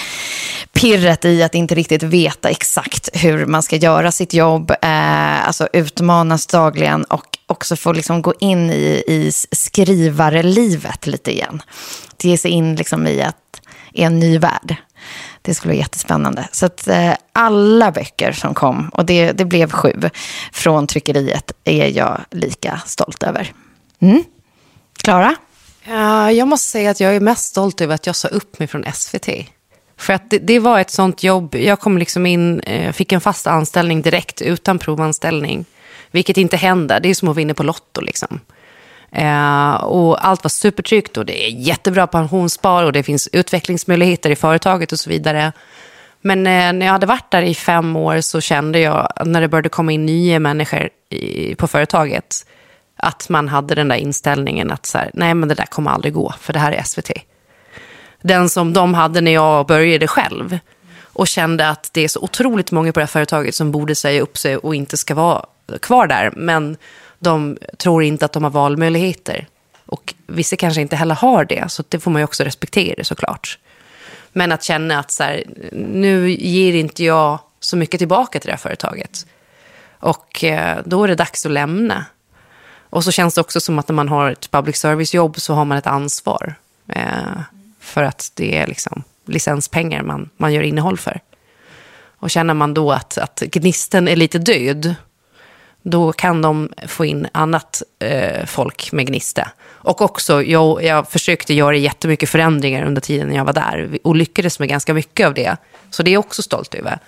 pirret 0.73 1.25
i 1.25 1.43
att 1.43 1.55
inte 1.55 1.75
riktigt 1.75 2.03
veta 2.03 2.49
exakt 2.51 3.09
hur 3.13 3.47
man 3.47 3.63
ska 3.63 3.77
göra 3.77 4.13
sitt 4.13 4.35
jobb. 4.35 4.71
Eh, 4.71 5.47
alltså 5.47 5.69
utmanas 5.73 6.47
dagligen 6.47 7.05
och 7.05 7.39
också 7.47 7.77
få 7.77 7.93
liksom 7.93 8.23
gå 8.23 8.35
in 8.41 8.71
i, 8.71 9.03
i 9.07 9.33
skrivarlivet 9.53 11.07
lite 11.07 11.33
igen. 11.33 11.63
Att 12.13 12.25
ge 12.25 12.39
sig 12.39 12.51
in 12.51 12.77
liksom 12.77 13.07
i 13.07 13.23
att, 13.23 13.61
i 13.93 14.03
en 14.03 14.21
ny 14.21 14.39
värld. 14.39 14.77
Det 15.43 15.55
skulle 15.55 15.73
vara 15.73 15.79
jättespännande. 15.79 16.49
Så 16.53 16.67
att 16.67 16.89
eh, 16.89 17.13
alla 17.33 17.93
böcker 17.93 18.33
som 18.33 18.55
kom, 18.55 18.89
och 18.89 19.05
det, 19.05 19.33
det 19.33 19.45
blev 19.45 19.71
sju, 19.71 20.11
från 20.53 20.87
tryckeriet 20.87 21.53
är 21.65 21.89
jag 21.89 22.21
lika 22.31 22.81
stolt 22.87 23.23
över. 23.23 23.53
Mm. 24.01 24.25
Klara? 25.03 25.35
Jag 26.33 26.49
måste 26.49 26.71
säga 26.71 26.91
att 26.91 27.01
jag 27.01 27.17
är 27.17 27.21
mest 27.21 27.49
stolt 27.49 27.81
över 27.81 27.95
att 27.95 28.07
jag 28.07 28.17
sa 28.17 28.29
upp 28.29 28.59
mig 28.59 28.69
från 28.69 28.85
SVT. 28.95 29.29
För 29.97 30.13
att 30.13 30.31
det, 30.31 30.39
det 30.39 30.59
var 30.59 30.81
ett 30.81 30.91
sånt 30.91 31.23
jobb. 31.23 31.55
Jag 31.55 31.81
kom 31.81 31.99
liksom 31.99 32.27
in, 32.27 32.61
eh, 32.61 32.93
fick 32.93 33.13
en 33.13 33.21
fast 33.21 33.47
anställning 33.47 34.03
direkt 34.03 34.43
utan 34.43 34.79
provanställning. 34.79 35.65
Vilket 36.11 36.37
inte 36.37 36.57
händer. 36.57 37.01
Det 37.01 37.09
är 37.09 37.15
som 37.15 37.29
att 37.29 37.37
vinna 37.37 37.55
på 37.55 37.63
Lotto 37.63 38.01
liksom. 38.01 38.41
Eh, 39.15 39.75
och 39.75 40.27
allt 40.27 40.45
var 40.45 40.49
supertryggt 40.49 41.17
och 41.17 41.27
det 41.27 41.47
är 41.47 41.51
jättebra 41.51 42.07
pensionsspar 42.07 42.85
och 42.85 42.93
det 42.93 43.03
finns 43.03 43.29
utvecklingsmöjligheter 43.33 44.31
i 44.31 44.37
företaget 44.37 44.93
och 44.93 44.99
så 45.01 45.11
vidare. 45.11 45.53
Men 46.21 46.39
eh, 46.39 46.73
när 46.73 46.87
jag 46.87 46.93
hade 46.93 47.07
varit 47.07 47.31
där 47.31 47.43
i 47.43 47.55
fem 47.55 47.97
år 47.97 48.21
så 48.21 48.41
kände 48.41 48.79
jag, 48.79 49.13
när 49.25 49.41
det 49.41 49.49
började 49.49 49.69
komma 49.69 49.93
in 49.93 50.07
nya 50.07 50.39
människor 50.39 50.89
i, 51.09 51.55
på 51.55 51.69
företaget, 51.69 52.47
att 52.97 53.29
man 53.29 53.49
hade 53.49 53.75
den 53.75 53.89
där 53.89 53.97
inställningen 53.97 54.71
att 54.71 54.87
så 54.87 54.99
här, 54.99 55.11
nej 55.15 55.35
men 55.35 55.49
det 55.49 55.55
där 55.55 55.67
kommer 55.67 55.91
aldrig 55.91 56.15
gå, 56.15 56.35
för 56.41 56.53
det 56.53 56.59
här 56.59 56.73
är 56.73 56.83
SVT. 56.83 57.11
Den 58.23 58.49
som 58.49 58.73
de 58.73 58.95
hade 58.95 59.21
när 59.21 59.33
jag 59.33 59.67
började 59.67 60.07
själv. 60.07 60.59
Och 61.15 61.29
kände 61.29 61.69
att 61.69 61.91
det 61.93 62.01
är 62.01 62.09
så 62.09 62.21
otroligt 62.21 62.71
många 62.71 62.93
på 62.93 63.01
det 63.01 63.05
här 63.05 63.09
företaget 63.09 63.55
som 63.55 63.73
borde 63.73 63.95
säga 63.95 64.23
upp 64.23 64.39
sig 64.39 64.57
och 64.57 64.75
inte 64.75 64.97
ska 64.97 65.15
vara 65.15 65.45
kvar 65.81 66.07
där. 66.07 66.33
Men 66.37 66.77
de 67.23 67.59
tror 67.79 68.03
inte 68.03 68.25
att 68.25 68.33
de 68.33 68.45
har 68.45 68.51
valmöjligheter. 68.51 69.47
Och 69.87 70.15
vissa 70.27 70.57
kanske 70.57 70.81
inte 70.81 70.97
heller 70.97 71.15
har 71.15 71.45
det, 71.45 71.71
så 71.71 71.85
det 71.89 72.01
får 72.01 72.11
man 72.11 72.21
ju 72.21 72.25
också 72.25 72.45
respektera 72.45 73.05
såklart. 73.05 73.59
Men 74.33 74.53
att 74.53 74.63
känna 74.63 74.99
att 74.99 75.11
så 75.11 75.23
här, 75.23 75.45
nu 75.73 76.31
ger 76.31 76.75
inte 76.75 77.05
jag 77.05 77.39
så 77.61 77.77
mycket 77.77 77.99
tillbaka 77.99 78.41
till 78.41 78.47
det 78.49 78.53
här 78.53 78.59
företaget. 78.59 79.27
Och 79.99 80.45
eh, 80.45 80.79
då 80.85 81.05
är 81.05 81.09
det 81.09 81.15
dags 81.15 81.47
att 81.47 81.53
lämna. 81.53 82.07
Och 82.91 83.05
så 83.05 83.13
känns 83.13 83.35
det 83.35 83.41
också 83.41 83.61
som 83.61 83.79
att 83.79 83.89
när 83.89 83.95
man 83.95 84.09
har 84.09 84.31
ett 84.31 84.51
public 84.51 84.77
service-jobb 84.77 85.41
så 85.41 85.55
har 85.55 85.65
man 85.65 85.79
ett 85.79 85.87
ansvar. 85.87 86.55
Eh, 86.89 87.41
för 87.81 88.03
att 88.03 88.33
det 88.35 88.59
är 88.59 88.67
liksom 88.67 89.03
licenspengar 89.27 90.03
man, 90.03 90.31
man 90.37 90.53
gör 90.53 90.63
innehåll 90.63 90.99
för. 90.99 91.21
Och 92.23 92.31
känner 92.31 92.55
man 92.55 92.75
då 92.75 92.93
att, 92.93 93.19
att 93.19 93.41
gnisten 93.41 94.09
är 94.09 94.17
lite 94.17 94.39
död, 94.39 94.95
då 95.83 96.13
kan 96.13 96.43
de 96.43 96.69
få 96.87 97.05
in 97.05 97.29
annat 97.33 97.83
eh, 97.99 98.47
folk 98.47 98.93
med 98.93 99.07
gnista. 99.07 99.49
Och 99.65 100.01
också, 100.01 100.43
jag, 100.43 100.85
jag 100.85 101.09
försökte 101.09 101.55
göra 101.55 101.77
jättemycket 101.77 102.29
förändringar 102.29 102.85
under 102.87 103.01
tiden 103.01 103.35
jag 103.35 103.45
var 103.45 103.53
där 103.53 103.99
och 104.05 104.17
lyckades 104.17 104.59
med 104.59 104.69
ganska 104.69 104.95
mycket 104.95 105.27
av 105.27 105.35
det. 105.35 105.57
Så 105.91 106.03
det 106.03 106.11
är 106.11 106.13
jag 106.13 106.21
också 106.21 106.43
stolt 106.43 106.75
över. 106.75 106.99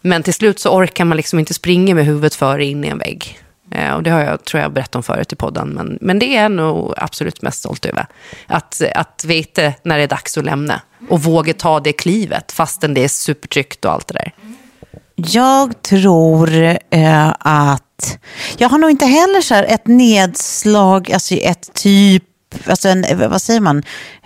Men 0.00 0.22
till 0.22 0.34
slut 0.34 0.60
så 0.60 0.70
orkar 0.70 1.04
man 1.04 1.16
liksom 1.16 1.38
inte 1.38 1.54
springa 1.54 1.94
med 1.94 2.06
huvudet 2.06 2.34
före 2.34 2.64
in 2.64 2.84
i 2.84 2.88
en 2.88 2.98
vägg. 2.98 3.38
Eh, 3.70 3.94
och 3.94 4.02
det 4.02 4.10
har 4.10 4.20
jag, 4.20 4.44
tror 4.44 4.62
jag, 4.62 4.72
berättat 4.72 4.96
om 4.96 5.02
förut 5.02 5.32
i 5.32 5.36
podden. 5.36 5.68
Men, 5.68 5.98
men 6.00 6.18
det 6.18 6.36
är 6.36 6.42
jag 6.42 6.52
nog 6.52 6.94
absolut 6.96 7.42
mest 7.42 7.58
stolt 7.58 7.86
över. 7.86 8.06
Att, 8.46 8.82
att 8.94 9.24
veta 9.24 9.72
när 9.82 9.96
det 9.96 10.02
är 10.02 10.08
dags 10.08 10.38
att 10.38 10.44
lämna. 10.44 10.80
Och 11.08 11.22
våga 11.22 11.54
ta 11.54 11.80
det 11.80 11.92
klivet, 11.92 12.52
fastän 12.52 12.94
det 12.94 13.04
är 13.04 13.08
supertryggt 13.08 13.84
och 13.84 13.92
allt 13.92 14.08
det 14.08 14.14
där. 14.14 14.32
Jag 15.16 15.82
tror 15.82 16.54
eh, 16.90 17.34
att, 17.38 18.18
jag 18.58 18.68
har 18.68 18.78
nog 18.78 18.90
inte 18.90 19.06
heller 19.06 19.40
så 19.40 19.54
här 19.54 19.64
ett 19.64 19.86
nedslag, 19.86 21.12
alltså 21.12 21.34
ett 21.34 21.74
typ 21.74 22.24
alltså 22.66 22.88
en, 22.88 23.04
eh, 23.04 23.28
vad 23.28 23.42
säger 23.42 23.60
man, 23.60 23.82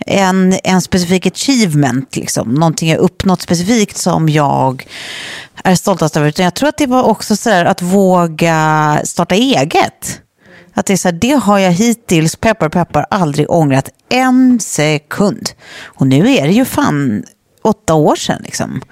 en, 0.07 0.59
en 0.65 0.83
specifik 0.83 1.27
achievement, 1.27 2.17
liksom. 2.17 2.55
någonting 2.55 2.91
jag 2.91 2.99
uppnått 2.99 3.43
specifikt 3.43 3.97
som 3.97 4.29
jag 4.29 4.87
är 5.65 5.75
stoltast 5.75 6.17
över. 6.17 6.29
Utan 6.29 6.45
jag 6.45 6.55
tror 6.55 6.69
att 6.69 6.79
det 6.79 6.87
var 6.87 7.03
också 7.03 7.37
så 7.37 7.51
att 7.51 7.83
våga 7.83 9.01
starta 9.05 9.35
eget. 9.35 10.21
Att 10.75 10.87
det, 10.87 10.93
är 10.93 10.97
så 10.97 11.09
här, 11.09 11.19
det 11.21 11.33
har 11.33 11.59
jag 11.59 11.73
hittills, 11.73 12.37
peppar 12.37 12.69
peppar, 12.69 13.07
aldrig 13.11 13.51
ångrat 13.51 13.91
en 14.09 14.61
sekund. 14.61 15.51
Och 15.85 16.07
nu 16.07 16.31
är 16.31 16.47
det 16.47 16.53
ju 16.53 16.65
fan 16.65 17.25
åtta 17.67 17.95
år 17.95 18.17
sedan. 18.17 18.41
Liksom. 18.45 18.83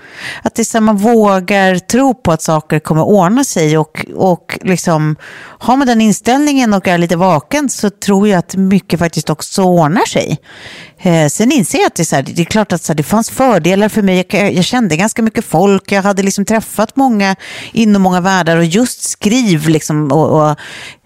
Att 0.43 0.55
det 0.55 0.63
är 0.63 0.65
så 0.65 0.81
man 0.81 0.97
vågar 0.97 1.79
tro 1.79 2.15
på 2.15 2.33
att 2.33 2.43
saker 2.43 2.79
kommer 2.79 3.03
ordna 3.03 3.45
sig 3.45 3.79
och, 3.79 4.07
och 4.15 4.59
liksom, 4.63 5.17
har 5.59 5.77
man 5.77 5.87
den 5.87 6.01
inställningen 6.01 6.75
och 6.75 6.89
är 6.89 6.99
lite 6.99 7.17
vaken 7.17 7.69
så 7.69 7.91
tror 7.91 8.29
jag 8.29 8.39
att 8.39 8.57
mycket 8.57 8.99
faktiskt 8.99 9.31
också 9.31 9.63
ordnar 9.63 10.07
sig. 10.07 10.39
Eh, 10.99 11.29
sen 11.29 11.53
inser 11.53 11.79
jag 11.79 11.87
att 11.87 11.95
det 11.95 12.03
är, 12.03 12.05
så 12.05 12.17
här, 12.17 12.23
det 12.23 12.43
är 12.43 12.47
klart 12.47 12.73
att 12.73 12.83
så 12.83 12.93
här, 12.93 12.97
det 12.97 13.03
fanns 13.03 13.31
fördelar 13.31 13.89
för 13.89 14.03
mig. 14.03 14.27
Jag, 14.29 14.53
jag, 14.53 14.65
kände 14.65 14.97
ganska 14.97 15.23
mycket 15.23 15.45
folk, 15.45 15.93
jag 15.93 16.03
hade 16.03 16.23
liksom 16.23 16.45
träffat 16.45 16.97
många 16.97 17.37
inom 17.73 18.03
många 18.03 18.21
världar 18.21 18.57
och 18.57 18.65
just 18.65 19.03
skriv 19.03 19.69
liksom, 19.69 20.13
och, 20.13 20.51
och 20.51 20.59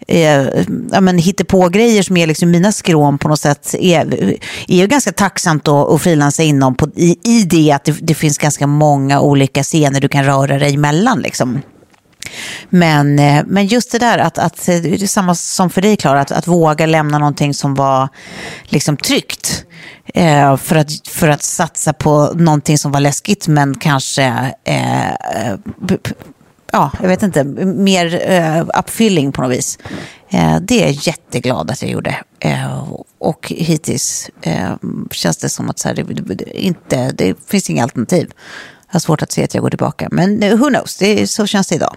eh, 0.09 0.65
ja, 0.93 1.01
men 1.01 1.21
på 1.49 1.69
grejer 1.69 2.03
som 2.03 2.17
är 2.17 2.27
liksom 2.27 2.51
mina 2.51 2.73
skrån 2.73 3.19
på 3.19 3.29
något 3.29 3.41
sätt 3.41 3.75
är, 3.75 4.37
är 4.69 4.87
ganska 4.87 5.13
tacksamt 5.13 5.69
att, 5.69 5.89
att 5.89 6.03
frilansa 6.03 6.43
inom 6.43 6.75
på, 6.75 6.89
i, 6.97 7.19
i 7.25 7.43
det 7.43 7.73
att 7.73 7.85
det, 7.85 7.97
det, 8.01 8.15
finns 8.15 8.39
ganska 8.39 8.67
många 8.67 9.21
olika 9.21 9.63
scener 9.63 10.01
du 10.01 10.09
kan 10.09 10.25
röra 10.25 10.59
dig 10.59 10.75
emellan. 10.75 11.21
Liksom. 11.21 11.61
Men, 12.69 13.19
eh, 13.19 13.45
men 13.47 13.67
just 13.67 13.93
det 13.93 13.99
där 13.99 14.19
att, 14.19 14.39
att 14.39 14.69
eh, 14.69 14.77
det 14.77 15.03
är 15.03 15.07
samma 15.07 15.35
som 15.35 15.71
för 15.71 15.83
dig 15.83 15.97
Klara, 15.97 16.21
att, 16.21 16.33
att 16.33 16.47
våga 16.47 16.87
lämna 16.87 17.19
någonting 17.19 17.55
som 17.55 17.75
var 17.75 18.09
liksom 18.65 18.97
tryggt. 18.97 19.65
Eh, 20.15 20.57
för, 20.57 20.77
att, 20.77 21.09
för 21.09 21.29
att 21.29 21.43
satsa 21.43 21.93
på 21.93 22.33
någonting 22.35 22.79
som 22.79 22.93
var 22.93 23.01
läskigt 23.01 23.49
men 23.49 23.75
kanske 23.75 24.55
eh, 24.65 25.09
eh 25.09 25.55
ja, 26.79 26.91
jag 27.01 27.09
vet 27.09 27.23
inte, 27.23 27.45
mer 27.65 28.31
uh, 28.31 28.69
uppfylling 28.79 29.33
på 29.33 29.43
något 29.43 29.51
vis. 29.51 29.79
Uh, 30.35 30.61
det 30.61 30.83
är 30.83 30.87
jag 30.87 30.93
jätteglad 30.93 31.71
att 31.71 31.83
jag 31.83 31.91
gjorde. 31.91 32.17
Uh, 32.45 32.93
och 33.19 33.53
hittills 33.57 34.31
uh, 34.47 34.77
känns 35.11 35.37
det 35.37 35.49
som 35.49 35.71
att 35.71 35.79
så 35.79 35.89
här, 35.89 35.95
det, 35.95 36.35
det, 36.35 36.61
inte, 36.61 37.11
det 37.11 37.35
finns 37.47 37.71
inga 37.71 37.83
alternativ. 37.83 38.31
Jag 38.87 38.95
har 38.95 39.01
svårt 39.01 39.23
att 39.23 39.33
se 39.33 39.45
att 39.45 39.55
jag 39.55 39.63
går 39.63 39.71
tillbaka. 39.71 40.09
Men 40.11 40.59
who 40.59 40.69
knows, 40.69 40.97
det, 40.99 41.27
så 41.27 41.47
känns 41.47 41.69
det 41.69 41.75
idag. 41.75 41.97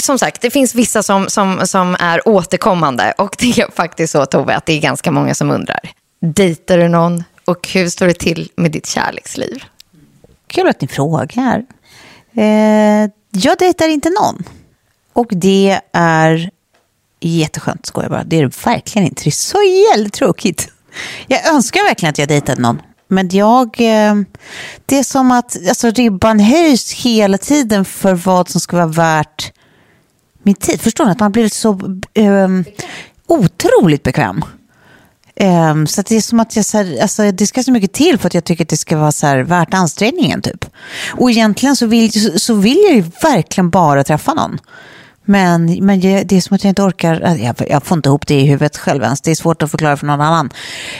Som 0.00 0.18
sagt, 0.18 0.42
det 0.42 0.50
finns 0.50 0.74
vissa 0.74 1.02
som, 1.02 1.28
som, 1.28 1.66
som 1.66 1.96
är 1.98 2.28
återkommande. 2.28 3.14
Och 3.18 3.36
det 3.38 3.58
är 3.58 3.70
faktiskt 3.70 4.12
så, 4.12 4.26
Tove, 4.26 4.56
att 4.56 4.66
det 4.66 4.72
är 4.72 4.80
ganska 4.80 5.10
många 5.10 5.34
som 5.34 5.50
undrar. 5.50 5.80
Dejtar 6.20 6.78
du 6.78 6.88
någon? 6.88 7.24
Och 7.44 7.68
hur 7.68 7.88
står 7.88 8.06
det 8.06 8.14
till 8.14 8.50
med 8.56 8.70
ditt 8.72 8.86
kärleksliv? 8.86 9.64
Kul 10.46 10.68
att 10.68 10.80
ni 10.80 10.88
frågar. 10.88 11.64
Eh, 12.36 13.10
jag 13.36 13.58
dejtar 13.58 13.88
inte 13.88 14.10
någon. 14.10 14.44
Och 15.12 15.26
det 15.30 15.80
är 15.92 16.50
jätteskönt, 17.20 17.86
skojar 17.86 18.08
bara. 18.08 18.24
Det 18.24 18.36
är 18.36 18.42
det 18.42 18.66
verkligen 18.66 19.08
inte. 19.08 19.24
Det 19.24 19.28
är 19.28 19.32
så 19.32 19.62
jävla 19.62 20.10
tråkigt. 20.10 20.72
Jag 21.26 21.48
önskar 21.48 21.84
verkligen 21.84 22.10
att 22.10 22.18
jag 22.18 22.28
dejtade 22.28 22.62
någon. 22.62 22.82
Men 23.08 23.28
jag, 23.28 23.66
eh, 23.80 24.14
det 24.86 24.98
är 24.98 25.02
som 25.02 25.32
att 25.32 25.56
alltså, 25.68 25.90
ribban 25.90 26.40
höjs 26.40 26.92
hela 26.92 27.38
tiden 27.38 27.84
för 27.84 28.14
vad 28.14 28.48
som 28.48 28.60
ska 28.60 28.76
vara 28.76 28.86
värt 28.86 29.52
min 30.42 30.54
tid. 30.54 30.80
Förstår 30.80 31.04
ni? 31.04 31.10
Att 31.10 31.20
man 31.20 31.32
blir 31.32 31.48
så 31.48 31.70
um, 32.14 32.64
otroligt 33.26 34.02
bekväm. 34.02 34.44
Um, 35.40 35.86
så 35.86 36.02
det 36.02 36.16
är 36.16 36.20
som 36.20 36.40
att 36.40 36.56
jag, 36.56 36.64
så 36.64 36.78
här, 36.78 37.02
alltså, 37.02 37.32
det 37.32 37.46
ska 37.46 37.62
så 37.62 37.72
mycket 37.72 37.92
till 37.92 38.18
för 38.18 38.26
att 38.26 38.34
jag 38.34 38.44
tycker 38.44 38.64
att 38.64 38.68
det 38.68 38.76
ska 38.76 38.96
vara 38.96 39.12
så 39.12 39.26
här, 39.26 39.38
värt 39.38 39.74
ansträngningen. 39.74 40.42
Typ. 40.42 40.64
Och 41.08 41.30
egentligen 41.30 41.76
så 41.76 41.86
vill, 41.86 42.40
så 42.40 42.54
vill 42.54 42.78
jag 42.86 42.94
ju 42.94 43.04
verkligen 43.22 43.70
bara 43.70 44.04
träffa 44.04 44.34
någon. 44.34 44.58
Men, 45.24 45.86
men 45.86 46.00
det 46.00 46.32
är 46.32 46.40
som 46.40 46.54
att 46.54 46.64
jag 46.64 46.70
inte 46.70 46.82
orkar, 46.82 47.20
alltså, 47.20 47.44
jag, 47.44 47.70
jag 47.70 47.82
får 47.82 47.96
inte 47.96 48.08
ihop 48.08 48.26
det 48.26 48.34
i 48.34 48.46
huvudet 48.46 48.76
själv 48.76 49.02
ens. 49.02 49.20
Det 49.20 49.30
är 49.30 49.34
svårt 49.34 49.62
att 49.62 49.70
förklara 49.70 49.96
för 49.96 50.06
någon 50.06 50.20
annan. 50.20 50.50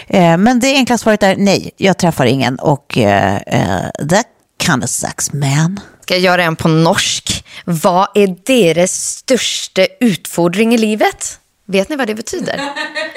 Eh, 0.06 0.36
men 0.36 0.60
det 0.60 0.74
enkla 0.74 0.98
svaret 0.98 1.22
är 1.22 1.36
nej, 1.36 1.70
jag 1.76 1.98
träffar 1.98 2.26
ingen. 2.26 2.58
Och 2.58 2.98
eh, 2.98 3.36
eh, 3.36 4.06
that 4.08 4.26
kind 4.62 4.84
of 4.84 4.90
sucks 4.90 5.32
man. 5.32 5.80
Ska 6.02 6.14
jag 6.14 6.22
göra 6.22 6.44
en 6.44 6.56
på 6.56 6.68
norsk? 6.68 7.44
Vad 7.64 8.08
är 8.14 8.36
deras 8.46 8.92
största 8.92 9.86
utfordring 10.00 10.74
i 10.74 10.78
livet? 10.78 11.38
Vet 11.66 11.88
ni 11.88 11.96
vad 11.96 12.06
det 12.06 12.14
betyder? 12.14 12.60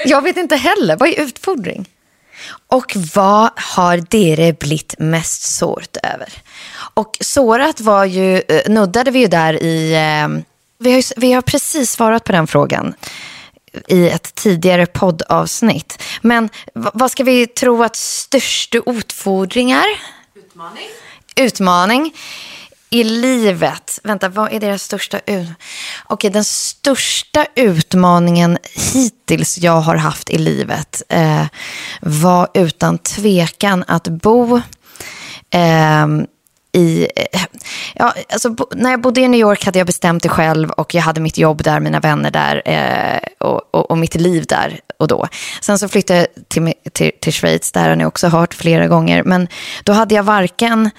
Jag 0.06 0.22
vet 0.22 0.38
inte 0.38 0.56
heller. 0.56 0.98
Vad 0.98 1.10
är 1.10 1.22
utfordring? 1.22 1.90
Och 2.68 2.98
vad 3.16 3.50
har 3.56 3.98
dere 3.98 4.54
blivit 4.54 4.96
mest 5.00 5.42
sårt 5.42 5.98
över? 6.04 6.34
Och 6.94 7.18
sårat 7.22 7.82
var 7.82 8.06
ju, 8.06 8.42
eh, 8.48 8.70
nuddade 8.72 9.12
vi 9.12 9.20
ju 9.20 9.28
där 9.28 9.64
i, 9.64 9.94
eh, 9.94 10.44
vi 10.78 10.94
har, 10.94 11.20
vi 11.20 11.34
har 11.34 11.42
precis 11.42 11.92
svarat 11.92 12.24
på 12.24 12.32
den 12.32 12.48
frågan 12.48 12.94
i 13.88 14.10
ett 14.10 14.36
tidigare 14.36 14.86
poddavsnitt. 14.86 16.04
Men 16.22 16.50
vad 16.74 17.12
ska 17.12 17.24
vi 17.24 17.48
tro 17.48 17.84
att 17.84 17.96
största 17.96 18.78
utfordringar? 18.86 19.86
Utmaning. 20.36 20.88
Utmaning 21.36 22.14
i 22.90 23.04
livet, 23.04 24.00
vänta, 24.04 24.30
vad 24.30 24.54
är 24.54 24.60
deras 24.60 24.84
största 24.84 25.20
utmaning? 25.20 25.54
Okej, 26.08 26.30
den 26.30 26.44
största 26.44 27.46
utmaningen 27.56 28.58
hittills 28.94 29.58
jag 29.58 29.82
har 29.82 29.96
haft 29.96 30.30
i 30.30 30.38
livet 30.38 31.02
eh, 31.10 31.46
var 32.02 32.48
utan 32.54 32.98
tvekan 32.98 33.84
att 33.88 34.08
bo 34.08 34.58
eh, 35.52 36.08
i... 36.72 37.08
Eh, 37.16 37.42
ja, 37.96 38.14
alltså, 38.30 38.56
när 38.76 38.92
jag 38.92 39.02
bodde 39.02 39.22
i 39.22 39.28
New 39.28 39.40
York 39.40 39.66
hade 39.66 39.80
jag 39.80 39.86
bestämt 39.86 40.24
det 40.24 40.30
själv 40.30 40.70
och 40.70 40.96
jag 40.96 41.02
hade 41.02 41.22
mitt 41.22 41.38
jobb 41.38 41.64
där, 41.64 41.80
mina 41.80 42.00
vänner 42.00 42.32
där 42.32 42.62
eh, 42.66 43.48
och, 43.48 43.76
och, 43.76 43.92
och 43.92 43.98
mitt 43.98 44.16
liv 44.16 44.46
där 44.48 44.80
och 45.00 45.08
då. 45.08 45.28
Sen 45.62 45.80
så 45.80 45.88
flyttade 45.88 46.20
jag 46.20 46.28
till, 46.50 46.74
till, 46.94 47.12
till 47.22 47.34
Schweiz, 47.34 47.72
där 47.72 47.90
har 47.90 47.96
ni 47.96 48.06
också 48.06 48.28
hört 48.28 48.54
flera 48.54 48.88
gånger. 48.88 49.24
Men 49.24 49.48
då 49.84 49.94
hade 49.94 50.16
jag 50.16 50.24
varken 50.24 50.90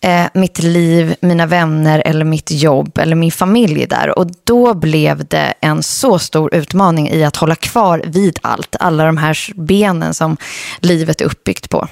eh, 0.00 0.26
mitt 0.34 0.62
liv, 0.62 1.14
mina 1.20 1.46
vänner 1.46 2.02
eller 2.06 2.24
mitt 2.24 2.50
jobb 2.50 2.98
eller 2.98 3.16
min 3.16 3.32
familj 3.32 3.86
där. 3.86 4.18
Och 4.18 4.26
då 4.44 4.74
blev 4.74 5.26
det 5.26 5.54
en 5.60 5.82
så 5.82 6.18
stor 6.18 6.54
utmaning 6.54 7.10
i 7.10 7.24
att 7.24 7.36
hålla 7.36 7.54
kvar 7.54 8.02
vid 8.06 8.38
allt. 8.42 8.76
Alla 8.80 9.04
de 9.04 9.16
här 9.16 9.38
benen 9.54 10.14
som 10.14 10.36
livet 10.78 11.20
är 11.20 11.24
uppbyggt 11.24 11.70
på. 11.70 11.88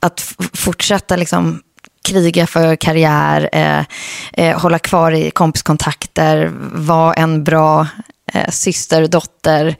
Att 0.00 0.34
fortsätta 0.54 1.16
liksom 1.16 1.60
kriga 2.06 2.46
för 2.46 2.76
karriär, 2.76 3.48
eh, 3.52 3.84
eh, 4.32 4.60
hålla 4.60 4.78
kvar 4.78 5.12
i 5.12 5.30
kompiskontakter, 5.30 6.50
vara 6.72 7.14
en 7.14 7.44
bra 7.44 7.86
eh, 8.32 8.50
syster, 8.50 9.06
dotter. 9.06 9.76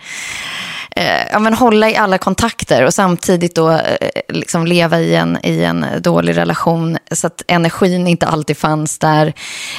Eh, 0.97 1.27
ja, 1.33 1.39
men 1.39 1.55
hålla 1.55 1.91
i 1.91 1.97
alla 1.97 2.19
kontakter 2.19 2.85
och 2.85 2.95
samtidigt 2.95 3.55
då 3.55 3.71
eh, 3.71 4.09
liksom 4.29 4.67
leva 4.67 5.01
i 5.01 5.15
en, 5.15 5.39
i 5.43 5.65
en 5.65 5.87
dålig 6.01 6.37
relation 6.37 6.99
så 7.13 7.27
att 7.27 7.43
energin 7.47 8.07
inte 8.07 8.27
alltid 8.27 8.57
fanns 8.57 8.99
där. 8.99 9.33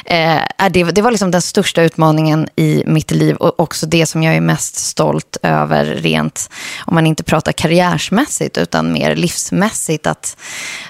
Eh, 0.06 0.42
det, 0.72 0.84
det 0.84 1.02
var 1.02 1.12
liksom 1.12 1.32
den 1.32 1.42
största 1.42 1.82
utmaningen 1.82 2.48
i 2.56 2.84
mitt 2.86 3.12
liv 3.12 3.36
och 3.36 3.60
också 3.60 3.86
det 3.86 4.06
som 4.06 4.24
jag 4.24 4.36
är 4.36 4.42
mest 4.42 4.76
stolt 4.76 5.38
över 5.44 5.86
rent, 5.86 6.50
om 6.86 6.96
man 6.96 7.08
inte 7.08 7.24
pratar 7.24 7.52
karriärsmässigt 7.52 8.58
utan 8.58 8.94
mer 8.94 9.16
livsmässigt, 9.16 10.08
att, 10.08 10.38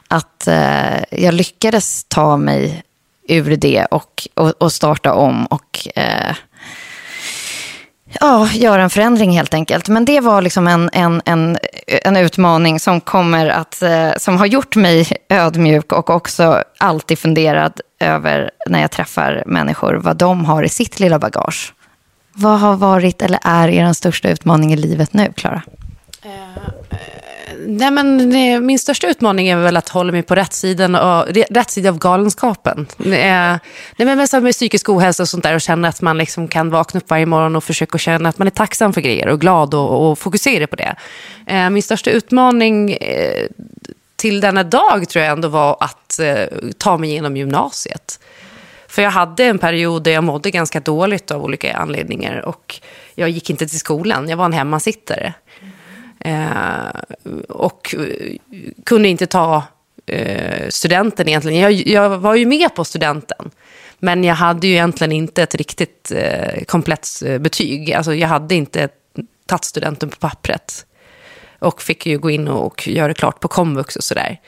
att 0.07 0.47
eh, 0.47 1.03
jag 1.11 1.33
lyckades 1.33 2.03
ta 2.03 2.37
mig 2.37 2.83
ur 3.27 3.57
det 3.57 3.85
och, 3.85 4.27
och, 4.33 4.49
och 4.49 4.73
starta 4.73 5.13
om 5.13 5.45
och 5.45 5.87
eh, 5.95 6.35
Ja, 8.19 8.49
göra 8.51 8.83
en 8.83 8.89
förändring 8.89 9.31
helt 9.31 9.53
enkelt. 9.53 9.89
Men 9.89 10.05
det 10.05 10.19
var 10.19 10.41
liksom 10.41 10.67
en, 10.67 10.89
en, 10.93 11.21
en, 11.25 11.57
en 11.87 12.17
utmaning 12.17 12.79
som 12.79 13.01
kommer 13.01 13.47
att, 13.47 13.81
eh, 13.81 14.11
som 14.17 14.37
har 14.37 14.45
gjort 14.45 14.75
mig 14.75 15.07
ödmjuk 15.29 15.91
och 15.93 16.09
också 16.09 16.63
alltid 16.77 17.19
funderat 17.19 17.81
över 17.99 18.51
när 18.67 18.81
jag 18.81 18.91
träffar 18.91 19.43
människor 19.45 19.93
vad 19.93 20.17
de 20.17 20.45
har 20.45 20.63
i 20.63 20.69
sitt 20.69 20.99
lilla 20.99 21.19
bagage. 21.19 21.73
Vad 22.33 22.59
har 22.59 22.75
varit 22.75 23.21
eller 23.21 23.39
är 23.43 23.67
er 23.67 23.93
största 23.93 24.29
utmaning 24.29 24.73
i 24.73 24.75
livet 24.75 25.13
nu, 25.13 25.33
Klara? 25.35 25.61
Eh, 26.21 26.57
eh, 26.89 27.55
nej, 27.57 27.91
men, 27.91 28.29
min 28.65 28.79
största 28.79 29.07
utmaning 29.07 29.47
är 29.47 29.57
väl 29.57 29.77
att 29.77 29.89
hålla 29.89 30.11
mig 30.11 30.23
på 30.23 30.35
rätt, 30.35 30.53
sidan 30.53 30.95
och, 30.95 31.27
rätt 31.49 31.69
sida 31.69 31.89
av 31.89 31.97
galenskapen. 31.97 32.87
Eh, 32.99 33.05
nej, 33.05 33.59
men 33.97 34.17
med, 34.17 34.43
med 34.43 34.53
psykisk 34.53 34.89
ohälsa 34.89 35.23
och 35.23 35.29
sånt 35.29 35.43
där 35.43 35.55
och 35.55 35.61
känna 35.61 35.87
att 35.87 36.01
man 36.01 36.17
liksom 36.17 36.47
kan 36.47 36.69
vakna 36.69 36.97
upp 36.97 37.09
varje 37.09 37.25
morgon 37.25 37.55
och 37.55 37.63
försöka 37.63 37.97
känna 37.97 38.29
att 38.29 38.37
man 38.37 38.47
är 38.47 38.51
tacksam 38.51 38.93
för 38.93 39.01
grejer 39.01 39.27
och 39.27 39.41
glad 39.41 39.73
och, 39.73 40.09
och 40.09 40.19
fokusera 40.19 40.67
på 40.67 40.75
det. 40.75 40.95
Eh, 41.47 41.69
min 41.69 41.83
största 41.83 42.09
utmaning 42.09 42.91
eh, 42.93 43.47
till 44.15 44.41
denna 44.41 44.63
dag 44.63 45.09
tror 45.09 45.25
jag 45.25 45.31
ändå 45.31 45.47
var 45.47 45.77
att 45.79 46.19
eh, 46.19 46.45
ta 46.77 46.97
mig 46.97 47.09
igenom 47.09 47.37
gymnasiet. 47.37 48.19
För 48.87 49.01
jag 49.01 49.11
hade 49.11 49.43
en 49.43 49.59
period 49.59 50.03
där 50.03 50.11
jag 50.11 50.23
mådde 50.23 50.51
ganska 50.51 50.79
dåligt 50.79 51.31
av 51.31 51.43
olika 51.43 51.73
anledningar 51.73 52.45
och 52.45 52.79
jag 53.15 53.29
gick 53.29 53.49
inte 53.49 53.67
till 53.67 53.79
skolan, 53.79 54.29
jag 54.29 54.37
var 54.37 54.45
en 54.45 54.53
hemmasittare. 54.53 55.33
Mm. 55.61 55.73
Eh, 56.27 56.89
och 57.49 57.95
eh, 57.97 58.35
kunde 58.85 59.07
inte 59.07 59.25
ta 59.25 59.63
eh, 60.05 60.69
studenten 60.69 61.27
egentligen. 61.27 61.61
Jag, 61.61 61.73
jag 61.73 62.17
var 62.17 62.35
ju 62.35 62.45
med 62.45 62.75
på 62.75 62.85
studenten. 62.85 63.51
Men 63.99 64.23
jag 64.23 64.35
hade 64.35 64.67
ju 64.67 64.73
egentligen 64.73 65.11
inte 65.11 65.43
ett 65.43 65.55
riktigt 65.55 66.11
eh, 66.15 66.63
komplett 66.63 67.07
eh, 67.25 67.37
betyg. 67.37 67.93
Alltså 67.93 68.13
jag 68.13 68.27
hade 68.27 68.55
inte 68.55 68.89
tagit 69.45 69.65
studenten 69.65 70.09
på 70.09 70.17
pappret. 70.17 70.85
Och 71.59 71.81
fick 71.81 72.05
ju 72.05 72.17
gå 72.17 72.29
in 72.29 72.47
och, 72.47 72.65
och 72.65 72.87
göra 72.87 73.13
klart 73.13 73.39
på 73.39 73.47
komvux 73.47 73.95
och 73.95 74.03
sådär. 74.03 74.39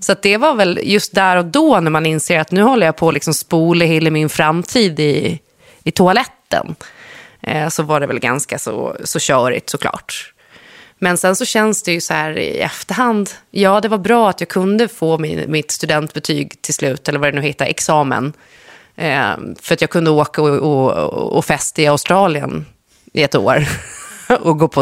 Så 0.00 0.12
att 0.12 0.22
det 0.22 0.36
var 0.36 0.54
väl 0.54 0.80
just 0.82 1.14
där 1.14 1.36
och 1.36 1.44
då 1.44 1.80
när 1.80 1.90
man 1.90 2.06
inser 2.06 2.38
att 2.38 2.50
nu 2.50 2.62
håller 2.62 2.86
jag 2.86 2.96
på 2.96 3.08
att 3.08 3.14
liksom 3.14 3.34
spola 3.34 3.84
hela 3.84 4.10
min 4.10 4.28
framtid 4.28 5.00
i, 5.00 5.40
i 5.84 5.90
toaletten. 5.90 6.74
Eh, 7.40 7.68
så 7.68 7.82
var 7.82 8.00
det 8.00 8.06
väl 8.06 8.18
ganska 8.18 8.58
så, 8.58 8.96
så 9.04 9.18
körigt 9.18 9.70
såklart. 9.70 10.31
Men 11.02 11.18
sen 11.18 11.36
så 11.36 11.44
känns 11.44 11.82
det 11.82 11.92
ju 11.92 12.00
så 12.00 12.14
här 12.14 12.38
i 12.38 12.58
efterhand. 12.58 13.30
Ja, 13.50 13.80
det 13.80 13.88
var 13.88 13.98
bra 13.98 14.30
att 14.30 14.40
jag 14.40 14.48
kunde 14.48 14.88
få 14.88 15.18
min, 15.18 15.50
mitt 15.50 15.70
studentbetyg 15.70 16.62
till 16.62 16.74
slut, 16.74 17.08
eller 17.08 17.18
vad 17.18 17.32
det 17.32 17.40
nu 17.40 17.46
heter, 17.46 17.66
examen. 17.66 18.32
Eh, 18.96 19.30
för 19.60 19.74
att 19.74 19.80
jag 19.80 19.90
kunde 19.90 20.10
åka 20.10 20.42
och, 20.42 20.58
och, 20.58 21.36
och 21.36 21.44
festa 21.44 21.82
i 21.82 21.86
Australien 21.86 22.66
i 23.12 23.22
ett 23.22 23.34
år. 23.34 23.68
och 24.40 24.58
gå 24.58 24.68
på 24.68 24.80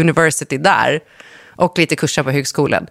university 0.00 0.58
där. 0.58 1.00
Och 1.46 1.78
lite 1.78 1.96
kurser 1.96 2.22
på 2.22 2.30
högskolan. 2.30 2.86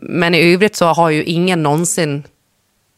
Men 0.00 0.34
i 0.34 0.54
övrigt 0.54 0.76
så 0.76 0.86
har 0.86 1.10
ju 1.10 1.24
ingen 1.24 1.62
någonsin 1.62 2.22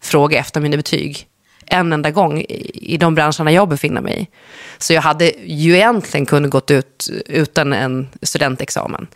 frågat 0.03 0.41
efter 0.41 0.61
mina 0.61 0.77
betyg 0.77 1.27
en 1.75 1.93
enda 1.93 2.11
gång 2.11 2.41
i 2.41 2.75
i 2.85 2.97
de 2.97 3.15
branscherna 3.15 3.53
jag 3.53 3.69
befinner 3.69 4.01
mig 4.01 4.23
i. 4.23 4.27
Så 4.79 4.93
jag 4.93 5.03
hade 5.03 5.25
ju 5.45 5.75
egentligen 5.75 6.27
kunnat 6.27 6.51
gått 6.51 6.71
ut 6.71 7.09
utan 7.27 7.73
en 7.73 8.09
studentexamen, 8.23 9.07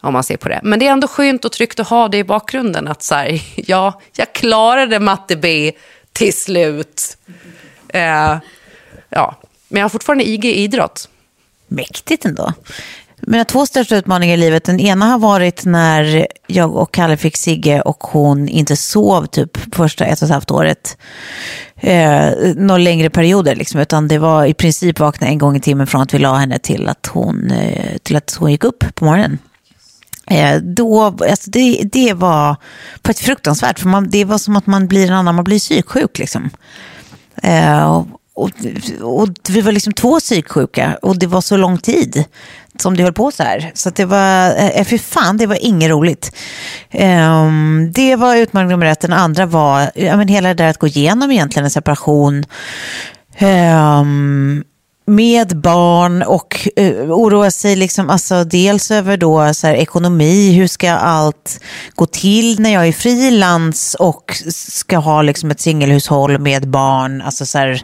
om 0.00 0.12
man 0.12 0.24
ser 0.24 0.36
på 0.36 0.48
det. 0.48 0.60
Men 0.62 0.78
det 0.78 0.86
är 0.86 0.92
ändå 0.92 1.08
skönt 1.08 1.44
och 1.44 1.52
tryggt 1.52 1.80
att 1.80 1.88
ha 1.88 2.08
det 2.08 2.18
i 2.18 2.24
bakgrunden, 2.24 2.88
att 2.88 3.02
så 3.02 3.14
här, 3.14 3.42
ja, 3.56 4.00
jag 4.16 4.32
klarade 4.32 5.00
matte 5.00 5.36
B 5.36 5.72
till 6.12 6.34
slut. 6.34 7.16
Eh, 7.88 8.36
ja, 9.08 9.36
men 9.68 9.80
jag 9.80 9.84
har 9.84 9.88
fortfarande 9.88 10.28
IG 10.28 10.44
i 10.44 10.54
idrott. 10.54 11.08
Mäktigt 11.66 12.24
ändå. 12.24 12.52
Mina 13.30 13.44
två 13.44 13.66
största 13.66 13.96
utmaningar 13.96 14.34
i 14.34 14.36
livet, 14.36 14.64
den 14.64 14.80
ena 14.80 15.06
har 15.06 15.18
varit 15.18 15.64
när 15.64 16.26
jag 16.46 16.76
och 16.76 16.94
Kalle 16.94 17.16
fick 17.16 17.36
Sigge 17.36 17.80
och 17.80 18.04
hon 18.04 18.48
inte 18.48 18.76
sov 18.76 19.26
typ 19.26 19.74
första 19.74 20.04
ett 20.04 20.22
och 20.22 20.26
ett 20.26 20.32
halvt 20.32 20.50
året. 20.50 20.98
Eh, 21.76 22.30
några 22.56 22.78
längre 22.78 23.10
perioder 23.10 23.56
liksom, 23.56 23.80
utan 23.80 24.08
det 24.08 24.18
var 24.18 24.44
i 24.44 24.54
princip 24.54 24.98
vakna 24.98 25.26
en 25.26 25.38
gång 25.38 25.56
i 25.56 25.60
timmen 25.60 25.86
från 25.86 26.00
att 26.00 26.14
vi 26.14 26.18
la 26.18 26.34
henne 26.34 26.58
till 26.58 26.88
att 26.88 27.06
hon, 27.06 27.50
eh, 27.50 27.98
till 28.02 28.16
att 28.16 28.36
hon 28.40 28.50
gick 28.50 28.64
upp 28.64 28.84
på 28.94 29.04
morgonen. 29.04 29.38
Eh, 30.26 30.56
då, 30.56 31.04
alltså 31.04 31.50
det, 31.50 31.82
det 31.92 32.12
var 32.12 32.56
faktiskt 33.04 33.26
fruktansvärt, 33.26 33.78
för 33.78 33.88
man, 33.88 34.10
det 34.10 34.24
var 34.24 34.38
som 34.38 34.56
att 34.56 34.66
man 34.66 34.88
blir 34.88 35.06
en 35.06 35.14
annan, 35.14 35.34
man 35.34 35.44
blir 35.44 35.58
psyksjuk 35.58 36.18
liksom. 36.18 36.50
Eh, 37.42 37.84
och, 37.84 38.06
och, 38.42 38.50
och 39.02 39.28
vi 39.48 39.60
var 39.60 39.72
liksom 39.72 39.92
två 39.92 40.20
psyksjuka 40.20 40.98
och 41.02 41.18
det 41.18 41.26
var 41.26 41.40
så 41.40 41.56
lång 41.56 41.78
tid 41.78 42.24
som 42.80 42.96
det 42.96 43.02
höll 43.02 43.12
på 43.12 43.30
så 43.30 43.42
här. 43.42 43.70
Så 43.74 43.88
att 43.88 43.96
det 43.96 44.04
var, 44.04 44.54
eh, 44.56 44.84
fy 44.84 44.98
fan, 44.98 45.36
det 45.36 45.46
var 45.46 45.64
inget 45.64 45.90
roligt. 45.90 46.32
Um, 46.92 47.92
det 47.92 48.16
var 48.16 48.36
utmaning 48.36 48.68
nummer 48.68 48.86
ett. 48.86 49.00
Den 49.00 49.12
andra 49.12 49.46
var 49.46 49.90
ja, 49.94 50.16
men 50.16 50.28
hela 50.28 50.48
det 50.48 50.54
där 50.54 50.70
att 50.70 50.78
gå 50.78 50.86
igenom 50.86 51.30
egentligen 51.30 51.64
en 51.64 51.70
separation. 51.70 52.44
Um, 53.40 54.64
med 55.06 55.60
barn 55.60 56.22
och 56.22 56.68
uh, 56.80 57.12
oroa 57.12 57.50
sig 57.50 57.76
liksom, 57.76 58.10
alltså, 58.10 58.44
dels 58.44 58.90
över 58.90 59.16
då, 59.16 59.54
så 59.54 59.66
här, 59.66 59.74
ekonomi, 59.74 60.52
hur 60.52 60.66
ska 60.66 60.92
allt 60.92 61.60
gå 61.94 62.06
till 62.06 62.60
när 62.60 62.70
jag 62.70 62.88
är 62.88 62.92
frilans 62.92 63.96
och 63.98 64.42
ska 64.50 64.98
ha 64.98 65.22
liksom, 65.22 65.50
ett 65.50 65.60
singelhushåll 65.60 66.38
med 66.38 66.68
barn. 66.68 67.22
Alltså, 67.22 67.46
så 67.46 67.58
här, 67.58 67.82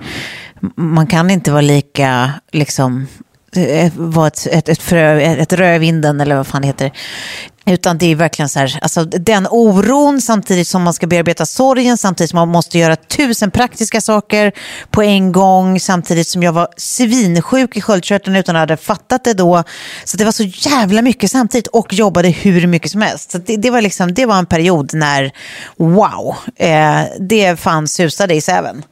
man 0.74 1.06
kan 1.06 1.30
inte 1.30 1.50
vara 1.50 1.60
lika, 1.60 2.30
liksom, 2.52 3.06
eh, 3.56 3.92
vara 3.96 4.26
ett, 4.26 4.46
ett, 4.50 4.68
ett, 4.68 4.82
frö, 4.82 5.20
ett 5.20 5.52
rö 5.52 5.74
i 5.74 5.78
vinden 5.78 6.20
eller 6.20 6.36
vad 6.36 6.46
fan 6.46 6.62
det 6.62 6.68
heter. 6.68 6.92
Utan 7.66 7.98
det 7.98 8.12
är 8.12 8.16
verkligen 8.16 8.48
så 8.48 8.58
här, 8.58 8.78
alltså 8.82 9.04
den 9.04 9.46
oron 9.50 10.20
samtidigt 10.20 10.68
som 10.68 10.82
man 10.82 10.94
ska 10.94 11.06
bearbeta 11.06 11.46
sorgen, 11.46 11.98
samtidigt 11.98 12.30
som 12.30 12.36
man 12.36 12.48
måste 12.48 12.78
göra 12.78 12.96
tusen 12.96 13.50
praktiska 13.50 14.00
saker 14.00 14.52
på 14.90 15.02
en 15.02 15.32
gång, 15.32 15.80
samtidigt 15.80 16.28
som 16.28 16.42
jag 16.42 16.52
var 16.52 16.68
svinsjuk 16.76 17.76
i 17.76 17.80
sköldkörteln 17.80 18.36
utan 18.36 18.56
att 18.56 18.58
ha 18.58 18.62
hade 18.62 18.76
fattat 18.76 19.24
det 19.24 19.34
då. 19.34 19.64
Så 20.04 20.16
det 20.16 20.24
var 20.24 20.32
så 20.32 20.42
jävla 20.42 21.02
mycket 21.02 21.30
samtidigt 21.30 21.66
och 21.66 21.92
jobbade 21.92 22.28
hur 22.28 22.66
mycket 22.66 22.90
som 22.90 23.02
helst. 23.02 23.30
Så 23.30 23.38
det, 23.38 23.56
det, 23.56 23.70
var, 23.70 23.80
liksom, 23.80 24.14
det 24.14 24.26
var 24.26 24.38
en 24.38 24.46
period 24.46 24.94
när, 24.94 25.32
wow, 25.76 26.36
eh, 26.56 27.00
det 27.20 27.60
fan 27.60 27.88
susade 27.88 28.34
i 28.34 28.40
säven. 28.40 28.82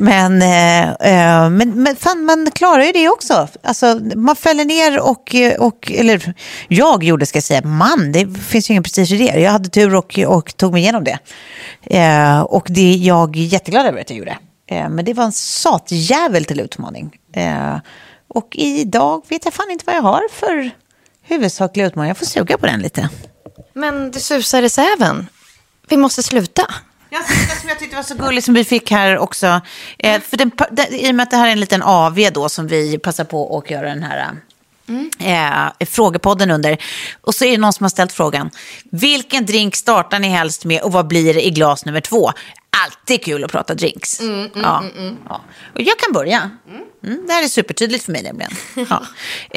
Men, 0.00 0.42
eh, 0.42 0.88
eh, 0.90 1.50
men, 1.50 1.82
men 1.82 1.96
fan, 1.96 2.24
man 2.24 2.50
klarar 2.50 2.82
ju 2.82 2.92
det 2.92 3.08
också. 3.08 3.48
Alltså, 3.62 4.00
man 4.16 4.36
fäller 4.36 4.64
ner 4.64 5.00
och, 5.00 5.34
eh, 5.34 5.60
och, 5.60 5.92
eller 5.94 6.34
jag 6.68 7.04
gjorde 7.04 7.26
ska 7.26 7.36
jag 7.36 7.44
säga, 7.44 7.62
man, 7.62 8.12
det 8.12 8.38
finns 8.38 8.70
ju 8.70 8.72
ingen 8.72 8.82
prestige 8.82 9.12
i 9.12 9.18
det. 9.18 9.40
Jag 9.40 9.50
hade 9.50 9.68
tur 9.68 9.94
och, 9.94 10.18
och 10.18 10.56
tog 10.56 10.72
mig 10.72 10.82
igenom 10.82 11.04
det. 11.04 11.18
Eh, 11.84 12.40
och 12.40 12.66
det 12.70 12.94
är 12.94 12.96
jag 12.96 13.36
jätteglad 13.36 13.86
över 13.86 14.00
att 14.00 14.10
jag 14.10 14.18
gjorde. 14.18 14.38
Eh, 14.66 14.88
men 14.88 15.04
det 15.04 15.14
var 15.14 15.24
en 15.24 15.32
satjävel 15.32 16.44
till 16.44 16.60
utmaning. 16.60 17.18
Eh, 17.34 17.76
och 18.28 18.48
idag 18.56 19.24
vet 19.28 19.44
jag 19.44 19.54
fan 19.54 19.70
inte 19.70 19.84
vad 19.86 19.96
jag 19.96 20.02
har 20.02 20.22
för 20.32 20.70
huvudsaklig 21.22 21.84
utmaning. 21.84 22.08
Jag 22.08 22.16
får 22.16 22.26
suga 22.26 22.58
på 22.58 22.66
den 22.66 22.80
lite. 22.80 23.08
Men 23.72 24.10
det 24.10 24.20
susar 24.20 24.62
i 24.62 24.68
säven. 24.68 25.26
Vi 25.88 25.96
måste 25.96 26.22
sluta. 26.22 26.62
Jag 27.10 27.26
tyckte, 27.26 27.56
som 27.56 27.68
jag 27.68 27.78
tyckte 27.78 27.96
var 27.96 28.02
så 28.02 28.14
gullig 28.14 28.44
som 28.44 28.54
vi 28.54 28.64
fick 28.64 28.90
här 28.90 29.18
också. 29.18 29.60
Eh, 29.98 30.20
för 30.20 30.36
den, 30.36 30.50
den, 30.70 30.94
I 30.94 31.10
och 31.10 31.14
med 31.14 31.22
att 31.22 31.30
det 31.30 31.36
här 31.36 31.48
är 31.48 31.52
en 31.52 31.60
liten 31.60 31.82
AV 31.82 32.28
då 32.32 32.48
som 32.48 32.66
vi 32.66 32.98
passar 32.98 33.24
på 33.24 33.58
att 33.58 33.70
göra 33.70 33.88
den 33.88 34.02
här 34.02 34.30
eh, 35.78 35.86
frågepodden 35.86 36.50
under. 36.50 36.78
Och 37.20 37.34
så 37.34 37.44
är 37.44 37.50
det 37.50 37.58
någon 37.58 37.72
som 37.72 37.84
har 37.84 37.90
ställt 37.90 38.12
frågan. 38.12 38.50
Vilken 38.84 39.46
drink 39.46 39.76
startar 39.76 40.18
ni 40.18 40.28
helst 40.28 40.64
med 40.64 40.82
och 40.82 40.92
vad 40.92 41.06
blir 41.06 41.34
det 41.34 41.46
i 41.46 41.50
glas 41.50 41.84
nummer 41.84 42.00
två? 42.00 42.32
Alltid 42.84 43.24
kul 43.24 43.44
att 43.44 43.52
prata 43.52 43.74
drinks. 43.74 44.20
ja. 44.54 44.84
Ja. 45.28 45.40
Och 45.74 45.80
jag 45.80 45.98
kan 45.98 46.12
börja. 46.12 46.50
Mm, 47.04 47.26
det 47.26 47.32
här 47.32 47.42
är 47.42 47.48
supertydligt 47.48 48.04
för 48.04 48.12
mig 48.12 48.22
nämligen. 48.22 48.52
Ja. 48.74 49.02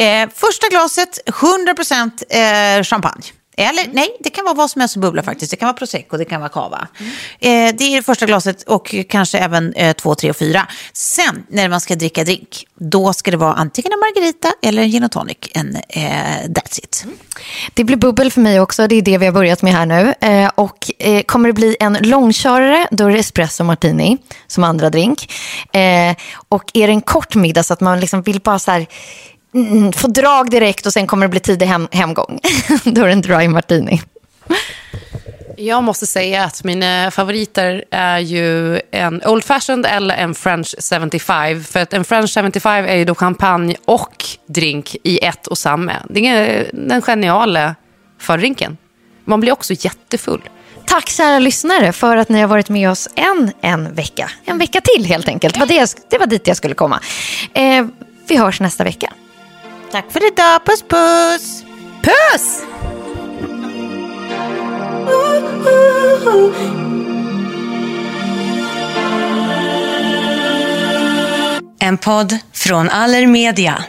Eh, 0.03 0.29
första 0.35 0.67
glaset, 0.69 1.19
100% 1.25 2.77
eh, 2.79 2.83
champagne. 2.83 3.23
Eller 3.69 3.93
nej, 3.93 4.17
det 4.19 4.29
kan 4.29 4.45
vara 4.45 4.53
vad 4.53 4.69
som 4.69 4.79
helst 4.79 4.93
som 4.93 5.01
bubblar 5.01 5.23
faktiskt. 5.23 5.51
Det 5.51 5.57
kan 5.57 5.67
vara 5.67 5.77
prosecco, 5.77 6.17
det 6.17 6.25
kan 6.25 6.41
vara 6.41 6.49
cava. 6.49 6.87
Eh, 7.39 7.49
det 7.49 7.83
är 7.83 7.95
det 7.95 8.03
första 8.03 8.25
glaset 8.25 8.63
och 8.63 8.95
kanske 9.09 9.37
även 9.37 9.73
eh, 9.73 9.93
två, 9.93 10.15
tre 10.15 10.29
och 10.29 10.37
fyra. 10.37 10.67
Sen 10.93 11.43
när 11.49 11.69
man 11.69 11.81
ska 11.81 11.95
dricka 11.95 12.23
drink, 12.23 12.65
då 12.75 13.13
ska 13.13 13.31
det 13.31 13.37
vara 13.37 13.53
antingen 13.53 13.91
en 13.91 13.99
margarita 13.99 14.53
eller 14.61 14.81
en 14.81 14.89
gin 14.89 15.03
och 15.03 15.11
tonic. 15.11 15.37
En, 15.51 15.75
eh, 15.75 16.01
that's 16.47 16.79
it. 16.83 17.01
Mm. 17.03 17.17
Det 17.73 17.83
blir 17.83 17.97
bubbel 17.97 18.31
för 18.31 18.41
mig 18.41 18.59
också. 18.59 18.87
Det 18.87 18.95
är 18.95 19.01
det 19.01 19.17
vi 19.17 19.25
har 19.25 19.33
börjat 19.33 19.61
med 19.61 19.73
här 19.73 19.85
nu. 19.85 20.13
Eh, 20.21 20.51
och 20.55 20.91
eh, 20.99 21.21
kommer 21.21 21.49
det 21.49 21.53
bli 21.53 21.77
en 21.79 21.97
långkörare, 22.01 22.87
då 22.91 23.07
är 23.07 23.11
det 23.11 23.19
espresso 23.19 23.63
martini 23.63 24.17
som 24.47 24.63
andra 24.63 24.89
drink. 24.89 25.33
Eh, 25.73 26.15
och 26.49 26.71
är 26.73 26.87
det 26.87 26.93
en 26.93 27.01
kort 27.01 27.35
middag 27.35 27.63
så 27.63 27.73
att 27.73 27.81
man 27.81 27.99
liksom 27.99 28.21
vill 28.21 28.39
bara 28.39 28.59
så 28.59 28.71
här, 28.71 28.87
mm, 29.53 29.93
få 29.93 30.07
drag 30.07 30.49
direkt 30.49 30.85
och 30.85 30.93
sen 30.93 31.07
kommer 31.07 31.25
det 31.25 31.29
bli 31.29 31.39
tidig 31.39 31.65
hem, 31.65 31.87
hemgång. 31.91 32.39
då 32.83 33.01
är 33.01 33.05
det 33.05 33.13
en 33.13 33.21
dry 33.21 33.47
martini. 33.47 34.01
Jag 35.57 35.83
måste 35.83 36.07
säga 36.07 36.43
att 36.43 36.63
mina 36.63 37.11
favoriter 37.11 37.85
är 37.91 38.19
ju 38.19 38.79
en 38.91 39.21
Old 39.25 39.43
Fashioned 39.43 39.85
eller 39.85 40.15
en 40.15 40.35
French 40.35 40.75
75. 41.01 41.63
För 41.63 41.79
att 41.79 41.93
en 41.93 42.03
French 42.03 42.33
75 42.33 42.85
är 42.85 42.95
ju 42.95 43.05
då 43.05 43.15
champagne 43.15 43.75
och 43.85 44.25
drink 44.47 44.95
i 45.03 45.25
ett 45.25 45.47
och 45.47 45.57
samma. 45.57 45.93
Det 46.09 46.27
är 46.27 46.69
den 46.73 47.01
geniala 47.01 47.75
fördrinken. 48.19 48.77
Man 49.25 49.39
blir 49.39 49.51
också 49.51 49.73
jättefull. 49.77 50.41
Tack 50.85 51.09
kära 51.09 51.39
lyssnare 51.39 51.93
för 51.93 52.17
att 52.17 52.29
ni 52.29 52.41
har 52.41 52.47
varit 52.47 52.69
med 52.69 52.89
oss 52.89 53.09
en, 53.15 53.51
en 53.61 53.93
vecka. 53.93 54.31
En 54.45 54.57
vecka 54.57 54.81
till 54.81 55.05
helt 55.05 55.27
enkelt. 55.27 55.53
Det 55.53 55.59
var, 55.59 55.67
det, 55.67 55.75
jag, 55.75 55.89
det 56.09 56.17
var 56.17 56.25
dit 56.25 56.47
jag 56.47 56.57
skulle 56.57 56.75
komma. 56.75 56.99
Eh, 57.53 57.85
vi 58.27 58.37
hörs 58.37 58.59
nästa 58.59 58.83
vecka. 58.83 59.13
Tack 59.91 60.11
för 60.11 60.27
idag. 60.27 60.55
Er 60.55 60.59
puss 60.59 60.81
puss! 60.81 61.63
Puss! 62.03 62.63
En 71.79 71.97
podd 71.97 72.39
från 72.53 72.89
Allermedia. 72.89 73.85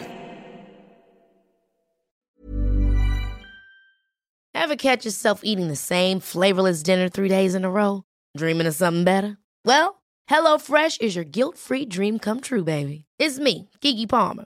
Ever 4.55 4.75
catch 4.75 5.05
yourself 5.05 5.41
eating 5.43 5.67
the 5.67 5.75
same 5.75 6.19
flavorless 6.19 6.83
dinner 6.83 7.09
three 7.09 7.29
days 7.29 7.55
in 7.55 7.65
a 7.65 7.69
row? 7.69 8.03
Dreaming 8.37 8.67
of 8.67 8.75
something 8.75 9.03
better? 9.03 9.37
Well, 9.65 10.01
HelloFresh 10.29 11.01
is 11.01 11.15
your 11.15 11.25
guilt-free 11.25 11.85
dream 11.85 12.19
come 12.19 12.41
true, 12.41 12.63
baby. 12.63 13.05
It's 13.19 13.39
me, 13.39 13.69
Kiki 13.81 14.07
Palmer. 14.07 14.45